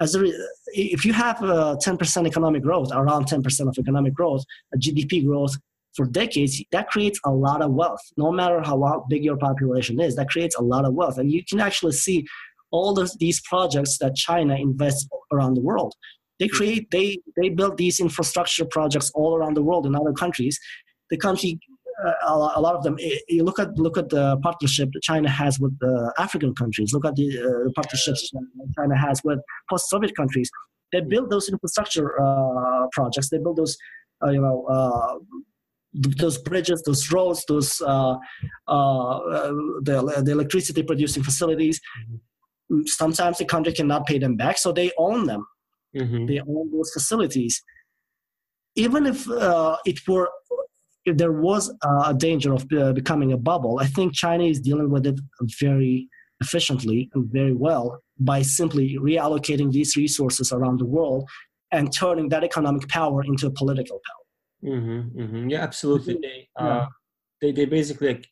As 0.00 0.16
a, 0.16 0.24
if 0.72 1.04
you 1.04 1.12
have 1.12 1.40
a 1.42 1.76
10% 1.76 2.26
economic 2.26 2.62
growth 2.62 2.90
around 2.92 3.26
10% 3.26 3.68
of 3.68 3.78
economic 3.78 4.14
growth 4.14 4.42
a 4.74 4.78
gdp 4.78 5.24
growth 5.24 5.54
for 5.94 6.06
decades 6.06 6.62
that 6.72 6.88
creates 6.88 7.20
a 7.24 7.30
lot 7.30 7.62
of 7.62 7.72
wealth 7.72 8.00
no 8.16 8.32
matter 8.32 8.60
how 8.62 9.04
big 9.08 9.24
your 9.24 9.36
population 9.36 10.00
is 10.00 10.16
that 10.16 10.28
creates 10.28 10.56
a 10.56 10.62
lot 10.62 10.84
of 10.84 10.94
wealth 10.94 11.18
and 11.18 11.30
you 11.30 11.42
can 11.44 11.60
actually 11.60 11.92
see 11.92 12.24
all 12.70 12.98
of 12.98 13.10
these 13.18 13.40
projects 13.42 13.98
that 13.98 14.14
china 14.14 14.54
invests 14.54 15.08
around 15.32 15.54
the 15.54 15.60
world 15.60 15.94
they 16.38 16.48
create 16.48 16.90
they 16.90 17.18
they 17.36 17.48
build 17.48 17.76
these 17.76 18.00
infrastructure 18.00 18.64
projects 18.64 19.10
all 19.14 19.36
around 19.36 19.54
the 19.54 19.62
world 19.62 19.86
in 19.86 19.94
other 19.94 20.12
countries 20.12 20.58
the 21.10 21.16
country 21.16 21.58
a 22.26 22.60
lot 22.60 22.74
of 22.74 22.82
them. 22.82 22.96
You 23.28 23.44
look 23.44 23.58
at 23.58 23.76
look 23.78 23.96
at 23.96 24.08
the 24.08 24.36
partnership 24.38 24.90
that 24.92 25.02
China 25.02 25.28
has 25.28 25.58
with 25.60 25.78
the 25.78 26.12
African 26.18 26.54
countries. 26.54 26.92
Look 26.92 27.04
at 27.04 27.16
the 27.16 27.28
uh, 27.38 27.70
partnerships 27.74 28.32
China 28.76 28.96
has 28.96 29.22
with 29.24 29.38
post-Soviet 29.70 30.16
countries. 30.16 30.50
They 30.92 31.00
build 31.00 31.30
those 31.30 31.48
infrastructure 31.48 32.20
uh, 32.20 32.86
projects. 32.92 33.30
They 33.30 33.38
build 33.38 33.56
those, 33.56 33.76
uh, 34.24 34.30
you 34.30 34.40
know, 34.40 34.66
uh, 34.66 35.18
those 35.92 36.38
bridges, 36.38 36.82
those 36.82 37.10
roads, 37.12 37.44
those 37.46 37.80
uh, 37.82 38.16
uh, 38.66 39.18
the, 39.82 40.22
the 40.24 40.32
electricity 40.32 40.82
producing 40.82 41.22
facilities. 41.22 41.80
Mm-hmm. 42.70 42.82
Sometimes 42.86 43.38
the 43.38 43.44
country 43.44 43.72
cannot 43.72 44.06
pay 44.06 44.18
them 44.18 44.36
back, 44.36 44.56
so 44.58 44.72
they 44.72 44.90
own 44.96 45.26
them. 45.26 45.46
Mm-hmm. 45.94 46.26
They 46.26 46.40
own 46.40 46.70
those 46.72 46.90
facilities. 46.92 47.62
Even 48.74 49.04
if 49.06 49.26
it 49.84 50.08
were 50.08 50.30
if 51.04 51.16
there 51.16 51.32
was 51.32 51.74
a 52.06 52.14
danger 52.14 52.54
of 52.54 52.64
uh, 52.72 52.92
becoming 52.92 53.32
a 53.32 53.36
bubble, 53.36 53.80
I 53.80 53.86
think 53.86 54.14
China 54.14 54.44
is 54.44 54.60
dealing 54.60 54.88
with 54.88 55.06
it 55.06 55.18
very 55.60 56.08
efficiently 56.40 57.10
and 57.14 57.30
very 57.32 57.52
well 57.52 58.00
by 58.18 58.42
simply 58.42 58.96
reallocating 58.98 59.72
these 59.72 59.96
resources 59.96 60.52
around 60.52 60.78
the 60.78 60.84
world 60.84 61.28
and 61.72 61.92
turning 61.92 62.28
that 62.28 62.44
economic 62.44 62.88
power 62.88 63.24
into 63.24 63.46
a 63.46 63.50
political 63.50 64.00
power. 64.06 64.21
Mm-hmm, 64.64 65.20
mm-hmm. 65.20 65.48
Yeah, 65.50 65.62
absolutely. 65.62 66.18
They, 66.22 66.48
uh, 66.58 66.64
yeah. 66.64 66.86
they, 67.40 67.52
they 67.52 67.64
basically 67.64 68.08
like, 68.08 68.28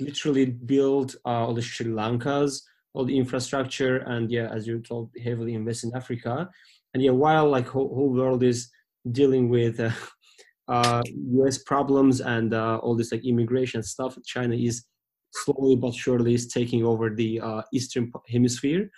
literally 0.00 0.46
build 0.46 1.16
uh, 1.24 1.46
all 1.46 1.54
the 1.54 1.62
Sri 1.62 1.86
Lankas, 1.86 2.60
all 2.94 3.04
the 3.04 3.16
infrastructure, 3.16 3.98
and 3.98 4.30
yeah, 4.30 4.48
as 4.52 4.66
you 4.66 4.80
told, 4.80 5.10
heavily 5.22 5.54
invest 5.54 5.84
in 5.84 5.94
Africa. 5.94 6.48
And 6.94 7.02
yeah, 7.02 7.12
while 7.12 7.48
like 7.48 7.68
whole, 7.68 7.94
whole 7.94 8.12
world 8.12 8.42
is 8.42 8.68
dealing 9.12 9.48
with 9.48 9.80
uh, 9.80 9.90
uh, 10.68 11.02
U.S. 11.32 11.58
problems 11.58 12.20
and 12.20 12.54
uh, 12.54 12.78
all 12.78 12.96
this 12.96 13.12
like 13.12 13.24
immigration 13.24 13.82
stuff, 13.82 14.18
China 14.24 14.54
is 14.54 14.84
slowly 15.32 15.76
but 15.76 15.94
surely 15.94 16.34
is 16.34 16.46
taking 16.46 16.84
over 16.84 17.10
the 17.10 17.40
uh, 17.40 17.62
eastern 17.72 18.10
hemisphere, 18.28 18.90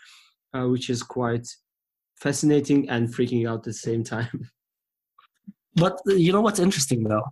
uh, 0.54 0.66
which 0.66 0.90
is 0.90 1.02
quite 1.02 1.46
fascinating 2.20 2.88
and 2.88 3.08
freaking 3.08 3.48
out 3.48 3.58
at 3.58 3.62
the 3.64 3.72
same 3.72 4.02
time. 4.02 4.50
But 5.78 5.98
you 6.06 6.32
know 6.32 6.40
what's 6.40 6.60
interesting 6.60 7.04
though? 7.04 7.24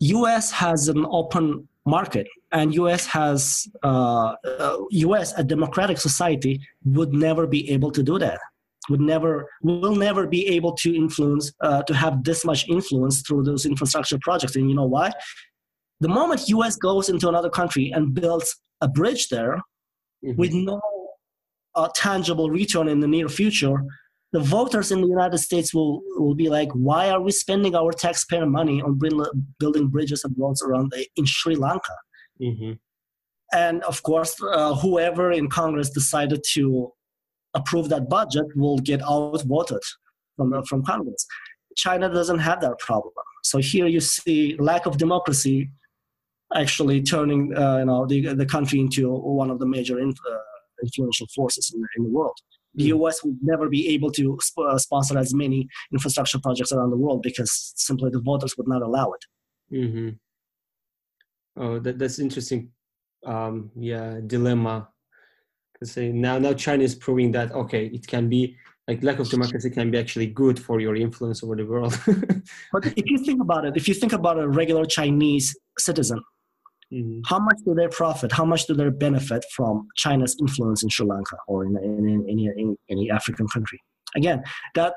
U.S. 0.00 0.50
has 0.52 0.88
an 0.88 1.04
open 1.08 1.68
market, 1.84 2.26
and 2.52 2.74
U.S. 2.74 3.06
has 3.06 3.66
U.S. 3.82 5.32
Uh, 5.32 5.36
a 5.38 5.44
democratic 5.44 5.98
society 5.98 6.60
would 6.84 7.12
never 7.12 7.46
be 7.46 7.70
able 7.70 7.90
to 7.92 8.02
do 8.02 8.18
that 8.18 8.38
would 8.88 9.00
never 9.00 9.48
will 9.62 9.94
never 9.94 10.26
be 10.26 10.46
able 10.48 10.72
to 10.72 10.94
influence 10.94 11.52
uh, 11.60 11.82
to 11.82 11.94
have 11.94 12.24
this 12.24 12.44
much 12.44 12.68
influence 12.68 13.22
through 13.22 13.42
those 13.42 13.66
infrastructure 13.66 14.18
projects 14.22 14.56
and 14.56 14.68
you 14.68 14.74
know 14.74 14.86
why 14.86 15.10
the 16.00 16.08
moment 16.08 16.48
us 16.48 16.76
goes 16.76 17.08
into 17.08 17.28
another 17.28 17.50
country 17.50 17.90
and 17.94 18.14
builds 18.14 18.60
a 18.80 18.88
bridge 18.88 19.28
there 19.28 19.56
mm-hmm. 20.24 20.36
with 20.36 20.52
no 20.52 20.80
uh, 21.74 21.88
tangible 21.94 22.50
return 22.50 22.88
in 22.88 23.00
the 23.00 23.08
near 23.08 23.28
future 23.28 23.82
the 24.32 24.40
voters 24.40 24.92
in 24.92 25.00
the 25.00 25.08
united 25.08 25.38
states 25.38 25.72
will, 25.72 26.02
will 26.16 26.34
be 26.34 26.48
like 26.48 26.70
why 26.72 27.10
are 27.10 27.20
we 27.20 27.30
spending 27.30 27.74
our 27.74 27.92
taxpayer 27.92 28.46
money 28.46 28.82
on 28.82 28.98
building 29.58 29.88
bridges 29.88 30.24
and 30.24 30.34
roads 30.38 30.62
around 30.62 30.90
the, 30.92 31.06
in 31.16 31.24
sri 31.26 31.54
lanka 31.54 31.96
mm-hmm. 32.40 32.72
and 33.52 33.82
of 33.84 34.02
course 34.02 34.36
uh, 34.42 34.74
whoever 34.74 35.32
in 35.32 35.48
congress 35.48 35.90
decided 35.90 36.42
to 36.44 36.92
approve 37.54 37.88
that 37.88 38.08
budget 38.08 38.46
will 38.56 38.78
get 38.78 39.02
outvoted 39.02 39.82
from, 40.36 40.64
from 40.64 40.84
Congress. 40.84 41.26
China 41.76 42.08
doesn't 42.08 42.38
have 42.38 42.60
that 42.60 42.78
problem. 42.78 43.12
So 43.44 43.58
here 43.58 43.86
you 43.86 44.00
see 44.00 44.56
lack 44.58 44.86
of 44.86 44.96
democracy 44.98 45.70
actually 46.54 47.02
turning 47.02 47.56
uh, 47.56 47.78
you 47.78 47.84
know, 47.84 48.06
the, 48.06 48.34
the 48.34 48.46
country 48.46 48.80
into 48.80 49.10
one 49.10 49.50
of 49.50 49.58
the 49.58 49.66
major 49.66 50.00
uh, 50.00 50.38
influential 50.82 51.26
forces 51.34 51.72
in, 51.74 51.84
in 51.96 52.04
the 52.04 52.10
world. 52.10 52.38
The 52.74 52.90
hmm. 52.90 53.02
US 53.02 53.24
would 53.24 53.38
never 53.42 53.68
be 53.68 53.88
able 53.88 54.10
to 54.12 54.38
sp- 54.42 54.68
uh, 54.68 54.78
sponsor 54.78 55.18
as 55.18 55.34
many 55.34 55.68
infrastructure 55.92 56.38
projects 56.38 56.72
around 56.72 56.90
the 56.90 56.96
world 56.96 57.22
because 57.22 57.72
simply 57.76 58.10
the 58.10 58.20
voters 58.20 58.56
would 58.56 58.68
not 58.68 58.82
allow 58.82 59.12
it. 59.12 59.74
Mm-hmm. 59.74 60.08
Oh, 61.62 61.78
that, 61.80 61.98
that's 61.98 62.18
interesting. 62.18 62.70
Um, 63.26 63.70
yeah, 63.74 64.20
dilemma 64.24 64.88
say 65.84 66.10
now 66.10 66.38
now 66.38 66.52
China 66.52 66.82
is 66.82 66.94
proving 66.94 67.32
that 67.32 67.52
okay, 67.52 67.86
it 67.86 68.06
can 68.06 68.28
be 68.28 68.56
like 68.86 69.02
lack 69.02 69.18
of 69.18 69.28
democracy 69.28 69.70
can 69.70 69.90
be 69.90 69.98
actually 69.98 70.26
good 70.26 70.58
for 70.58 70.80
your 70.80 70.96
influence 70.96 71.42
over 71.42 71.54
the 71.54 71.66
world. 71.66 71.98
but 72.72 72.86
if 72.96 73.06
you 73.06 73.18
think 73.18 73.40
about 73.40 73.64
it, 73.64 73.76
if 73.76 73.86
you 73.86 73.94
think 73.94 74.12
about 74.12 74.38
a 74.38 74.48
regular 74.48 74.84
Chinese 74.86 75.56
citizen, 75.78 76.20
mm-hmm. 76.92 77.20
how 77.26 77.38
much 77.38 77.56
do 77.64 77.74
they 77.74 77.88
profit? 77.88 78.32
How 78.32 78.44
much 78.44 78.66
do 78.66 78.74
they 78.74 78.88
benefit 78.90 79.44
from 79.54 79.88
China's 79.96 80.36
influence 80.40 80.82
in 80.82 80.88
Sri 80.88 81.06
Lanka 81.06 81.36
or 81.46 81.64
in, 81.64 81.76
in, 81.78 82.08
in, 82.08 82.28
in 82.28 82.48
any, 82.58 82.76
any 82.90 83.10
African 83.10 83.46
country? 83.48 83.80
Again, 84.16 84.42
that 84.74 84.94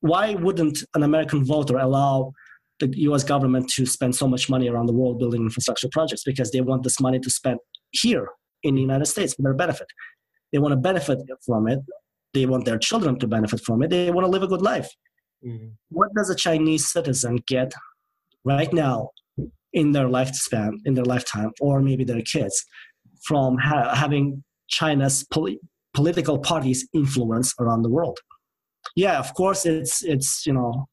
why 0.00 0.34
wouldn't 0.34 0.78
an 0.94 1.02
American 1.02 1.44
voter 1.44 1.78
allow 1.78 2.32
the 2.80 2.92
U.S. 3.08 3.24
government 3.24 3.70
to 3.70 3.86
spend 3.86 4.14
so 4.14 4.26
much 4.26 4.50
money 4.50 4.68
around 4.68 4.86
the 4.86 4.92
world 4.92 5.18
building 5.18 5.42
infrastructure 5.42 5.88
projects 5.90 6.24
because 6.24 6.50
they 6.50 6.60
want 6.60 6.82
this 6.82 7.00
money 7.00 7.18
to 7.20 7.30
spend 7.30 7.58
here 7.90 8.28
in 8.62 8.74
the 8.74 8.80
United 8.80 9.06
States 9.06 9.34
for 9.34 9.42
their 9.42 9.54
benefit. 9.54 9.86
They 10.52 10.58
want 10.58 10.72
to 10.72 10.76
benefit 10.76 11.18
from 11.46 11.68
it. 11.68 11.80
They 12.32 12.46
want 12.46 12.64
their 12.64 12.78
children 12.78 13.18
to 13.20 13.28
benefit 13.28 13.60
from 13.60 13.82
it. 13.82 13.90
They 13.90 14.10
want 14.10 14.24
to 14.24 14.30
live 14.30 14.42
a 14.42 14.46
good 14.46 14.62
life. 14.62 14.90
Mm-hmm. 15.46 15.68
What 15.90 16.08
does 16.14 16.30
a 16.30 16.34
Chinese 16.34 16.90
citizen 16.90 17.38
get 17.46 17.72
right 18.44 18.72
now 18.72 19.10
in 19.74 19.92
their 19.92 20.08
lifespan, 20.08 20.72
in 20.86 20.94
their 20.94 21.04
lifetime, 21.04 21.50
or 21.60 21.82
maybe 21.82 22.04
their 22.04 22.22
kids, 22.22 22.64
from 23.26 23.58
ha- 23.58 23.94
having 23.94 24.42
China's 24.68 25.24
poli- 25.30 25.60
political 25.92 26.38
parties 26.38 26.88
influence 26.94 27.54
around 27.60 27.82
the 27.82 27.90
world? 27.90 28.18
Yeah, 28.96 29.18
of 29.18 29.34
course, 29.34 29.66
it's 29.66 30.02
it's 30.02 30.46
you 30.46 30.54
know 30.54 30.88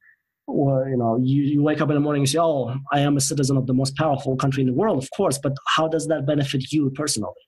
or 0.47 0.89
you 0.89 0.97
know 0.97 1.17
you, 1.21 1.43
you 1.43 1.63
wake 1.63 1.81
up 1.81 1.89
in 1.89 1.95
the 1.95 2.01
morning 2.01 2.23
and 2.23 2.29
say 2.29 2.39
oh 2.39 2.75
i 2.91 2.99
am 2.99 3.15
a 3.15 3.21
citizen 3.21 3.55
of 3.55 3.67
the 3.67 3.73
most 3.73 3.95
powerful 3.95 4.35
country 4.35 4.61
in 4.61 4.67
the 4.67 4.73
world 4.73 5.01
of 5.01 5.07
course 5.15 5.37
but 5.37 5.53
how 5.75 5.87
does 5.87 6.07
that 6.07 6.25
benefit 6.25 6.71
you 6.73 6.89
personally 6.89 7.41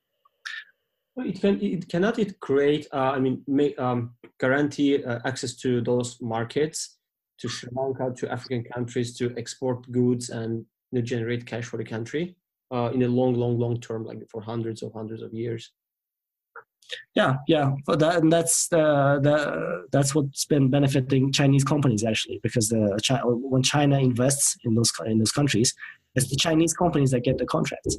it 1.18 1.42
can. 1.42 1.62
It 1.62 1.90
cannot. 1.90 2.18
It 2.18 2.40
create. 2.40 2.88
Uh, 2.92 3.12
I 3.12 3.20
mean, 3.20 3.44
make, 3.48 3.80
um, 3.80 4.16
guarantee 4.40 5.04
uh, 5.04 5.20
access 5.26 5.56
to 5.58 5.82
those 5.82 6.18
markets, 6.22 6.98
to 7.40 7.48
Sri 7.48 7.70
Lanka, 7.72 8.14
to 8.18 8.32
African 8.32 8.64
countries, 8.64 9.16
to 9.18 9.34
export 9.38 9.90
goods 9.92 10.30
and 10.30 10.66
you 10.94 11.00
know, 11.00 11.06
generate 11.06 11.48
cash 11.48 11.66
for 11.66 11.78
the 11.78 11.84
country 11.84 12.36
uh, 12.72 12.92
in 12.94 13.02
a 13.02 13.08
long, 13.08 13.34
long, 13.34 13.58
long 13.58 13.80
term, 13.80 14.06
like 14.06 14.20
for 14.30 14.42
hundreds 14.42 14.84
of 14.84 14.94
hundreds 14.94 15.24
of 15.24 15.34
years. 15.34 15.72
Yeah, 17.16 17.38
yeah, 17.48 17.72
that, 17.88 18.18
and 18.22 18.32
that's 18.32 18.68
the, 18.68 19.20
the 19.24 19.88
that's 19.92 20.14
what's 20.14 20.46
been 20.46 20.70
benefiting 20.70 21.32
Chinese 21.32 21.64
companies 21.64 22.04
actually, 22.04 22.40
because 22.44 22.70
the 22.70 23.00
when 23.24 23.64
China 23.64 23.98
invests 23.98 24.56
in 24.66 24.76
those 24.76 24.92
in 25.06 25.18
those 25.18 25.32
countries, 25.32 25.74
it's 26.14 26.30
the 26.30 26.36
Chinese 26.36 26.74
companies 26.74 27.10
that 27.12 27.22
get 27.22 27.40
the 27.40 27.46
contracts. 27.46 27.98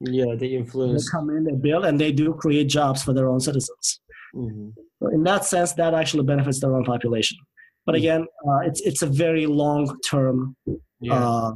Yeah, 0.00 0.36
they 0.38 0.48
influence. 0.48 1.06
They 1.06 1.10
come 1.10 1.30
in, 1.30 1.42
they 1.44 1.54
build, 1.54 1.84
and 1.86 1.98
they 1.98 2.12
do 2.12 2.34
create 2.34 2.68
jobs 2.68 3.02
for 3.02 3.12
their 3.12 3.28
own 3.28 3.40
citizens. 3.40 4.00
Mm-hmm. 4.34 4.68
So 5.02 5.08
in 5.08 5.24
that 5.24 5.44
sense, 5.44 5.72
that 5.72 5.94
actually 5.94 6.24
benefits 6.24 6.60
their 6.60 6.76
own 6.76 6.84
population. 6.84 7.38
But 7.86 7.94
mm-hmm. 7.94 8.04
again, 8.04 8.26
uh, 8.46 8.60
it's 8.68 8.80
it's 8.82 9.02
a 9.02 9.06
very 9.06 9.46
long 9.46 9.98
term 10.08 10.54
yeah. 11.00 11.14
uh, 11.14 11.52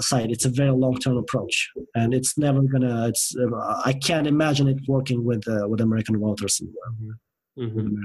site. 0.00 0.30
It's 0.30 0.44
a 0.44 0.50
very 0.50 0.70
long 0.70 0.98
term 0.98 1.16
approach, 1.16 1.70
and 1.94 2.14
it's 2.14 2.36
never 2.38 2.62
gonna. 2.62 3.08
It's 3.08 3.34
uh, 3.36 3.82
I 3.84 3.92
can't 3.92 4.26
imagine 4.26 4.68
it 4.68 4.78
working 4.86 5.24
with 5.24 5.46
uh, 5.48 5.68
with 5.68 5.80
American 5.80 6.18
voters. 6.18 6.60
Mm-hmm. 6.60 7.62
mm-hmm. 7.64 8.02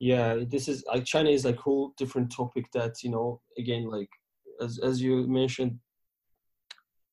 Yeah, 0.00 0.40
this 0.46 0.68
is 0.68 0.84
like 0.86 1.04
China 1.04 1.30
is 1.30 1.44
like 1.44 1.56
whole 1.56 1.94
different 1.96 2.30
topic 2.30 2.66
that 2.72 3.02
you 3.02 3.10
know 3.10 3.40
again 3.58 3.84
like 3.88 4.10
as 4.60 4.78
as 4.78 5.00
you 5.00 5.26
mentioned 5.26 5.78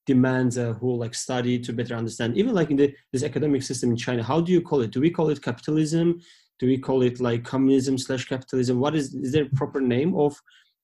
demands 0.07 0.57
a 0.57 0.73
whole 0.73 0.97
like 0.97 1.13
study 1.13 1.59
to 1.59 1.71
better 1.71 1.95
understand 1.95 2.35
even 2.35 2.53
like 2.53 2.71
in 2.71 2.77
the 2.77 2.93
this 3.11 3.23
academic 3.23 3.61
system 3.61 3.91
in 3.91 3.95
china 3.95 4.23
how 4.23 4.41
do 4.41 4.51
you 4.51 4.61
call 4.61 4.81
it 4.81 4.91
do 4.91 4.99
we 4.99 5.11
call 5.11 5.29
it 5.29 5.41
capitalism 5.41 6.19
do 6.59 6.65
we 6.65 6.77
call 6.77 7.03
it 7.03 7.21
like 7.21 7.43
communism 7.43 7.97
slash 7.97 8.25
capitalism 8.25 8.79
what 8.79 8.95
is 8.95 9.13
is 9.13 9.31
there 9.31 9.45
a 9.45 9.55
proper 9.55 9.79
name 9.79 10.15
of 10.15 10.35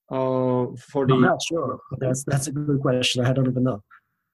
uh, 0.09 0.67
for 0.91 1.05
the? 1.07 1.13
I'm 1.13 1.21
not 1.21 1.41
sure. 1.41 1.79
That's 1.99 2.23
that's 2.23 2.47
a 2.47 2.51
good 2.51 2.81
question. 2.81 3.25
I 3.25 3.33
don't 3.33 3.47
even 3.47 3.63
know. 3.63 3.83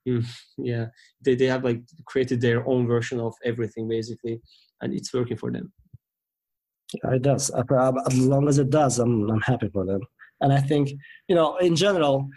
Mm, 0.08 0.26
yeah, 0.58 0.88
they 1.22 1.36
they 1.36 1.46
have 1.46 1.64
like 1.64 1.82
created 2.06 2.42
their 2.42 2.68
own 2.68 2.88
version 2.88 3.20
of 3.20 3.34
everything 3.44 3.88
basically, 3.88 4.42
and 4.82 4.94
it's 4.94 5.14
working 5.14 5.38
for 5.38 5.52
them. 5.52 5.72
Yeah, 6.94 7.14
it 7.14 7.22
does. 7.22 7.50
As 7.50 8.18
long 8.20 8.48
as 8.48 8.60
it 8.60 8.70
does, 8.70 9.00
I'm 9.00 9.30
I'm 9.30 9.42
happy 9.42 9.70
for 9.70 9.86
them. 9.86 10.02
And 10.42 10.52
I 10.52 10.60
think 10.60 10.92
you 11.28 11.36
know, 11.36 11.58
in 11.58 11.76
general, 11.76 12.30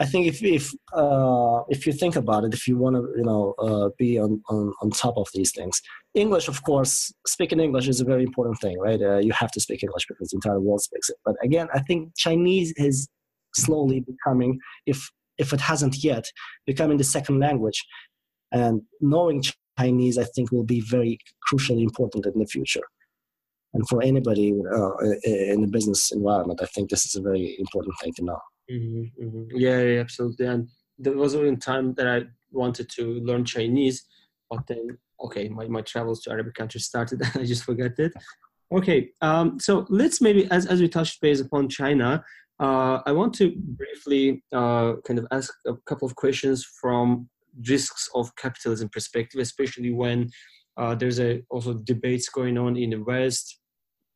I 0.00 0.06
think 0.06 0.26
if 0.28 0.42
if 0.44 0.72
uh, 0.92 1.62
if 1.68 1.86
you 1.86 1.92
think 1.92 2.14
about 2.14 2.44
it, 2.44 2.54
if 2.54 2.68
you 2.68 2.76
want 2.78 2.96
to 2.96 3.02
you 3.16 3.24
know 3.24 3.54
uh, 3.58 3.88
be 3.98 4.18
on, 4.18 4.40
on 4.48 4.72
on 4.80 4.90
top 4.90 5.16
of 5.16 5.28
these 5.34 5.52
things, 5.52 5.80
English, 6.14 6.46
of 6.46 6.62
course, 6.62 7.12
speaking 7.26 7.58
English 7.58 7.88
is 7.88 8.00
a 8.00 8.04
very 8.04 8.22
important 8.22 8.60
thing, 8.60 8.78
right? 8.78 9.02
Uh, 9.02 9.18
you 9.18 9.32
have 9.32 9.50
to 9.52 9.60
speak 9.60 9.82
English 9.82 10.06
because 10.08 10.28
the 10.28 10.36
entire 10.36 10.60
world 10.60 10.82
speaks 10.82 11.08
it. 11.08 11.16
But 11.24 11.34
again, 11.42 11.66
I 11.74 11.80
think 11.80 12.12
Chinese 12.16 12.72
is 12.76 13.08
slowly 13.56 14.00
becoming, 14.00 14.60
if 14.86 15.10
if 15.36 15.52
it 15.52 15.60
hasn't 15.60 16.04
yet, 16.04 16.26
becoming 16.64 16.98
the 16.98 17.04
second 17.04 17.40
language, 17.40 17.84
and 18.52 18.82
knowing 19.00 19.42
Chinese, 19.78 20.16
I 20.16 20.24
think, 20.24 20.52
will 20.52 20.64
be 20.64 20.80
very 20.80 21.18
crucially 21.50 21.82
important 21.82 22.24
in 22.26 22.38
the 22.38 22.46
future. 22.46 22.86
And 23.74 23.86
for 23.88 24.02
anybody 24.02 24.52
uh, 24.74 24.96
in 25.24 25.60
the 25.60 25.68
business 25.70 26.12
environment, 26.12 26.60
I 26.62 26.66
think 26.66 26.88
this 26.88 27.04
is 27.04 27.16
a 27.16 27.20
very 27.20 27.56
important 27.58 27.94
thing 28.00 28.12
to 28.14 28.24
know. 28.24 28.40
Mm-hmm, 28.70 29.24
mm-hmm. 29.24 29.56
Yeah, 29.56 29.80
yeah, 29.80 30.00
absolutely. 30.00 30.46
And 30.46 30.68
there 30.98 31.16
was 31.16 31.34
a 31.34 31.56
time 31.56 31.94
that 31.94 32.06
I 32.06 32.24
wanted 32.50 32.88
to 32.90 33.20
learn 33.20 33.44
Chinese, 33.44 34.04
but 34.50 34.66
then 34.66 34.98
okay, 35.20 35.48
my, 35.48 35.66
my 35.66 35.82
travels 35.82 36.22
to 36.22 36.30
Arabic 36.30 36.54
countries 36.54 36.84
started. 36.84 37.20
And 37.22 37.32
I 37.42 37.44
just 37.44 37.64
forgot 37.64 37.98
it. 37.98 38.12
Okay, 38.72 39.10
um, 39.22 39.58
so 39.58 39.86
let's 39.88 40.20
maybe 40.20 40.50
as 40.50 40.66
as 40.66 40.80
we 40.80 40.88
touched 40.88 41.20
base 41.20 41.40
upon 41.40 41.68
China, 41.68 42.22
uh, 42.60 43.00
I 43.06 43.12
want 43.12 43.34
to 43.34 43.54
briefly 43.56 44.42
uh, 44.52 44.94
kind 45.06 45.18
of 45.18 45.26
ask 45.30 45.54
a 45.66 45.74
couple 45.86 46.06
of 46.06 46.14
questions 46.16 46.64
from 46.80 47.28
risks 47.66 48.08
of 48.14 48.34
capitalism 48.36 48.88
perspective, 48.90 49.40
especially 49.40 49.92
when 49.92 50.28
uh, 50.76 50.94
there's 50.94 51.18
a 51.18 51.42
also 51.50 51.74
debates 51.74 52.28
going 52.28 52.58
on 52.58 52.76
in 52.76 52.90
the 52.90 52.98
West. 52.98 53.58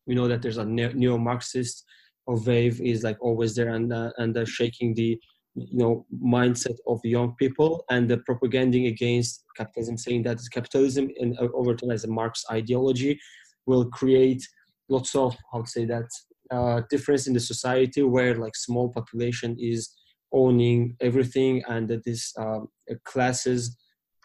We 0.07 0.15
know 0.15 0.29
that 0.29 0.43
there's 0.43 0.59
a 0.59 0.65
neo-Marxist 0.65 1.85
of 2.29 2.47
wave 2.47 2.81
is 2.81 3.03
like 3.03 3.17
always 3.21 3.55
there 3.55 3.71
and 3.75 3.93
uh, 3.93 4.11
and 4.19 4.37
uh, 4.37 4.45
shaking 4.45 4.95
the 4.95 5.19
you 5.55 5.79
know 5.79 6.07
mindset 6.25 6.77
of 6.87 7.01
young 7.05 7.35
people 7.37 7.85
and 7.91 8.09
the 8.09 8.19
propaganding 8.19 8.87
against 8.87 9.45
capitalism 9.57 9.99
saying 9.99 10.23
that 10.23 10.39
capitalism 10.53 11.11
in 11.17 11.37
uh, 11.39 11.49
overtime 11.55 11.91
as 11.91 12.05
a 12.05 12.09
marx 12.09 12.45
ideology 12.51 13.19
will 13.67 13.85
create 13.91 14.43
lots 14.89 15.15
of 15.15 15.37
how 15.53 15.61
to 15.61 15.71
say 15.71 15.85
that 15.85 16.09
uh, 16.51 16.81
difference 16.91 17.27
in 17.27 17.35
the 17.35 17.41
society 17.41 18.03
where 18.03 18.35
like 18.37 18.57
small 18.57 18.89
population 18.91 19.57
is 19.59 19.95
owning 20.33 20.97
everything 21.01 21.63
and 21.69 21.89
that 21.89 22.05
this 22.05 22.33
um, 22.39 22.69
classes 23.05 23.77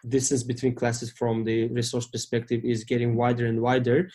distance 0.09 0.43
between 0.43 0.75
classes 0.75 1.11
from 1.11 1.43
the 1.43 1.67
resource 1.69 2.07
perspective 2.07 2.61
is 2.63 2.83
getting 2.83 3.15
wider 3.15 3.45
and 3.45 3.61
wider 3.61 4.09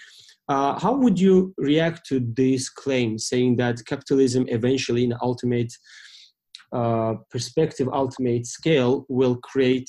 uh, 0.49 0.79
how 0.79 0.95
would 0.95 1.19
you 1.19 1.55
react 1.57 2.07
to 2.07 2.21
this 2.21 2.69
claim 2.69 3.19
saying 3.19 3.57
that 3.57 3.85
capitalism 3.87 4.45
eventually, 4.49 5.05
in 5.05 5.15
ultimate 5.23 5.73
uh, 6.73 7.15
perspective, 7.31 7.89
ultimate 7.93 8.47
scale, 8.47 9.07
will 9.09 9.37
create 9.37 9.89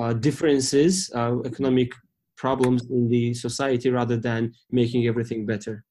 uh, 0.00 0.12
differences, 0.14 1.10
uh, 1.14 1.40
economic 1.44 1.92
problems 2.36 2.90
in 2.90 3.08
the 3.08 3.32
society 3.34 3.90
rather 3.90 4.16
than 4.16 4.52
making 4.70 5.06
everything 5.06 5.46
better? 5.46 5.84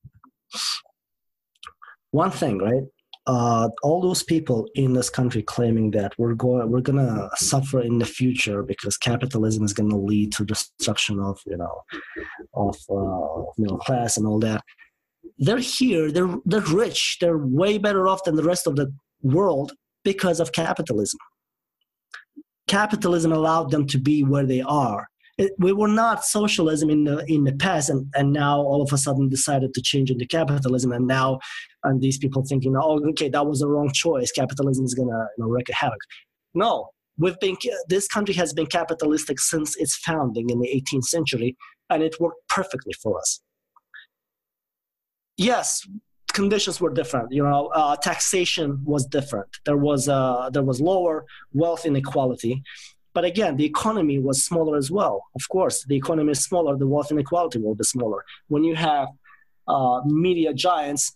One 2.12 2.32
thing, 2.32 2.60
right? 2.60 2.84
Uh, 3.26 3.70
all 3.84 4.02
those 4.02 4.22
people 4.22 4.68
in 4.76 4.94
this 4.94 5.10
country 5.10 5.42
claiming 5.42 5.92
that 5.92 6.14
we're 6.18 6.34
going 6.34 6.70
we're 6.70 6.82
gonna 6.82 7.30
suffer 7.36 7.82
in 7.82 7.98
the 7.98 8.06
future 8.06 8.64
because 8.64 8.98
capitalism 8.98 9.64
is 9.64 9.74
gonna 9.74 9.98
lead 9.98 10.34
to 10.34 10.44
destruction 10.44 11.20
of 11.20 11.40
you 11.46 11.58
know 11.58 11.84
of 12.54 12.76
uh, 12.90 13.52
middle 13.58 13.78
class 13.78 14.18
and 14.18 14.28
all 14.28 14.40
that. 14.40 14.62
They're 15.38 15.58
here 15.58 16.12
they're 16.12 16.36
they're 16.46 16.62
rich 16.62 17.18
they're 17.22 17.38
way 17.38 17.78
better 17.78 18.08
off 18.08 18.24
than 18.26 18.36
the 18.36 18.44
rest 18.44 18.68
of 18.68 18.76
the 18.76 18.94
world 19.22 19.72
because 20.04 20.40
of 20.40 20.52
capitalism. 20.52 21.20
Capitalism 22.68 23.32
allowed 23.32 23.72
them 23.72 23.88
to 23.88 23.98
be 23.98 24.24
where 24.24 24.46
they 24.46 24.62
are 24.62 25.08
we 25.58 25.74
were 25.74 25.88
not 25.88 26.24
socialism 26.24 26.90
in 26.90 27.06
the 27.06 27.26
in 27.26 27.44
the 27.44 27.54
past 27.54 27.90
and, 27.90 28.08
and 28.16 28.32
now 28.32 28.60
all 28.62 28.82
of 28.82 28.94
a 28.94 28.98
sudden 28.98 29.30
decided 29.30 29.74
to 29.74 29.82
change 29.82 30.12
into 30.12 30.26
capitalism 30.28 30.92
and 30.92 31.08
now 31.08 31.40
and 31.84 32.02
these 32.02 32.18
people 32.18 32.44
thinking 32.46 32.76
oh 32.78 33.04
okay 33.10 33.30
that 33.30 33.46
was 33.46 33.60
the 33.60 33.68
wrong 33.68 33.92
choice. 33.92 34.32
Capitalism 34.32 34.86
is 34.86 34.94
gonna 34.94 35.28
you 35.38 35.44
know, 35.44 35.50
wreak 35.50 35.68
havoc. 35.72 36.00
No. 36.54 36.90
We've 37.18 37.40
been 37.40 37.58
this 37.90 38.08
country 38.08 38.34
has 38.36 38.54
been 38.54 38.66
capitalistic 38.66 39.40
since 39.40 39.76
its 39.78 39.96
founding 39.98 40.50
in 40.50 40.60
the 40.60 40.68
18th 40.68 41.06
century 41.06 41.56
and 41.90 42.02
it 42.02 42.16
worked 42.20 42.48
perfectly 42.50 42.94
for 43.02 43.20
us. 43.20 43.42
Yes 45.38 45.86
conditions 46.34 46.82
were 46.82 46.92
different 46.92 47.32
you 47.32 47.44
know 47.44 47.68
uh, 47.76 47.96
taxation 47.96 48.82
was 48.84 49.06
different. 49.06 49.50
There 49.66 49.78
was 49.78 50.10
uh, 50.10 50.50
there 50.52 50.64
was 50.64 50.82
lower 50.82 51.26
wealth 51.54 51.86
inequality 51.86 52.64
but 53.14 53.26
again, 53.26 53.56
the 53.58 53.66
economy 53.66 54.20
was 54.20 54.44
smaller 54.44 54.76
as 54.78 54.90
well. 54.90 55.26
Of 55.36 55.48
course, 55.50 55.84
the 55.86 55.96
economy 55.96 56.32
is 56.32 56.44
smaller, 56.44 56.76
the 56.78 56.88
wealth 56.88 57.12
inequality 57.12 57.60
will 57.60 57.76
be 57.76 57.84
smaller. 57.84 58.24
When 58.48 58.64
you 58.64 58.76
have 58.76 59.10
uh, 59.68 60.02
media 60.06 60.54
giants 60.54 61.14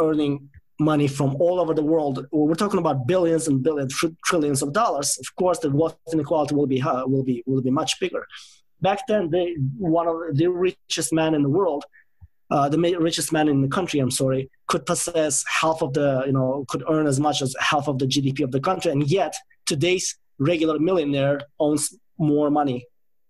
earning 0.00 0.48
money 0.78 1.08
from 1.08 1.36
all 1.36 1.58
over 1.58 1.74
the 1.74 1.82
world, 1.82 2.26
we're 2.30 2.54
talking 2.54 2.78
about 2.78 3.06
billions 3.06 3.48
and 3.48 3.62
billions, 3.62 3.98
trillions 4.24 4.62
of 4.62 4.72
dollars. 4.72 5.18
Of 5.18 5.34
course, 5.36 5.58
the 5.58 5.70
wealth 5.70 5.98
inequality 6.12 6.54
will 6.54 6.66
be 6.66 6.80
uh, 6.80 7.06
will 7.06 7.24
be 7.24 7.42
will 7.46 7.62
be 7.62 7.70
much 7.70 7.98
bigger. 7.98 8.26
Back 8.80 9.06
then, 9.08 9.30
one 9.78 10.06
of 10.06 10.36
the 10.36 10.48
richest 10.48 11.12
man 11.12 11.34
in 11.34 11.42
the 11.42 11.48
world, 11.48 11.84
uh, 12.50 12.68
the 12.68 12.78
richest 12.98 13.32
man 13.32 13.48
in 13.48 13.62
the 13.62 13.68
country, 13.68 14.00
I'm 14.00 14.10
sorry, 14.10 14.50
could 14.66 14.84
possess 14.84 15.44
half 15.60 15.82
of 15.82 15.94
the, 15.94 16.24
you 16.26 16.32
know, 16.32 16.64
could 16.68 16.84
earn 16.88 17.06
as 17.06 17.18
much 17.18 17.40
as 17.42 17.56
half 17.58 17.88
of 17.88 17.98
the 17.98 18.06
GDP 18.06 18.44
of 18.44 18.52
the 18.52 18.60
country, 18.60 18.92
and 18.92 19.10
yet 19.10 19.34
today's 19.64 20.16
regular 20.38 20.78
millionaire 20.78 21.40
owns 21.58 21.94
more 22.18 22.50
money 22.50 22.86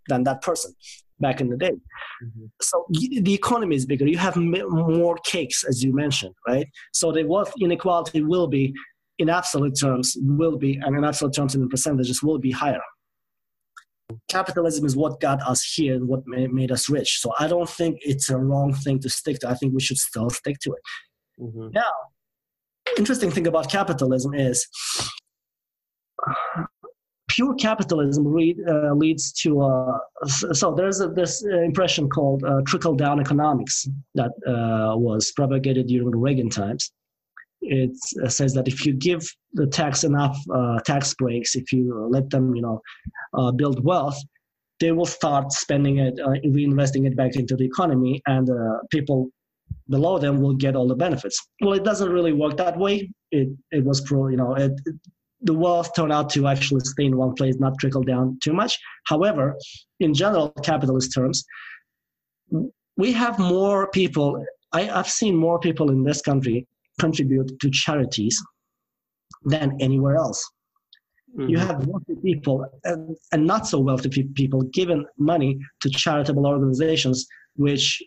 than 0.08 0.24
that 0.24 0.42
person 0.42 0.72
back 1.18 1.40
in 1.40 1.48
the 1.48 1.56
day. 1.56 1.72
Mm-hmm. 1.72 2.46
So 2.60 2.86
the 2.90 3.34
economy 3.34 3.74
is 3.76 3.86
bigger. 3.86 4.06
You 4.06 4.18
have 4.18 4.36
more 4.36 5.16
cakes, 5.24 5.64
as 5.64 5.82
you 5.82 5.94
mentioned, 5.94 6.34
right? 6.46 6.68
So 6.92 7.10
the 7.12 7.24
wealth 7.24 7.52
inequality 7.60 8.22
will 8.22 8.46
be, 8.46 8.74
in 9.18 9.30
absolute 9.30 9.74
terms, 9.80 10.16
will 10.20 10.58
be, 10.58 10.76
and 10.76 10.94
in 10.96 11.04
absolute 11.04 11.34
terms 11.34 11.54
and 11.54 11.62
in 11.62 11.68
percentages, 11.70 12.22
will 12.22 12.38
be 12.38 12.50
higher. 12.50 12.82
Capitalism 14.28 14.84
is 14.84 14.94
what 14.94 15.20
got 15.20 15.40
us 15.42 15.64
here, 15.64 15.98
what 16.04 16.26
made 16.26 16.70
us 16.70 16.88
rich. 16.88 17.18
So 17.20 17.32
I 17.40 17.48
don't 17.48 17.68
think 17.68 17.98
it's 18.02 18.28
a 18.30 18.36
wrong 18.36 18.72
thing 18.72 19.00
to 19.00 19.08
stick 19.08 19.40
to. 19.40 19.48
I 19.48 19.54
think 19.54 19.72
we 19.74 19.80
should 19.80 19.98
still 19.98 20.30
stick 20.30 20.58
to 20.60 20.72
it. 20.72 21.42
Mm-hmm. 21.42 21.68
Now, 21.72 21.90
interesting 22.96 23.30
thing 23.30 23.46
about 23.46 23.70
capitalism 23.70 24.34
is 24.34 24.68
pure 27.28 27.54
capitalism 27.54 28.26
uh, 28.26 28.94
leads 28.94 29.32
to 29.32 29.62
uh, 29.62 29.98
so 30.26 30.74
there's 30.74 31.00
a, 31.00 31.08
this 31.08 31.44
impression 31.44 32.08
called 32.08 32.44
uh, 32.44 32.60
trickle 32.66 32.94
down 32.94 33.20
economics 33.20 33.88
that 34.14 34.30
uh, 34.46 34.96
was 34.96 35.32
propagated 35.32 35.86
during 35.88 36.10
the 36.10 36.16
Reagan 36.16 36.48
times. 36.48 36.92
It 37.62 37.96
uh, 38.22 38.28
says 38.28 38.52
that 38.54 38.68
if 38.68 38.86
you 38.86 38.92
give 38.92 39.26
the 39.54 39.66
tax 39.66 40.04
enough 40.04 40.38
uh, 40.54 40.78
tax 40.80 41.14
breaks, 41.14 41.56
if 41.56 41.72
you 41.72 42.06
let 42.10 42.30
them, 42.30 42.54
you 42.54 42.62
know, 42.62 42.80
build 43.52 43.84
wealth, 43.84 44.18
they 44.78 44.92
will 44.92 45.06
start 45.06 45.52
spending 45.52 45.98
it, 45.98 46.16
reinvesting 46.18 47.06
it 47.06 47.16
back 47.16 47.34
into 47.34 47.56
the 47.56 47.64
economy, 47.64 48.22
and 48.26 48.48
people 48.90 49.30
below 49.88 50.18
them 50.18 50.40
will 50.40 50.54
get 50.54 50.76
all 50.76 50.86
the 50.86 50.94
benefits. 50.94 51.44
Well, 51.60 51.72
it 51.72 51.82
doesn't 51.82 52.10
really 52.10 52.32
work 52.32 52.56
that 52.58 52.78
way. 52.78 53.10
It 53.32 53.48
it 53.72 53.84
was 53.84 54.00
pro, 54.02 54.28
you 54.28 54.36
know, 54.36 54.54
it, 54.54 54.72
the 55.42 55.54
wealth 55.54 55.94
turned 55.94 56.12
out 56.12 56.30
to 56.30 56.46
actually 56.46 56.80
stay 56.80 57.04
in 57.04 57.16
one 57.16 57.34
place, 57.34 57.56
not 57.58 57.78
trickle 57.78 58.02
down 58.02 58.38
too 58.42 58.52
much. 58.52 58.78
However, 59.06 59.56
in 60.00 60.14
general 60.14 60.50
capitalist 60.62 61.12
terms, 61.14 61.44
we 62.96 63.12
have 63.12 63.38
more 63.38 63.90
people. 63.90 64.44
I, 64.72 64.82
have 64.82 65.08
seen 65.08 65.36
more 65.36 65.58
people 65.58 65.90
in 65.90 66.02
this 66.02 66.22
country 66.22 66.66
contribute 67.00 67.58
to 67.60 67.70
charities 67.70 68.42
than 69.44 69.76
anywhere 69.80 70.16
else. 70.16 70.44
Mm-hmm. 71.36 71.50
You 71.50 71.58
have 71.58 71.86
wealthy 71.86 72.16
people 72.22 72.66
and, 72.84 73.16
and 73.32 73.46
not 73.46 73.66
so 73.66 73.78
wealthy 73.78 74.24
people 74.34 74.62
giving 74.62 75.04
money 75.18 75.58
to 75.82 75.90
charitable 75.90 76.46
organizations, 76.46 77.26
which 77.56 78.02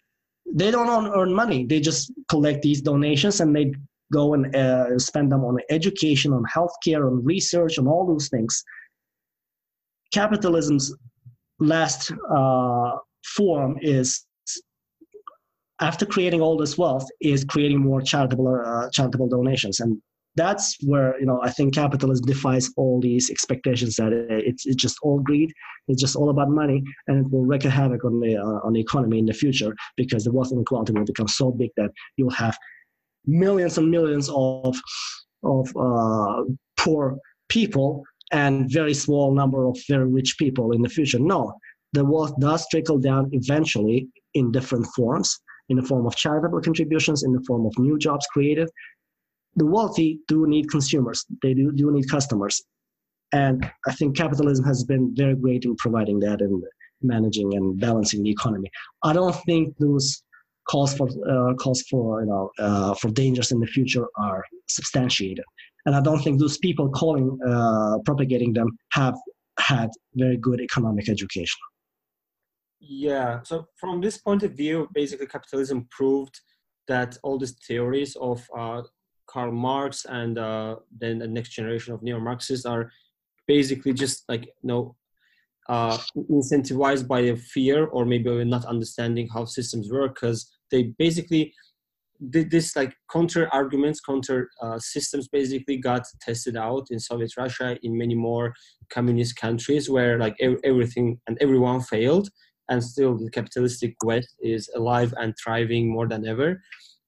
they 0.51 0.71
don't 0.71 0.89
earn 0.89 1.33
money. 1.33 1.65
They 1.65 1.79
just 1.79 2.11
collect 2.27 2.63
these 2.63 2.81
donations 2.81 3.39
and 3.39 3.55
they 3.55 3.71
go 4.11 4.33
and 4.33 4.55
uh, 4.55 4.97
spend 4.99 5.31
them 5.31 5.43
on 5.43 5.57
education, 5.69 6.33
on 6.33 6.43
healthcare, 6.53 7.05
on 7.07 7.23
research, 7.23 7.77
on 7.77 7.87
all 7.87 8.05
those 8.05 8.29
things. 8.29 8.63
Capitalism's 10.13 10.95
last 11.59 12.11
uh, 12.35 12.91
form 13.35 13.77
is 13.81 14.25
after 15.81 16.05
creating 16.05 16.41
all 16.41 16.57
this 16.57 16.77
wealth 16.77 17.07
is 17.21 17.45
creating 17.45 17.79
more 17.79 18.01
charitable 18.01 18.61
uh, 18.65 18.89
charitable 18.91 19.27
donations 19.27 19.79
and 19.79 20.01
that's 20.35 20.77
where 20.83 21.19
you 21.19 21.25
know 21.25 21.39
I 21.41 21.49
think 21.51 21.73
capitalism 21.73 22.25
defies 22.25 22.69
all 22.77 23.01
these 23.01 23.29
expectations 23.29 23.95
that 23.95 24.11
it's, 24.13 24.65
it's 24.65 24.75
just 24.75 24.97
all 25.01 25.19
greed, 25.19 25.51
it's 25.87 26.01
just 26.01 26.15
all 26.15 26.29
about 26.29 26.49
money, 26.49 26.83
and 27.07 27.25
it 27.25 27.31
will 27.31 27.45
wreak 27.45 27.63
havoc 27.63 28.05
on 28.05 28.19
the 28.19 28.37
uh, 28.37 28.65
on 28.65 28.73
the 28.73 28.79
economy 28.79 29.19
in 29.19 29.25
the 29.25 29.33
future 29.33 29.75
because 29.97 30.23
the 30.23 30.31
wealth 30.31 30.51
inequality 30.51 30.93
will 30.93 31.03
become 31.03 31.27
so 31.27 31.51
big 31.51 31.71
that 31.77 31.91
you'll 32.17 32.29
have 32.29 32.57
millions 33.25 33.77
and 33.77 33.89
millions 33.89 34.29
of 34.33 34.77
of 35.43 35.69
uh, 35.77 36.43
poor 36.77 37.17
people 37.47 38.03
and 38.31 38.71
very 38.71 38.93
small 38.93 39.33
number 39.33 39.65
of 39.65 39.77
very 39.87 40.07
rich 40.07 40.35
people 40.37 40.71
in 40.71 40.81
the 40.81 40.89
future. 40.89 41.19
No, 41.19 41.53
the 41.93 42.05
wealth 42.05 42.33
does 42.39 42.67
trickle 42.69 42.99
down 42.99 43.29
eventually 43.31 44.07
in 44.33 44.51
different 44.51 44.85
forms, 44.95 45.39
in 45.69 45.77
the 45.77 45.83
form 45.83 46.05
of 46.05 46.15
charitable 46.15 46.61
contributions, 46.61 47.23
in 47.23 47.33
the 47.33 47.43
form 47.47 47.65
of 47.65 47.73
new 47.79 47.97
jobs 47.97 48.25
created. 48.31 48.69
The 49.55 49.65
wealthy 49.65 50.19
do 50.27 50.47
need 50.47 50.69
consumers. 50.69 51.25
They 51.41 51.53
do, 51.53 51.71
do 51.71 51.91
need 51.91 52.09
customers. 52.09 52.61
And 53.33 53.69
I 53.87 53.93
think 53.93 54.15
capitalism 54.15 54.65
has 54.65 54.83
been 54.83 55.13
very 55.15 55.35
great 55.35 55.65
in 55.65 55.75
providing 55.77 56.19
that 56.19 56.41
and 56.41 56.63
managing 57.01 57.55
and 57.55 57.79
balancing 57.79 58.23
the 58.23 58.29
economy. 58.29 58.69
I 59.03 59.13
don't 59.13 59.35
think 59.45 59.75
those 59.77 60.21
calls 60.69 60.95
for 60.95 61.07
uh, 61.33 61.53
calls 61.55 61.81
for 61.89 62.21
you 62.21 62.27
know 62.27 62.51
uh, 62.59 62.93
for 62.95 63.09
dangers 63.09 63.51
in 63.51 63.59
the 63.59 63.67
future 63.67 64.05
are 64.17 64.43
substantiated, 64.67 65.45
and 65.85 65.95
I 65.95 66.01
don't 66.01 66.21
think 66.23 66.39
those 66.39 66.57
people 66.57 66.89
calling 66.89 67.37
uh, 67.47 67.97
propagating 68.05 68.53
them 68.53 68.69
have 68.93 69.15
had 69.59 69.89
very 70.15 70.37
good 70.37 70.61
economic 70.61 71.09
education. 71.09 71.59
Yeah. 72.79 73.41
So 73.43 73.67
from 73.75 73.99
this 74.01 74.17
point 74.17 74.43
of 74.43 74.53
view, 74.53 74.87
basically 74.93 75.27
capitalism 75.27 75.87
proved 75.91 76.39
that 76.87 77.17
all 77.23 77.37
these 77.37 77.55
theories 77.67 78.15
of 78.15 78.47
uh, 78.57 78.81
Karl 79.27 79.51
Marx 79.51 80.05
and 80.05 80.37
uh, 80.37 80.77
then 80.97 81.19
the 81.19 81.27
next 81.27 81.49
generation 81.49 81.93
of 81.93 82.01
neo-Marxists 82.01 82.65
are 82.65 82.89
basically 83.47 83.93
just 83.93 84.23
like 84.29 84.45
you 84.45 84.67
know 84.71 84.95
uh, 85.67 85.97
incentivized 86.31 87.07
by 87.07 87.19
a 87.19 87.35
fear 87.35 87.85
or 87.87 88.05
maybe 88.05 88.43
not 88.43 88.65
understanding 88.65 89.27
how 89.31 89.45
systems 89.45 89.91
work 89.91 90.15
because 90.15 90.58
they 90.71 90.93
basically 90.97 91.53
did 92.31 92.51
this 92.51 92.75
like 92.75 92.93
counter 93.11 93.47
arguments 93.53 94.01
counter 94.01 94.49
uh, 94.61 94.77
systems 94.77 95.29
basically 95.29 95.77
got 95.77 96.03
tested 96.21 96.57
out 96.57 96.87
in 96.91 96.99
soviet 96.99 97.31
russia 97.37 97.77
in 97.81 97.97
many 97.97 98.13
more 98.13 98.53
communist 98.89 99.37
countries 99.37 99.89
where 99.89 100.17
like 100.19 100.35
ev- 100.41 100.59
everything 100.65 101.17
and 101.27 101.37
everyone 101.39 101.79
failed 101.79 102.27
and 102.69 102.83
still 102.83 103.17
the 103.17 103.29
capitalistic 103.29 103.95
west 104.03 104.35
is 104.39 104.69
alive 104.75 105.13
and 105.17 105.33
thriving 105.43 105.91
more 105.91 106.07
than 106.07 106.25
ever. 106.25 106.61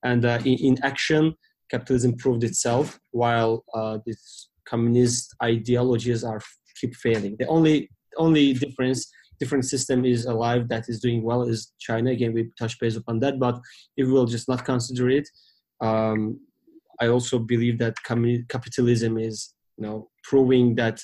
And 0.03 0.25
uh, 0.25 0.39
in, 0.43 0.57
in, 0.57 0.83
action 0.83 1.35
capitalism 1.69 2.17
proved 2.17 2.43
itself 2.43 2.99
while 3.11 3.63
uh, 3.73 3.99
these 4.05 4.49
communist 4.65 5.33
ideologies 5.41 6.23
are 6.23 6.41
keep 6.79 6.95
failing. 6.95 7.35
The 7.39 7.47
only 7.47 7.89
only 8.17 8.53
difference 8.53 9.09
different 9.41 9.65
system 9.65 10.05
is 10.05 10.21
alive 10.33 10.63
that 10.69 10.85
is 10.87 10.99
doing 11.05 11.21
well 11.27 11.41
is 11.53 11.73
China. 11.79 12.11
Again, 12.11 12.33
we 12.37 12.51
touch 12.61 12.79
base 12.79 12.95
upon 12.95 13.19
that, 13.21 13.39
but 13.45 13.55
if 13.97 14.05
we'll 14.07 14.31
just 14.35 14.47
not 14.47 14.63
consider 14.63 15.09
it, 15.09 15.27
um, 15.87 16.39
I 17.01 17.07
also 17.07 17.39
believe 17.39 17.79
that 17.79 17.95
capitalism 18.55 19.17
is, 19.17 19.35
you 19.77 19.83
know, 19.85 19.97
proving 20.29 20.75
that 20.75 20.97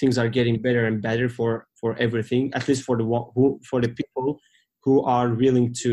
things 0.00 0.18
are 0.18 0.28
getting 0.28 0.60
better 0.66 0.82
and 0.88 1.00
better 1.00 1.28
for 1.28 1.50
for 1.80 1.90
everything. 2.06 2.42
At 2.58 2.66
least 2.68 2.82
for 2.82 2.96
the 2.98 3.04
who 3.34 3.60
for 3.70 3.78
the 3.80 3.92
people 4.00 4.40
who 4.82 4.94
are 5.16 5.28
willing 5.42 5.72
to, 5.84 5.92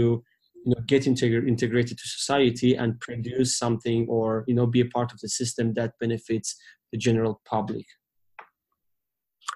you 0.65 0.69
know, 0.71 0.81
get 0.87 1.03
integ- 1.03 1.47
integrated 1.53 1.95
to 1.99 2.07
society 2.19 2.71
and 2.81 2.99
produce 2.99 3.51
something 3.63 4.07
or 4.15 4.43
you 4.47 4.55
know 4.57 4.67
be 4.75 4.81
a 4.81 4.89
part 4.95 5.09
of 5.13 5.19
the 5.19 5.29
system 5.29 5.65
that 5.77 5.99
benefits 5.99 6.49
the 6.91 6.97
general 6.97 7.33
public. 7.53 7.85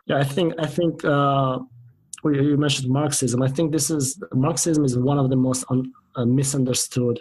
Yeah, 0.08 0.20
I 0.26 0.28
think 0.36 0.50
I 0.66 0.68
think 0.78 1.04
uh, 1.04 1.58
you 2.34 2.58
mentioned 2.58 2.92
Marxism. 2.92 3.42
I 3.42 3.48
think 3.48 3.72
this 3.72 3.90
is 3.90 4.22
Marxism 4.34 4.84
is 4.84 4.98
one 4.98 5.20
of 5.20 5.30
the 5.30 5.36
most 5.36 5.66
un, 5.70 5.92
uh, 6.16 6.26
misunderstood 6.26 7.20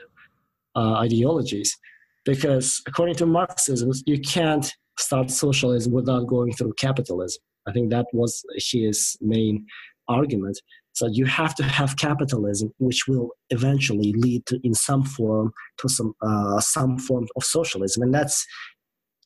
uh, 0.77 0.95
ideologies 0.95 1.77
because 2.25 2.83
according 2.87 3.17
to 3.17 3.27
Marxism, 3.27 3.91
you 4.07 4.21
can't 4.21 4.73
start 4.99 5.31
socialism 5.31 5.93
without 5.93 6.27
going 6.27 6.53
through 6.53 6.73
capitalism. 6.75 7.43
I 7.67 7.73
think 7.73 7.91
that 7.91 8.07
was 8.13 8.45
his 8.57 9.17
main 9.21 9.67
argument. 10.09 10.61
So 10.93 11.09
you 11.09 11.25
have 11.27 11.55
to 11.57 11.65
have 11.65 11.97
capitalism, 11.97 12.73
which 12.79 13.09
will 13.09 13.31
eventually 13.51 14.13
lead 14.13 14.47
to, 14.47 14.61
in 14.63 14.75
some 14.75 15.03
form, 15.03 15.53
to 15.79 15.89
some 15.89 16.15
uh, 16.23 16.61
some 16.61 16.99
form 16.99 17.27
of 17.37 17.45
socialism, 17.45 18.05
and 18.05 18.15
that's 18.15 18.47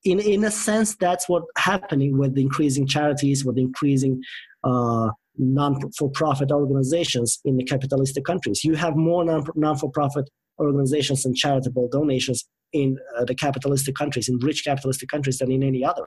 in 0.05 0.19
in 0.21 0.45
a 0.45 0.51
sense 0.51 0.97
that's 0.97 1.29
what's 1.29 1.47
happening 1.59 2.17
with 2.17 2.39
increasing 2.39 2.87
charities, 2.87 3.45
with 3.45 3.59
increasing 3.59 4.23
uh, 4.65 5.11
non-for-profit 5.39 6.51
organizations 6.51 7.41
in 7.45 7.57
the 7.57 7.65
capitalistic 7.65 8.25
countries. 8.25 8.65
You 8.65 8.75
have 8.75 8.97
more 8.97 9.25
non-for-profit 9.55 10.29
organizations 10.59 11.25
and 11.25 11.37
charitable 11.37 11.89
donations 11.91 12.45
in 12.73 12.99
uh, 13.17 13.25
the 13.25 13.35
capitalistic 13.35 13.95
countries, 13.95 14.29
in 14.29 14.39
rich 14.39 14.65
capitalistic 14.65 15.09
countries, 15.09 15.39
than 15.39 15.51
in 15.51 15.63
any 15.63 15.85
other. 15.85 16.07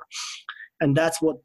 And 0.79 0.95
that's 0.95 1.21
what 1.21 1.37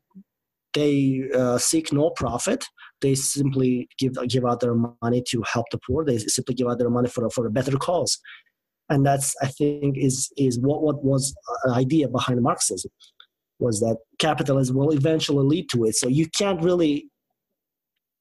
they 0.74 1.22
uh, 1.34 1.58
seek 1.58 1.92
no 1.92 2.10
profit. 2.10 2.64
They 3.00 3.14
simply 3.14 3.88
give 3.98 4.12
give 4.28 4.44
out 4.44 4.60
their 4.60 4.74
money 4.74 5.22
to 5.30 5.42
help 5.42 5.66
the 5.70 5.78
poor. 5.86 6.04
They 6.04 6.18
simply 6.18 6.54
give 6.54 6.68
out 6.68 6.78
their 6.78 6.90
money 6.90 7.08
for 7.08 7.28
for 7.30 7.46
a 7.46 7.50
better 7.50 7.76
cause, 7.76 8.18
and 8.88 9.04
that's 9.04 9.34
I 9.42 9.48
think 9.48 9.96
is 9.98 10.30
is 10.36 10.58
what 10.58 10.82
what 10.82 11.04
was 11.04 11.34
an 11.64 11.72
idea 11.72 12.08
behind 12.08 12.42
Marxism 12.42 12.90
was 13.58 13.80
that 13.80 13.96
capitalism 14.18 14.76
will 14.76 14.92
eventually 14.92 15.44
lead 15.44 15.66
to 15.70 15.84
it. 15.84 15.96
So 15.96 16.08
you 16.08 16.26
can't 16.38 16.62
really 16.62 17.08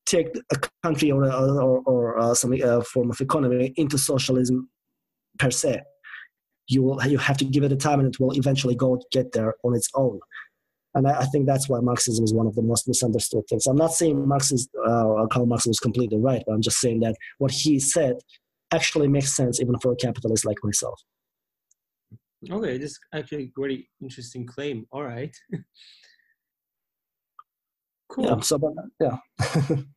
take 0.05 0.27
a 0.51 0.57
country 0.83 1.11
or, 1.11 1.25
or, 1.25 1.81
or 1.85 2.19
uh, 2.19 2.33
some 2.33 2.53
uh, 2.63 2.81
form 2.81 3.09
of 3.09 3.19
economy 3.21 3.73
into 3.77 3.97
socialism 3.97 4.69
per 5.39 5.51
se. 5.51 5.81
You 6.67 6.83
will 6.83 7.05
you 7.05 7.17
have 7.19 7.37
to 7.37 7.45
give 7.45 7.63
it 7.63 7.71
a 7.71 7.75
time, 7.75 7.99
and 7.99 8.13
it 8.13 8.19
will 8.19 8.35
eventually 8.35 8.75
go 8.75 8.99
get 9.11 9.31
there 9.33 9.53
on 9.63 9.75
its 9.75 9.89
own. 9.93 10.19
And 10.95 11.07
I, 11.07 11.19
I 11.19 11.25
think 11.25 11.45
that's 11.45 11.69
why 11.69 11.79
Marxism 11.79 12.23
is 12.23 12.33
one 12.33 12.47
of 12.47 12.55
the 12.55 12.63
most 12.63 12.87
misunderstood 12.87 13.43
things. 13.49 13.67
I'm 13.67 13.75
not 13.75 13.93
saying 13.93 14.27
Marx 14.27 14.51
is, 14.51 14.67
uh, 14.87 15.27
Karl 15.31 15.45
Marx 15.45 15.67
was 15.67 15.79
completely 15.79 16.17
right, 16.17 16.41
but 16.47 16.53
I'm 16.53 16.61
just 16.61 16.79
saying 16.79 17.01
that 17.01 17.15
what 17.37 17.51
he 17.51 17.79
said 17.79 18.15
actually 18.73 19.07
makes 19.07 19.35
sense 19.35 19.61
even 19.61 19.77
for 19.79 19.91
a 19.91 19.95
capitalist 19.95 20.45
like 20.45 20.57
myself. 20.63 20.99
Okay, 22.49 22.77
this 22.77 22.91
is 22.91 22.99
actually 23.13 23.43
a 23.43 23.51
very 23.59 23.89
interesting 24.01 24.45
claim. 24.45 24.85
All 24.91 25.03
right. 25.03 25.35
cool. 28.09 28.25
Yeah, 28.25 28.39
so, 28.39 28.57
but, 28.57 28.73
yeah. 28.99 29.17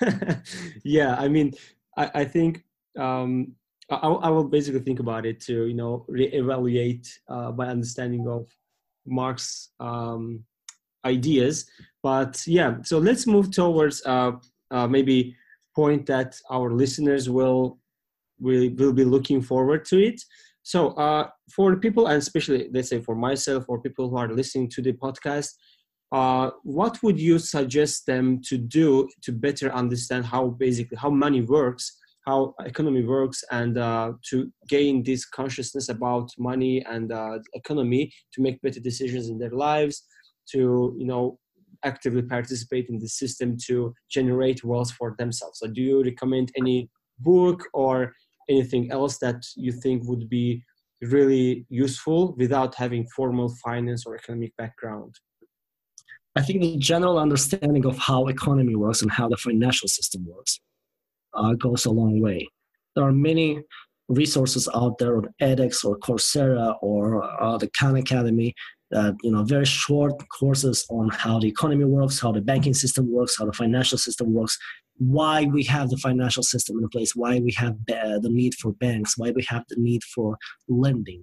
yeah, 0.84 1.16
I 1.18 1.28
mean, 1.28 1.52
I, 1.96 2.10
I 2.14 2.24
think 2.24 2.64
um, 2.98 3.54
I, 3.90 3.96
I, 3.96 4.28
will 4.28 4.44
basically 4.44 4.80
think 4.80 5.00
about 5.00 5.26
it 5.26 5.40
to 5.42 5.66
you 5.66 5.74
know 5.74 6.04
reevaluate 6.10 7.08
uh, 7.28 7.52
my 7.52 7.68
understanding 7.68 8.28
of 8.28 8.48
Marx 9.06 9.70
um, 9.80 10.44
ideas. 11.04 11.66
But 12.02 12.42
yeah, 12.46 12.76
so 12.82 12.98
let's 12.98 13.26
move 13.26 13.50
towards 13.50 14.04
uh, 14.06 14.32
uh, 14.70 14.86
maybe 14.86 15.36
point 15.74 16.06
that 16.06 16.38
our 16.50 16.72
listeners 16.72 17.28
will 17.30 17.78
will 18.40 18.70
will 18.76 18.92
be 18.92 19.04
looking 19.04 19.40
forward 19.40 19.84
to 19.86 19.98
it. 19.98 20.20
So 20.62 20.88
uh, 20.90 21.28
for 21.50 21.76
people, 21.76 22.08
and 22.08 22.18
especially 22.18 22.68
let's 22.72 22.90
say 22.90 23.00
for 23.00 23.14
myself 23.14 23.64
or 23.68 23.80
people 23.80 24.10
who 24.10 24.18
are 24.18 24.28
listening 24.28 24.68
to 24.70 24.82
the 24.82 24.92
podcast, 24.92 25.54
uh, 26.12 26.50
what 26.62 27.02
would 27.02 27.18
you 27.18 27.38
suggest 27.38 28.06
them 28.06 28.40
to 28.42 28.56
do 28.56 29.08
to 29.22 29.32
better 29.32 29.70
understand 29.72 30.24
how 30.24 30.48
basically 30.48 30.96
how 30.96 31.10
money 31.10 31.42
works 31.42 31.98
how 32.28 32.54
economy 32.66 33.02
works 33.02 33.42
and 33.50 33.78
uh, 33.78 34.12
to 34.28 34.52
gain 34.68 35.02
this 35.02 35.24
consciousness 35.24 35.88
about 35.88 36.30
money 36.38 36.84
and 36.84 37.10
uh, 37.10 37.38
economy 37.54 38.12
to 38.32 38.42
make 38.42 38.60
better 38.60 38.80
decisions 38.80 39.30
in 39.30 39.38
their 39.38 39.56
lives 39.68 40.04
to 40.52 40.94
you 40.98 41.06
know 41.06 41.38
actively 41.84 42.22
participate 42.22 42.86
in 42.88 42.98
the 42.98 43.08
system 43.08 43.56
to 43.66 43.94
generate 44.10 44.64
wealth 44.64 44.92
for 44.92 45.14
themselves? 45.18 45.60
So 45.60 45.68
do 45.68 45.80
you 45.80 46.02
recommend 46.02 46.52
any 46.56 46.90
book 47.20 47.62
or 47.72 48.12
anything 48.48 48.90
else 48.90 49.18
that 49.18 49.40
you 49.56 49.72
think 49.72 50.02
would 50.04 50.28
be 50.28 50.64
really 51.00 51.66
useful 51.68 52.34
without 52.36 52.74
having 52.74 53.06
formal 53.16 53.48
finance 53.64 54.04
or 54.04 54.16
economic 54.16 54.52
background 54.56 55.14
I 56.36 56.42
think 56.42 56.60
the 56.60 56.76
general 56.78 57.18
understanding 57.18 57.84
of 57.86 57.98
how 57.98 58.26
economy 58.28 58.76
works 58.76 59.02
and 59.02 59.10
how 59.10 59.28
the 59.28 59.36
financial 59.36 59.88
system 59.88 60.26
works 60.28 60.60
uh, 61.34 61.54
goes 61.54 61.84
a 61.84 61.90
long 61.90 62.20
way. 62.20 62.48
There 62.94 63.04
are 63.04 63.12
many 63.12 63.62
resources 64.08 64.68
out 64.74 64.98
there 64.98 65.16
on 65.16 65.28
edX 65.42 65.84
or 65.84 65.98
Coursera 65.98 66.76
or 66.80 67.22
uh, 67.42 67.58
the 67.58 67.68
Khan 67.78 67.96
Academy 67.96 68.54
that 68.90 69.16
you 69.22 69.30
know 69.30 69.44
very 69.44 69.66
short 69.66 70.14
courses 70.30 70.86
on 70.88 71.10
how 71.10 71.38
the 71.38 71.48
economy 71.48 71.84
works, 71.84 72.20
how 72.20 72.32
the 72.32 72.40
banking 72.40 72.74
system 72.74 73.12
works, 73.12 73.36
how 73.38 73.44
the 73.44 73.52
financial 73.52 73.98
system 73.98 74.32
works, 74.32 74.56
why 74.96 75.44
we 75.44 75.62
have 75.64 75.90
the 75.90 75.96
financial 75.98 76.42
system 76.42 76.78
in 76.78 76.88
place, 76.88 77.14
why 77.14 77.38
we 77.38 77.52
have 77.52 77.76
the 77.86 78.30
need 78.30 78.54
for 78.54 78.72
banks, 78.72 79.18
why 79.18 79.30
we 79.30 79.44
have 79.48 79.64
the 79.68 79.76
need 79.76 80.02
for 80.04 80.38
lending. 80.68 81.22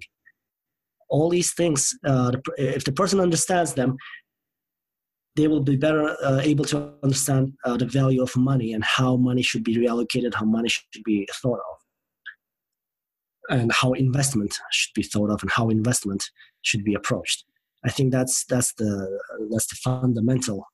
all 1.08 1.28
these 1.28 1.52
things, 1.54 1.96
uh, 2.04 2.32
if 2.58 2.84
the 2.84 2.92
person 2.92 3.20
understands 3.20 3.74
them, 3.74 3.96
they 5.36 5.48
will 5.48 5.60
be 5.60 5.76
better 5.76 6.16
uh, 6.24 6.40
able 6.42 6.64
to 6.64 6.94
understand 7.02 7.52
uh, 7.64 7.76
the 7.76 7.86
value 7.86 8.22
of 8.22 8.34
money 8.36 8.72
and 8.72 8.82
how 8.82 9.16
money 9.16 9.42
should 9.42 9.62
be 9.62 9.76
reallocated, 9.76 10.34
how 10.34 10.46
money 10.46 10.68
should 10.68 11.04
be 11.04 11.28
thought 11.42 11.60
of, 11.72 11.76
and 13.50 13.70
how 13.72 13.92
investment 13.92 14.58
should 14.72 14.94
be 14.94 15.02
thought 15.02 15.30
of, 15.30 15.42
and 15.42 15.50
how 15.50 15.68
investment 15.68 16.24
should 16.62 16.82
be 16.84 16.94
approached. 16.94 17.44
I 17.84 17.90
think 17.90 18.10
that's 18.12 18.44
that's 18.46 18.72
the 18.74 19.20
that's 19.50 19.66
the 19.66 19.76
fundamental 19.76 20.66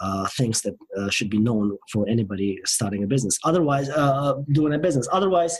uh, 0.00 0.26
things 0.28 0.62
that 0.62 0.74
uh, 0.98 1.10
should 1.10 1.30
be 1.30 1.38
known 1.38 1.76
for 1.92 2.08
anybody 2.08 2.58
starting 2.64 3.04
a 3.04 3.06
business. 3.06 3.38
Otherwise, 3.44 3.88
uh, 3.90 4.34
doing 4.52 4.74
a 4.74 4.78
business. 4.78 5.08
Otherwise, 5.12 5.56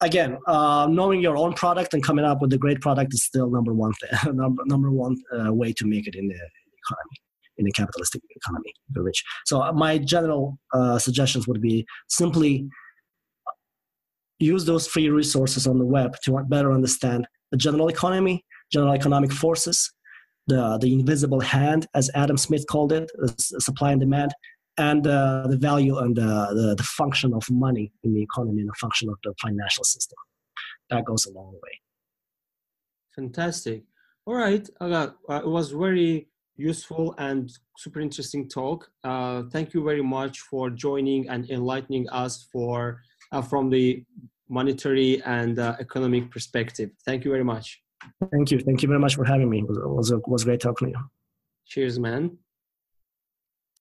again, 0.00 0.38
uh, 0.46 0.86
knowing 0.90 1.20
your 1.20 1.36
own 1.36 1.52
product 1.54 1.94
and 1.94 2.02
coming 2.02 2.24
up 2.24 2.40
with 2.40 2.52
a 2.52 2.58
great 2.58 2.80
product 2.80 3.12
is 3.14 3.24
still 3.24 3.50
number 3.50 3.72
one 3.72 3.92
thing, 3.94 4.10
number 4.36 4.62
number 4.66 4.90
one 4.90 5.16
uh, 5.38 5.52
way 5.52 5.72
to 5.72 5.86
make 5.86 6.06
it 6.06 6.14
in 6.14 6.28
the 6.28 6.34
economy, 6.34 7.16
in 7.60 7.66
a 7.68 7.72
capitalistic 7.72 8.22
economy, 8.34 8.72
the 8.90 9.02
rich. 9.02 9.22
So 9.46 9.62
uh, 9.62 9.72
my 9.72 9.98
general 9.98 10.58
suggestions 10.98 11.46
would 11.46 11.60
be 11.60 11.86
simply 12.08 12.68
use 14.40 14.64
those 14.64 14.86
free 14.86 15.08
resources 15.10 15.66
on 15.66 15.78
the 15.78 15.84
web 15.84 16.16
to 16.24 16.42
better 16.48 16.72
understand 16.72 17.28
the 17.52 17.56
general 17.56 17.88
economy, 17.88 18.44
general 18.72 18.92
economic 18.92 19.32
forces, 19.32 19.92
the, 20.46 20.78
the 20.80 20.92
invisible 20.92 21.40
hand, 21.40 21.86
as 21.94 22.10
Adam 22.14 22.36
Smith 22.36 22.64
called 22.68 22.92
it, 22.92 23.10
supply 23.38 23.92
and 23.92 24.00
demand, 24.00 24.32
and 24.78 25.06
uh, 25.06 25.46
the 25.46 25.58
value 25.58 25.98
and 25.98 26.18
uh, 26.18 26.48
the, 26.54 26.74
the 26.76 26.82
function 26.82 27.34
of 27.34 27.42
money 27.50 27.92
in 28.02 28.14
the 28.14 28.22
economy 28.22 28.60
and 28.60 28.68
the 28.68 28.78
function 28.80 29.08
of 29.08 29.16
the 29.24 29.34
financial 29.40 29.84
system. 29.84 30.16
That 30.88 31.04
goes 31.04 31.26
a 31.26 31.32
long 31.32 31.52
way. 31.52 31.80
Fantastic. 33.14 33.84
All 34.26 34.34
right, 34.34 34.68
uh, 34.80 35.08
it 35.28 35.46
was 35.46 35.70
very 35.70 36.28
useful 36.60 37.14
and 37.18 37.50
super 37.76 38.00
interesting 38.00 38.48
talk. 38.48 38.90
Uh, 39.02 39.44
thank 39.50 39.72
you 39.74 39.82
very 39.82 40.02
much 40.02 40.40
for 40.40 40.70
joining 40.70 41.28
and 41.28 41.50
enlightening 41.50 42.08
us 42.10 42.48
for 42.52 43.00
uh, 43.32 43.42
from 43.42 43.70
the 43.70 44.04
monetary 44.48 45.22
and 45.24 45.58
uh, 45.58 45.76
economic 45.80 46.30
perspective. 46.30 46.90
Thank 47.06 47.24
you 47.24 47.30
very 47.30 47.44
much. 47.44 47.80
Thank 48.30 48.50
you. 48.50 48.58
Thank 48.60 48.82
you 48.82 48.88
very 48.88 49.00
much 49.00 49.14
for 49.14 49.24
having 49.24 49.48
me. 49.48 49.58
It 49.60 49.68
was, 49.68 50.10
it 50.10 50.26
was 50.26 50.44
great 50.44 50.60
talking 50.60 50.92
to 50.92 50.98
you. 50.98 51.04
Cheers, 51.66 51.98
man. 51.98 52.36